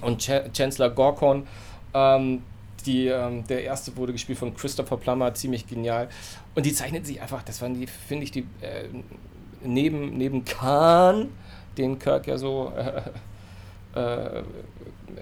und 0.00 0.20
Ch 0.20 0.30
Chancellor 0.52 0.90
Gorkon. 0.90 1.46
Ähm, 1.94 2.42
die, 2.84 3.06
ähm, 3.06 3.46
der 3.46 3.64
erste 3.64 3.96
wurde 3.96 4.12
gespielt 4.12 4.38
von 4.38 4.54
Christopher 4.54 4.96
Plummer, 4.96 5.32
ziemlich 5.34 5.66
genial. 5.66 6.08
Und 6.54 6.66
die 6.66 6.72
zeichnen 6.72 7.04
sich 7.04 7.20
einfach, 7.20 7.42
das 7.42 7.62
waren 7.62 7.74
die, 7.74 7.86
finde 7.86 8.24
ich, 8.24 8.30
die 8.30 8.40
äh, 8.60 8.88
neben, 9.62 10.18
neben 10.18 10.44
Khan, 10.44 11.28
den 11.78 11.98
Kirk 11.98 12.26
ja 12.26 12.38
so 12.38 12.72
äh, 12.76 13.02
äh, 13.98 14.42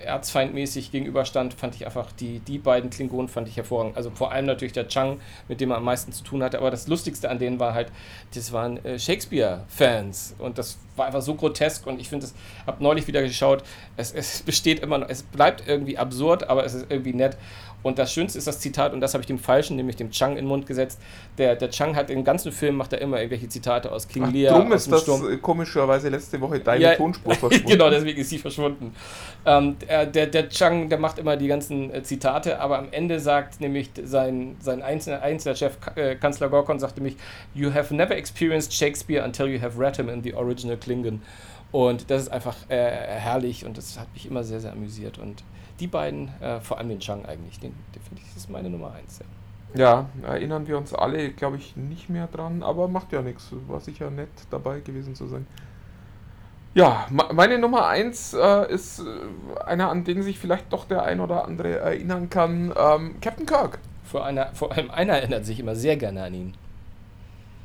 erzfeindmäßig 0.04 0.90
gegenüberstand, 0.90 1.54
fand 1.54 1.74
ich 1.74 1.84
einfach 1.84 2.12
die, 2.12 2.38
die 2.40 2.58
beiden 2.58 2.90
Klingonen 2.90 3.28
fand 3.28 3.48
ich 3.48 3.56
hervorragend. 3.56 3.96
Also 3.96 4.10
vor 4.10 4.32
allem 4.32 4.46
natürlich 4.46 4.72
der 4.72 4.88
Chang, 4.88 5.20
mit 5.48 5.60
dem 5.60 5.70
er 5.70 5.76
am 5.76 5.84
meisten 5.84 6.12
zu 6.12 6.24
tun 6.24 6.42
hatte. 6.42 6.58
Aber 6.58 6.70
das 6.70 6.88
Lustigste 6.88 7.28
an 7.28 7.38
denen 7.38 7.60
war 7.60 7.74
halt, 7.74 7.92
das 8.34 8.52
waren 8.52 8.82
äh, 8.84 8.98
Shakespeare-Fans. 8.98 10.36
Und 10.38 10.58
das 10.58 10.78
war 10.96 11.06
einfach 11.06 11.22
so 11.22 11.34
grotesk. 11.34 11.86
Und 11.86 12.00
ich 12.00 12.08
finde, 12.08 12.26
ich 12.26 12.66
habe 12.66 12.82
neulich 12.82 13.06
wieder 13.06 13.22
geschaut, 13.22 13.62
es, 13.96 14.12
es 14.12 14.42
besteht 14.42 14.80
immer 14.80 14.98
noch, 14.98 15.08
es 15.08 15.22
bleibt 15.22 15.64
irgendwie 15.66 15.98
absurd, 15.98 16.48
aber 16.48 16.64
es 16.64 16.74
ist 16.74 16.86
irgendwie 16.88 17.12
nett. 17.12 17.36
Und 17.82 17.98
das 17.98 18.12
Schönste 18.12 18.38
ist 18.38 18.46
das 18.46 18.60
Zitat, 18.60 18.92
und 18.92 19.00
das 19.00 19.14
habe 19.14 19.22
ich 19.22 19.26
dem 19.26 19.38
Falschen, 19.38 19.76
nämlich 19.76 19.96
dem 19.96 20.10
Chang, 20.10 20.32
in 20.32 20.36
den 20.38 20.46
Mund 20.46 20.66
gesetzt. 20.66 21.00
Der, 21.38 21.56
der 21.56 21.70
Chang 21.70 21.96
hat 21.96 22.10
im 22.10 22.22
ganzen 22.24 22.52
Film, 22.52 22.76
macht 22.76 22.92
er 22.92 23.00
immer 23.00 23.16
irgendwelche 23.18 23.48
Zitate 23.48 23.90
aus 23.90 24.06
King 24.06 24.24
Ach, 24.26 24.32
Lear, 24.32 24.58
drum 24.58 24.72
ist 24.72 24.90
das 24.90 25.02
Sturm. 25.02 25.30
äh, 25.32 25.36
komischerweise 25.38 26.08
letzte 26.08 26.40
Woche 26.40 26.60
deine 26.60 26.82
Ja, 26.82 26.94
Tonspur 26.94 27.34
verschwunden. 27.36 27.66
genau, 27.68 27.90
deswegen 27.90 28.20
ist 28.20 28.30
sie 28.30 28.38
verschwunden. 28.38 28.94
Ähm, 29.44 29.76
der, 29.80 30.06
der, 30.06 30.26
der 30.28 30.48
Chang, 30.48 30.88
der 30.88 30.98
macht 30.98 31.18
immer 31.18 31.36
die 31.36 31.48
ganzen 31.48 31.92
äh, 31.92 32.02
Zitate, 32.02 32.60
aber 32.60 32.78
am 32.78 32.88
Ende 32.92 33.18
sagt 33.18 33.60
nämlich 33.60 33.90
sein, 34.04 34.56
sein 34.60 34.82
einzelner, 34.82 35.22
einzelner 35.22 35.56
Chef, 35.56 35.76
äh, 35.96 36.14
Kanzler 36.14 36.48
Gorkon, 36.48 36.78
sagt 36.78 36.96
nämlich, 36.96 37.16
You 37.54 37.72
have 37.74 37.94
never 37.94 38.16
experienced 38.16 38.72
Shakespeare 38.72 39.24
until 39.24 39.46
you 39.46 39.60
have 39.60 39.78
read 39.78 39.96
him 39.96 40.08
in 40.08 40.22
the 40.22 40.34
original 40.34 40.76
Klingon. 40.76 41.22
Und 41.72 42.10
das 42.10 42.22
ist 42.22 42.28
einfach 42.28 42.54
äh, 42.68 42.76
herrlich 42.76 43.64
und 43.64 43.78
das 43.78 43.98
hat 43.98 44.06
mich 44.12 44.26
immer 44.26 44.44
sehr, 44.44 44.60
sehr 44.60 44.72
amüsiert. 44.72 45.18
Und 45.18 45.42
die 45.80 45.86
beiden, 45.86 46.28
äh, 46.40 46.60
vor 46.60 46.78
allem 46.78 46.88
den 46.88 47.00
Chang 47.00 47.24
eigentlich, 47.26 47.58
den, 47.60 47.74
den 47.94 48.02
finde 48.02 48.22
ich, 48.24 48.36
ist 48.36 48.50
meine 48.50 48.70
Nummer 48.70 48.92
eins. 48.92 49.20
Ja. 49.20 49.26
Ja, 49.74 50.06
erinnern 50.22 50.66
wir 50.66 50.76
uns 50.76 50.92
alle, 50.92 51.30
glaube 51.30 51.56
ich, 51.56 51.76
nicht 51.76 52.10
mehr 52.10 52.26
dran, 52.26 52.62
aber 52.62 52.88
macht 52.88 53.12
ja 53.12 53.22
nichts. 53.22 53.48
War 53.68 53.80
sicher 53.80 54.10
nett 54.10 54.28
dabei 54.50 54.80
gewesen 54.80 55.14
zu 55.14 55.26
sein. 55.26 55.46
Ja, 56.74 57.06
me- 57.10 57.28
meine 57.32 57.58
Nummer 57.58 57.86
1 57.86 58.34
äh, 58.34 58.72
ist 58.72 59.00
äh, 59.00 59.60
einer, 59.64 59.90
an 59.90 60.04
den 60.04 60.22
sich 60.22 60.38
vielleicht 60.38 60.72
doch 60.72 60.84
der 60.86 61.02
ein 61.04 61.20
oder 61.20 61.44
andere 61.44 61.78
erinnern 61.78 62.30
kann. 62.30 62.72
Ähm, 62.76 63.16
Captain 63.20 63.46
Kirk. 63.46 63.78
Vor, 64.04 64.24
einer, 64.26 64.54
vor 64.54 64.72
allem 64.72 64.90
einer 64.90 65.14
erinnert 65.14 65.46
sich 65.46 65.58
immer 65.60 65.74
sehr 65.74 65.96
gerne 65.96 66.22
an 66.24 66.34
ihn, 66.34 66.54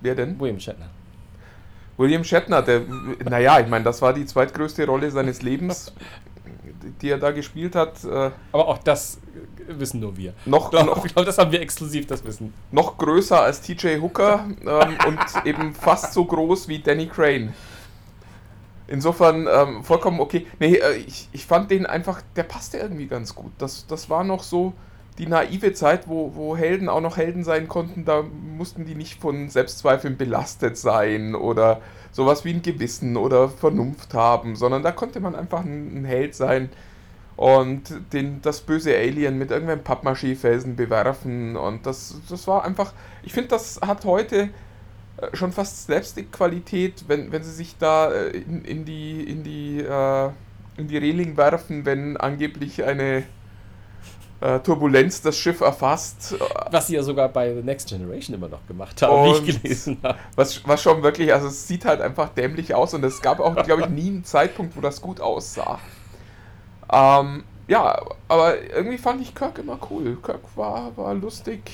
Wer 0.02 0.16
denn? 0.16 0.40
William 0.40 0.60
Shatner. 0.60 0.90
William 1.98 2.24
Shatner, 2.24 2.62
der, 2.62 2.82
naja, 3.28 3.60
ich 3.60 3.68
meine, 3.68 3.84
das 3.84 4.02
war 4.02 4.14
die 4.14 4.26
zweitgrößte 4.26 4.86
Rolle 4.86 5.10
seines 5.10 5.42
Lebens, 5.42 5.94
die 7.02 7.10
er 7.10 7.18
da 7.18 7.32
gespielt 7.32 7.76
hat. 7.76 8.04
Äh, 8.04 8.32
Aber 8.52 8.68
auch 8.68 8.78
das 8.80 9.20
wissen 9.68 10.00
nur 10.00 10.16
wir. 10.18 10.34
noch, 10.46 10.66
Ich 10.66 10.72
glaube, 10.72 10.86
noch, 10.88 11.08
glaub, 11.08 11.26
das 11.26 11.38
haben 11.38 11.52
wir 11.52 11.62
exklusiv, 11.62 12.08
das 12.08 12.24
Wissen. 12.26 12.54
noch 12.72 12.98
größer 12.98 13.42
als 13.42 13.62
TJ 13.62 13.98
Hooker 14.02 14.46
ähm, 14.66 14.98
und 15.08 15.46
eben 15.46 15.74
fast 15.74 16.14
so 16.14 16.26
groß 16.26 16.68
wie 16.68 16.80
Danny 16.80 17.08
Crane. 17.08 17.54
Insofern 18.88 19.48
ähm, 19.52 19.84
vollkommen 19.84 20.22
okay. 20.22 20.48
Nee, 20.60 20.76
äh, 20.76 20.96
ich, 20.96 21.28
ich 21.34 21.46
fand 21.46 21.70
den 21.72 21.86
einfach, 21.86 22.22
der 22.36 22.44
passte 22.44 22.78
irgendwie 22.78 23.08
ganz 23.08 23.36
gut. 23.36 23.52
Das, 23.58 23.86
das 23.88 24.10
war 24.10 24.24
noch 24.24 24.44
so 24.44 24.74
die 25.18 25.28
naive 25.28 25.74
Zeit, 25.74 26.08
wo, 26.08 26.34
wo 26.36 26.56
Helden 26.56 26.88
auch 26.88 27.02
noch 27.02 27.18
Helden 27.18 27.44
sein 27.44 27.68
konnten. 27.68 28.06
Da 28.06 28.24
mussten 28.24 28.86
die 28.86 28.96
nicht 28.96 29.20
von 29.20 29.50
Selbstzweifeln 29.50 30.16
belastet 30.16 30.78
sein 30.78 31.36
oder 31.36 31.82
sowas 32.18 32.44
wie 32.44 32.50
ein 32.50 32.64
Gewissen 32.64 33.16
oder 33.16 33.48
Vernunft 33.48 34.16
haben, 34.16 34.56
sondern 34.56 34.82
da 34.82 34.92
konnte 34.92 35.20
man 35.20 35.36
einfach 35.36 35.64
ein, 35.64 36.04
Held 36.04 36.34
sein 36.34 36.70
und 37.36 37.84
den, 38.12 38.42
das 38.42 38.62
böse 38.62 38.98
Alien 38.98 39.38
mit 39.38 39.52
irgendwelchen 39.52 39.84
Pappmaché-Felsen 39.84 40.76
bewerfen. 40.76 41.56
Und 41.56 41.86
das, 41.86 42.20
das 42.28 42.48
war 42.48 42.66
einfach, 42.66 42.94
ich 43.22 43.34
finde, 43.34 43.50
das 43.50 43.80
hat 43.82 44.04
heute 44.06 44.50
äh, 45.18 45.36
schon 45.36 45.52
fast 45.52 45.84
Slapstick-Qualität, 45.84 47.06
wenn, 47.08 47.32
wenn 47.32 47.44
sie 47.44 47.52
sich 47.52 47.78
da 47.78 48.12
äh, 48.12 48.30
in, 48.30 48.66
in 48.66 48.84
die, 48.84 49.22
in, 49.22 49.44
die, 49.44 49.82
äh, 49.82 50.30
in 50.78 50.88
die 50.88 50.98
Reling 50.98 51.38
werfen, 51.38 51.86
wenn 51.86 52.18
angeblich 52.18 52.84
eine 52.84 53.26
äh, 54.42 54.60
Turbulenz 54.60 55.22
das 55.22 55.38
Schiff 55.38 55.62
erfasst. 55.62 56.36
Was 56.72 56.88
sie 56.88 56.96
ja 56.96 57.04
sogar 57.04 57.30
bei 57.30 57.54
The 57.54 57.64
Next 57.64 57.90
Generation 57.90 58.36
immer 58.36 58.48
noch 58.50 58.66
gemacht 58.68 59.02
haben, 59.02 59.26
wie 59.26 59.38
Und- 59.38 59.48
ich 59.48 59.62
gelesen 59.62 59.98
habe. 60.04 60.20
Was, 60.36 60.68
was 60.68 60.82
schon 60.82 61.02
wirklich, 61.04 61.34
also 61.34 61.48
es 61.48 61.68
sieht 61.68 61.86
halt 61.86 62.02
einfach 62.02 62.30
dämlich 62.30 62.76
aus 62.76 62.94
und 62.94 63.04
es 63.04 63.22
gab 63.22 63.40
auch, 63.40 63.56
glaube 63.64 63.84
ich, 63.84 63.90
nie 63.90 64.10
einen 64.10 64.24
Zeitpunkt, 64.24 64.76
wo 64.78 64.82
das 64.82 65.02
gut 65.02 65.22
aussah. 65.22 65.80
Ähm, 66.92 67.44
ja, 67.68 68.00
aber 68.28 68.62
irgendwie 68.62 68.98
fand 68.98 69.22
ich 69.22 69.36
Kirk 69.36 69.60
immer 69.60 69.78
cool. 69.90 70.18
Kirk 70.24 70.42
war, 70.56 70.96
war 70.96 71.14
lustig 71.14 71.72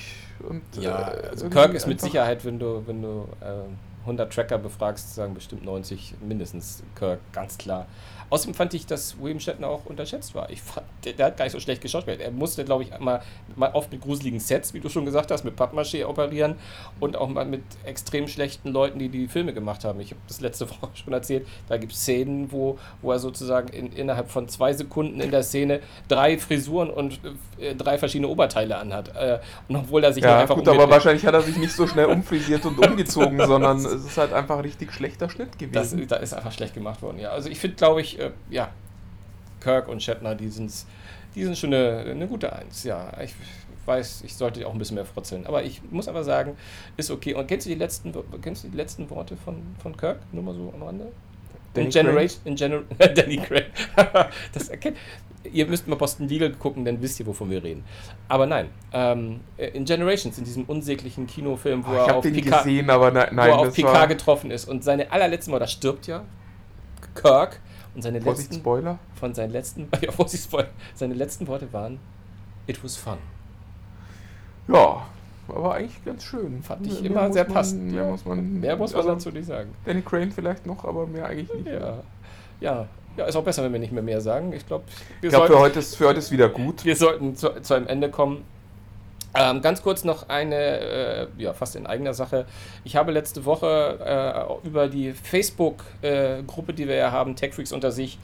und. 0.48 0.64
Ja, 0.80 1.12
äh, 1.12 1.28
also 1.30 1.50
Kirk 1.50 1.74
ist 1.74 1.88
mit 1.88 2.02
Sicherheit, 2.02 2.46
wenn 2.46 2.60
du, 2.60 2.84
wenn 2.88 3.02
du 3.02 3.28
äh, 3.42 3.70
100 4.02 4.34
Tracker 4.34 4.58
befragst, 4.58 5.14
sagen 5.16 5.34
bestimmt 5.34 5.64
90 5.66 6.16
mindestens 6.22 6.84
Kirk, 6.96 7.20
ganz 7.32 7.58
klar. 7.58 7.86
Außerdem 8.34 8.56
fand 8.56 8.74
ich, 8.74 8.88
dass 8.88 9.22
William 9.22 9.40
Shatner 9.40 9.68
auch 9.68 9.86
unterschätzt 9.86 10.34
war. 10.34 10.50
Ich 10.50 10.60
fand, 10.60 10.88
der, 11.06 11.14
der 11.14 11.28
hat 11.28 11.38
gar 11.38 11.46
nicht 11.46 11.52
so 11.52 11.60
schlecht 11.60 11.84
geschauspielt. 11.84 12.20
Er 12.20 12.32
musste, 12.32 12.66
glaube 12.66 12.82
ich, 12.82 12.90
mal, 13.00 13.22
mal 13.56 13.70
oft 13.74 13.92
mit 13.92 14.02
gruseligen 14.02 14.40
Sets, 14.40 14.74
wie 14.74 14.80
du 14.80 14.90
schon 14.90 15.06
gesagt 15.06 15.30
hast, 15.30 15.44
mit 15.44 15.56
Pappmaché 15.56 16.04
operieren 16.08 16.56
und 17.00 17.16
auch 17.16 17.30
mal 17.30 17.46
mit 17.46 17.62
extrem 17.86 18.28
schlechten 18.28 18.70
Leuten, 18.70 18.98
die 18.98 19.10
die 19.10 19.28
Filme 19.28 19.54
gemacht 19.54 19.86
haben. 19.86 20.00
Ich 20.00 20.10
habe 20.10 20.22
das 20.28 20.42
letzte 20.42 20.68
Woche 20.72 20.90
schon 20.96 21.14
erzählt. 21.14 21.46
Da 21.70 21.78
gibt 21.78 21.92
es 21.92 22.00
Szenen, 22.00 22.52
wo, 22.52 22.80
wo 23.04 23.12
er 23.12 23.20
sozusagen 23.20 23.68
in, 23.68 23.92
innerhalb 23.92 24.32
von 24.32 24.50
zwei 24.50 24.74
Sekunden 24.74 25.20
in 25.22 25.30
der 25.30 25.44
Szene 25.44 25.82
drei 26.08 26.40
Frisuren 26.40 26.90
und 26.90 27.20
äh, 27.60 27.76
drei 27.76 28.00
verschiedene 28.00 28.30
Oberteile 28.30 28.78
anhat. 28.78 29.16
Äh, 29.16 29.42
und 29.68 29.76
obwohl 29.76 30.04
er 30.04 30.12
sich 30.12 30.24
Ja, 30.24 30.40
einfach 30.40 30.56
gut, 30.56 30.68
aber 30.68 30.90
wahrscheinlich 30.90 31.24
hat 31.24 31.36
er 31.36 31.42
sich 31.44 31.58
nicht 31.58 31.74
so 31.74 31.86
schnell 31.86 32.08
umfrisiert 32.08 32.66
und 32.66 32.80
umgezogen, 32.88 33.46
sondern 33.46 33.78
es 33.78 33.86
ist 33.94 34.18
halt 34.18 34.34
einfach 34.34 34.56
ein 34.56 34.62
richtig 34.62 34.92
schlechter 34.92 35.30
Schnitt 35.30 35.50
Das, 35.72 35.92
gewesen. 35.92 36.08
da 36.08 36.16
ist 36.16 36.34
einfach 36.34 36.52
schlecht 36.52 36.74
gemacht 36.74 37.04
worden, 37.04 37.20
ja. 37.20 37.30
Also 37.30 37.50
ich 37.50 37.60
finde, 37.60 37.78
glaube 37.78 38.02
ich, 38.02 38.23
äh, 38.28 38.32
ja, 38.50 38.72
Kirk 39.60 39.88
und 39.88 40.02
Shatner, 40.02 40.36
die 40.36 40.50
sind, 40.50 40.72
die 41.36 41.44
sind 41.44 41.58
schon 41.58 41.74
eine, 41.74 42.06
eine 42.10 42.28
gute 42.28 42.54
Eins, 42.54 42.84
ja. 42.84 43.12
Ich 43.22 43.34
weiß, 43.86 44.24
ich 44.26 44.36
sollte 44.36 44.66
auch 44.68 44.74
ein 44.74 44.78
bisschen 44.80 44.96
mehr 44.96 45.06
frotzeln. 45.06 45.46
Aber 45.46 45.64
ich 45.64 45.82
muss 45.92 46.08
aber 46.08 46.24
sagen, 46.24 46.56
ist 46.98 47.12
okay. 47.12 47.34
Und 47.34 47.48
kennst 47.48 47.66
du 47.66 47.70
die 47.70 47.76
letzten, 47.76 48.14
kennst 48.42 48.64
du 48.64 48.70
die 48.70 48.78
letzten 48.78 49.10
Worte 49.10 49.36
von, 49.38 49.62
von 49.82 49.96
Kirk? 49.98 50.20
Nur 50.32 50.44
mal 50.44 50.54
so 50.54 50.74
am 50.74 50.84
Rande? 50.84 51.12
Danny 51.74 51.88
in 51.88 51.92
Generation, 51.92 52.42
in 52.46 52.56
Gener 52.56 52.82
Danny 53.16 53.38
Craig. 53.38 53.66
das 54.54 54.70
erkennt. 54.70 54.98
Ihr 55.52 55.66
müsst 55.68 55.88
mal 55.90 55.96
Boston 55.96 56.30
Legal 56.30 56.52
gucken, 56.54 56.86
dann 56.86 57.02
wisst 57.02 57.20
ihr, 57.20 57.26
wovon 57.26 57.50
wir 57.50 57.62
reden. 57.62 57.84
Aber 58.30 58.46
nein, 58.46 58.70
ähm, 58.94 59.42
in 59.58 59.84
Generations, 59.84 60.38
in 60.38 60.46
diesem 60.46 60.64
unsäglichen 60.66 61.28
Kinofilm, 61.28 61.86
wo 61.86 61.90
Oh, 61.90 62.02
ich 62.02 62.08
er 62.08 62.16
auf 62.16 62.24
Picard, 62.24 62.64
gesehen, 62.64 62.86
ne, 62.86 62.98
wo 62.98 63.04
er 63.04 63.58
auf 63.58 63.74
Picard 63.74 63.94
war... 63.94 64.08
getroffen 64.08 64.52
ist 64.52 64.70
und 64.70 64.86
seine 64.86 65.12
allerletzten 65.12 65.52
Mal, 65.52 65.60
da 65.60 65.68
stirbt 65.68 66.08
ja 66.08 66.24
Kirk 67.14 67.60
und 67.96 68.02
seine 68.02 68.22
Vorsicht, 68.22 68.50
letzten 68.50 68.62
Spoiler. 68.62 69.00
von 69.16 69.34
seinen 69.34 69.52
letzten 69.52 69.88
ja, 70.02 70.12
Vorsicht, 70.12 70.44
Spoiler, 70.46 70.70
seine 70.96 71.14
letzten 71.14 71.48
Worte 71.48 71.72
waren 71.74 72.00
It 72.68 72.84
was 72.84 72.96
fun. 72.96 73.18
Ja, 74.68 75.04
aber 75.48 75.74
eigentlich 75.76 76.04
ganz 76.06 76.24
schön. 76.24 76.64
Fand 76.64 76.88
ich 76.88 77.02
Mehr 77.02 77.12
immer 77.12 77.34
sehr 77.34 77.44
man- 77.46 77.54
passend. 77.54 77.92
Mehr 77.92 78.04
ja. 78.04 78.10
muss 78.10 78.26
man, 78.26 78.60
Mehr 78.60 78.78
muss 78.78 78.92
man 78.94 79.02
also, 79.02 79.14
dazu 79.14 79.30
nicht 79.32 79.46
sagen. 79.48 79.72
Danny 79.86 80.02
Crane 80.02 80.32
vielleicht 80.32 80.66
noch, 80.66 80.86
aber 80.86 81.06
mehr 81.06 81.26
eigentlich 81.26 81.54
nicht. 81.54 81.68
Ja. 81.68 82.00
ja, 82.62 82.88
ja, 83.18 83.26
ist 83.26 83.36
auch 83.36 83.44
besser, 83.44 83.64
wenn 83.64 83.74
wir 83.74 83.80
nicht 83.80 83.92
mehr 83.92 84.02
mehr 84.04 84.22
sagen. 84.22 84.54
Ich 84.54 84.66
glaube, 84.66 84.86
wir, 85.22 85.28
Ich 85.30 85.36
glaube, 85.36 85.48
für 85.54 85.60
heute, 85.60 85.80
ist, 85.80 85.96
für 85.98 86.08
heute 86.08 86.20
ist 86.20 86.32
wieder 86.32 86.48
gut. 86.50 86.86
wir 86.86 86.96
sollten 86.96 87.36
zu, 87.36 87.50
zu 87.62 87.74
einem 87.74 87.88
Ende 87.88 88.10
kommen. 88.10 88.44
Ähm, 89.36 89.62
ganz 89.62 89.82
kurz 89.82 90.04
noch 90.04 90.30
eine, 90.30 90.56
äh, 90.56 91.28
ja, 91.38 91.54
fast 91.54 91.76
in 91.76 91.88
eigener 91.88 92.14
Sache. 92.14 92.46
Ich 92.84 92.96
habe 92.96 93.12
letzte 93.12 93.46
Woche 93.46 94.00
äh, 94.64 94.68
über 94.68 94.88
die 94.88 95.12
Facebook-Gruppe, 95.14 96.74
die 96.74 96.88
wir 96.88 96.96
ja 96.96 97.12
haben, 97.12 97.36
Tech 97.36 97.54
Freaks 97.54 97.72
unter 97.72 97.92
sich, 97.92 98.20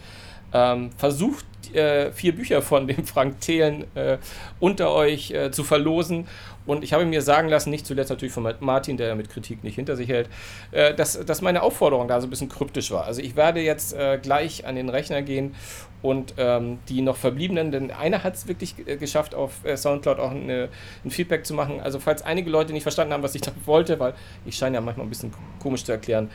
ähm, 0.54 0.92
versucht, 0.98 1.46
äh, 1.74 2.12
vier 2.12 2.36
Bücher 2.36 2.62
von 2.62 2.88
dem 2.88 3.06
Frank 3.06 3.42
Thelen 3.42 3.86
äh, 3.96 4.18
unter 4.60 4.92
euch 4.92 5.32
äh, 5.32 5.52
zu 5.52 5.64
verlosen. 5.64 6.28
Und 6.70 6.84
ich 6.84 6.94
habe 6.94 7.04
mir 7.04 7.24
sagen 7.24 7.50
lassen, 7.50 7.72
nicht 7.72 7.88
zuletzt 7.88 8.12
natürlich 8.12 8.32
von 8.32 8.48
Martin, 8.60 8.96
der 8.96 9.16
mit 9.16 9.28
Kritik 9.28 9.64
nicht 9.64 9.74
hinter 9.74 9.96
sich 9.96 10.08
hält, 10.08 10.30
äh, 10.70 10.94
dass, 10.94 11.26
dass 11.26 11.42
meine 11.42 11.64
Aufforderung 11.64 12.08
da 12.08 12.22
so 12.22 12.28
ein 12.28 12.30
bisschen 12.30 12.48
kryptisch 12.48 12.92
war. 12.92 13.06
Also 13.06 13.24
ich 13.24 13.36
werde 13.36 13.60
jetzt 13.60 13.94
äh, 13.94 14.20
gleich 14.22 14.68
an 14.68 14.76
den 14.76 14.88
Rechner 14.90 15.24
gehen 15.24 15.56
und 16.04 16.36
ähm, 16.38 16.78
die 16.88 17.02
noch 17.02 17.18
verbliebenen, 17.18 17.72
denn 17.72 17.90
einer 17.90 18.24
hat 18.24 18.36
es 18.36 18.48
wirklich 18.48 18.76
äh, 18.86 18.98
geschafft, 18.98 19.34
auf 19.34 19.62
Soundcloud 19.76 20.20
auch 20.20 20.30
eine, 20.30 20.70
ein 21.04 21.10
Feedback 21.10 21.44
zu 21.44 21.56
machen. 21.56 21.82
Also 21.82 21.98
falls 21.98 22.22
einige 22.22 22.52
Leute 22.52 22.72
nicht 22.72 22.84
verstanden 22.84 23.14
haben, 23.14 23.24
was 23.24 23.34
ich 23.34 23.42
da 23.42 23.52
wollte, 23.66 24.00
weil 24.00 24.14
ich 24.46 24.56
scheine 24.56 24.76
ja 24.76 24.82
manchmal 24.82 25.08
ein 25.08 25.10
bisschen 25.10 25.34
komisch 25.60 25.84
zu 25.84 25.92
erklären, 25.92 26.30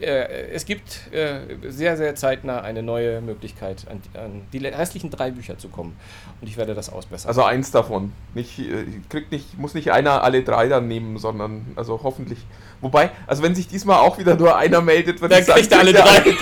äh, 0.00 0.48
es 0.52 0.64
gibt 0.66 1.12
äh, 1.12 1.40
sehr, 1.68 1.96
sehr 1.96 2.14
zeitnah 2.14 2.60
eine 2.60 2.82
neue 2.82 3.20
Möglichkeit, 3.20 3.86
an, 3.90 4.02
an 4.20 4.42
die 4.52 4.58
restlichen 4.58 5.10
drei 5.10 5.30
Bücher 5.30 5.58
zu 5.58 5.68
kommen. 5.68 5.96
Und 6.40 6.48
ich 6.48 6.56
werde 6.56 6.74
das 6.74 6.90
ausbessern. 6.90 7.28
Also 7.28 7.42
eins 7.42 7.70
davon. 7.70 8.12
Nicht, 8.34 8.58
äh, 8.58 8.84
kriegt 9.08 9.32
nicht, 9.32 9.58
muss 9.58 9.74
nicht 9.74 9.92
einer 9.92 10.22
alle 10.22 10.42
drei 10.42 10.68
dann 10.68 10.88
nehmen, 10.88 11.18
sondern 11.18 11.66
also 11.76 12.00
hoffentlich. 12.02 12.38
Wobei, 12.80 13.10
also 13.26 13.42
wenn 13.42 13.54
sich 13.54 13.68
diesmal 13.68 14.00
auch 14.00 14.18
wieder 14.18 14.36
nur 14.36 14.56
einer 14.56 14.80
meldet, 14.80 15.20
wenn 15.22 15.30
Dann 15.30 15.40
ich 15.40 15.46
kriegt 15.46 15.72
er 15.72 15.78
alle 15.78 15.92
drei. 15.92 16.20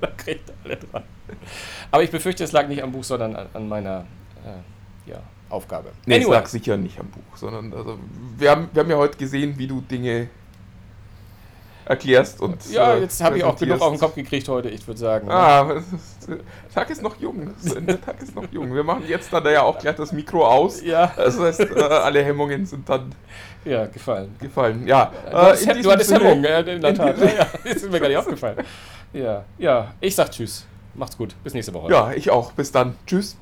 da 0.00 0.08
kriegt 0.16 0.52
alle 0.64 0.76
drei. 0.76 1.02
Aber 1.90 2.02
ich 2.02 2.10
befürchte, 2.10 2.44
es 2.44 2.52
lag 2.52 2.68
nicht 2.68 2.82
am 2.82 2.92
Buch, 2.92 3.04
sondern 3.04 3.36
an, 3.36 3.46
an 3.52 3.68
meiner 3.68 4.04
äh, 4.44 5.10
ja, 5.10 5.22
Aufgabe. 5.48 5.92
Nee, 6.06 6.18
es 6.18 6.26
lag 6.26 6.46
sicher 6.46 6.76
nicht 6.76 6.98
am 6.98 7.08
Buch, 7.08 7.36
sondern 7.36 7.72
also 7.72 7.98
wir 8.38 8.50
haben, 8.50 8.68
wir 8.72 8.82
haben 8.82 8.90
ja 8.90 8.96
heute 8.96 9.18
gesehen, 9.18 9.58
wie 9.58 9.66
du 9.66 9.80
Dinge 9.80 10.28
erklärst 11.86 12.40
und 12.40 12.56
ja, 12.70 12.94
äh, 12.94 13.00
jetzt 13.02 13.22
habe 13.22 13.36
ich 13.38 13.44
auch 13.44 13.56
genug 13.58 13.80
auf 13.80 13.90
den 13.92 14.00
Kopf 14.00 14.14
gekriegt 14.14 14.48
heute, 14.48 14.68
ich 14.70 14.86
würde 14.86 14.98
sagen. 15.00 15.30
Ah, 15.30 15.70
es 15.72 15.84
ist- 15.92 16.28
der 16.28 16.38
Tag 16.74 16.88
ist 16.90 17.02
noch 17.02 17.16
jung. 17.20 17.52
Der 17.62 18.00
Tag 18.00 18.22
ist 18.22 18.34
noch 18.34 18.44
jung. 18.50 18.74
Wir 18.74 18.82
machen 18.84 19.04
jetzt 19.06 19.32
dann 19.32 19.44
ja 19.44 19.62
auch 19.62 19.78
gleich 19.78 19.96
das 19.96 20.12
Mikro 20.12 20.46
aus. 20.46 20.82
Ja, 20.82 21.12
Das 21.16 21.38
heißt, 21.38 21.60
äh, 21.60 21.80
alle 21.82 22.24
Hemmungen 22.24 22.64
sind 22.66 22.88
dann 22.88 23.14
ja, 23.64 23.86
gefallen. 23.86 24.34
gefallen. 24.40 24.86
Ja, 24.86 25.12
Du 25.30 25.36
hattest, 25.36 25.66
äh, 25.68 25.72
in 25.72 25.82
du 25.82 25.90
hattest 25.92 26.08
Sinne- 26.10 26.24
Hemmung, 26.24 26.44
ja, 26.44 26.58
in 26.60 26.80
der 26.80 26.94
Tat. 26.94 27.18
ja, 27.20 27.46
das 27.64 27.74
ist 27.76 27.90
mir 27.92 28.00
gar 28.00 28.08
nicht 28.08 28.16
aufgefallen. 28.18 28.56
Ja, 29.12 29.44
ja, 29.58 29.92
ich 30.00 30.14
sag 30.14 30.30
Tschüss. 30.30 30.66
Macht's 30.94 31.16
gut. 31.18 31.34
Bis 31.44 31.54
nächste 31.54 31.74
Woche. 31.74 31.90
Ja, 31.92 32.12
ich 32.12 32.30
auch. 32.30 32.52
Bis 32.52 32.70
dann. 32.72 32.94
Tschüss. 33.06 33.36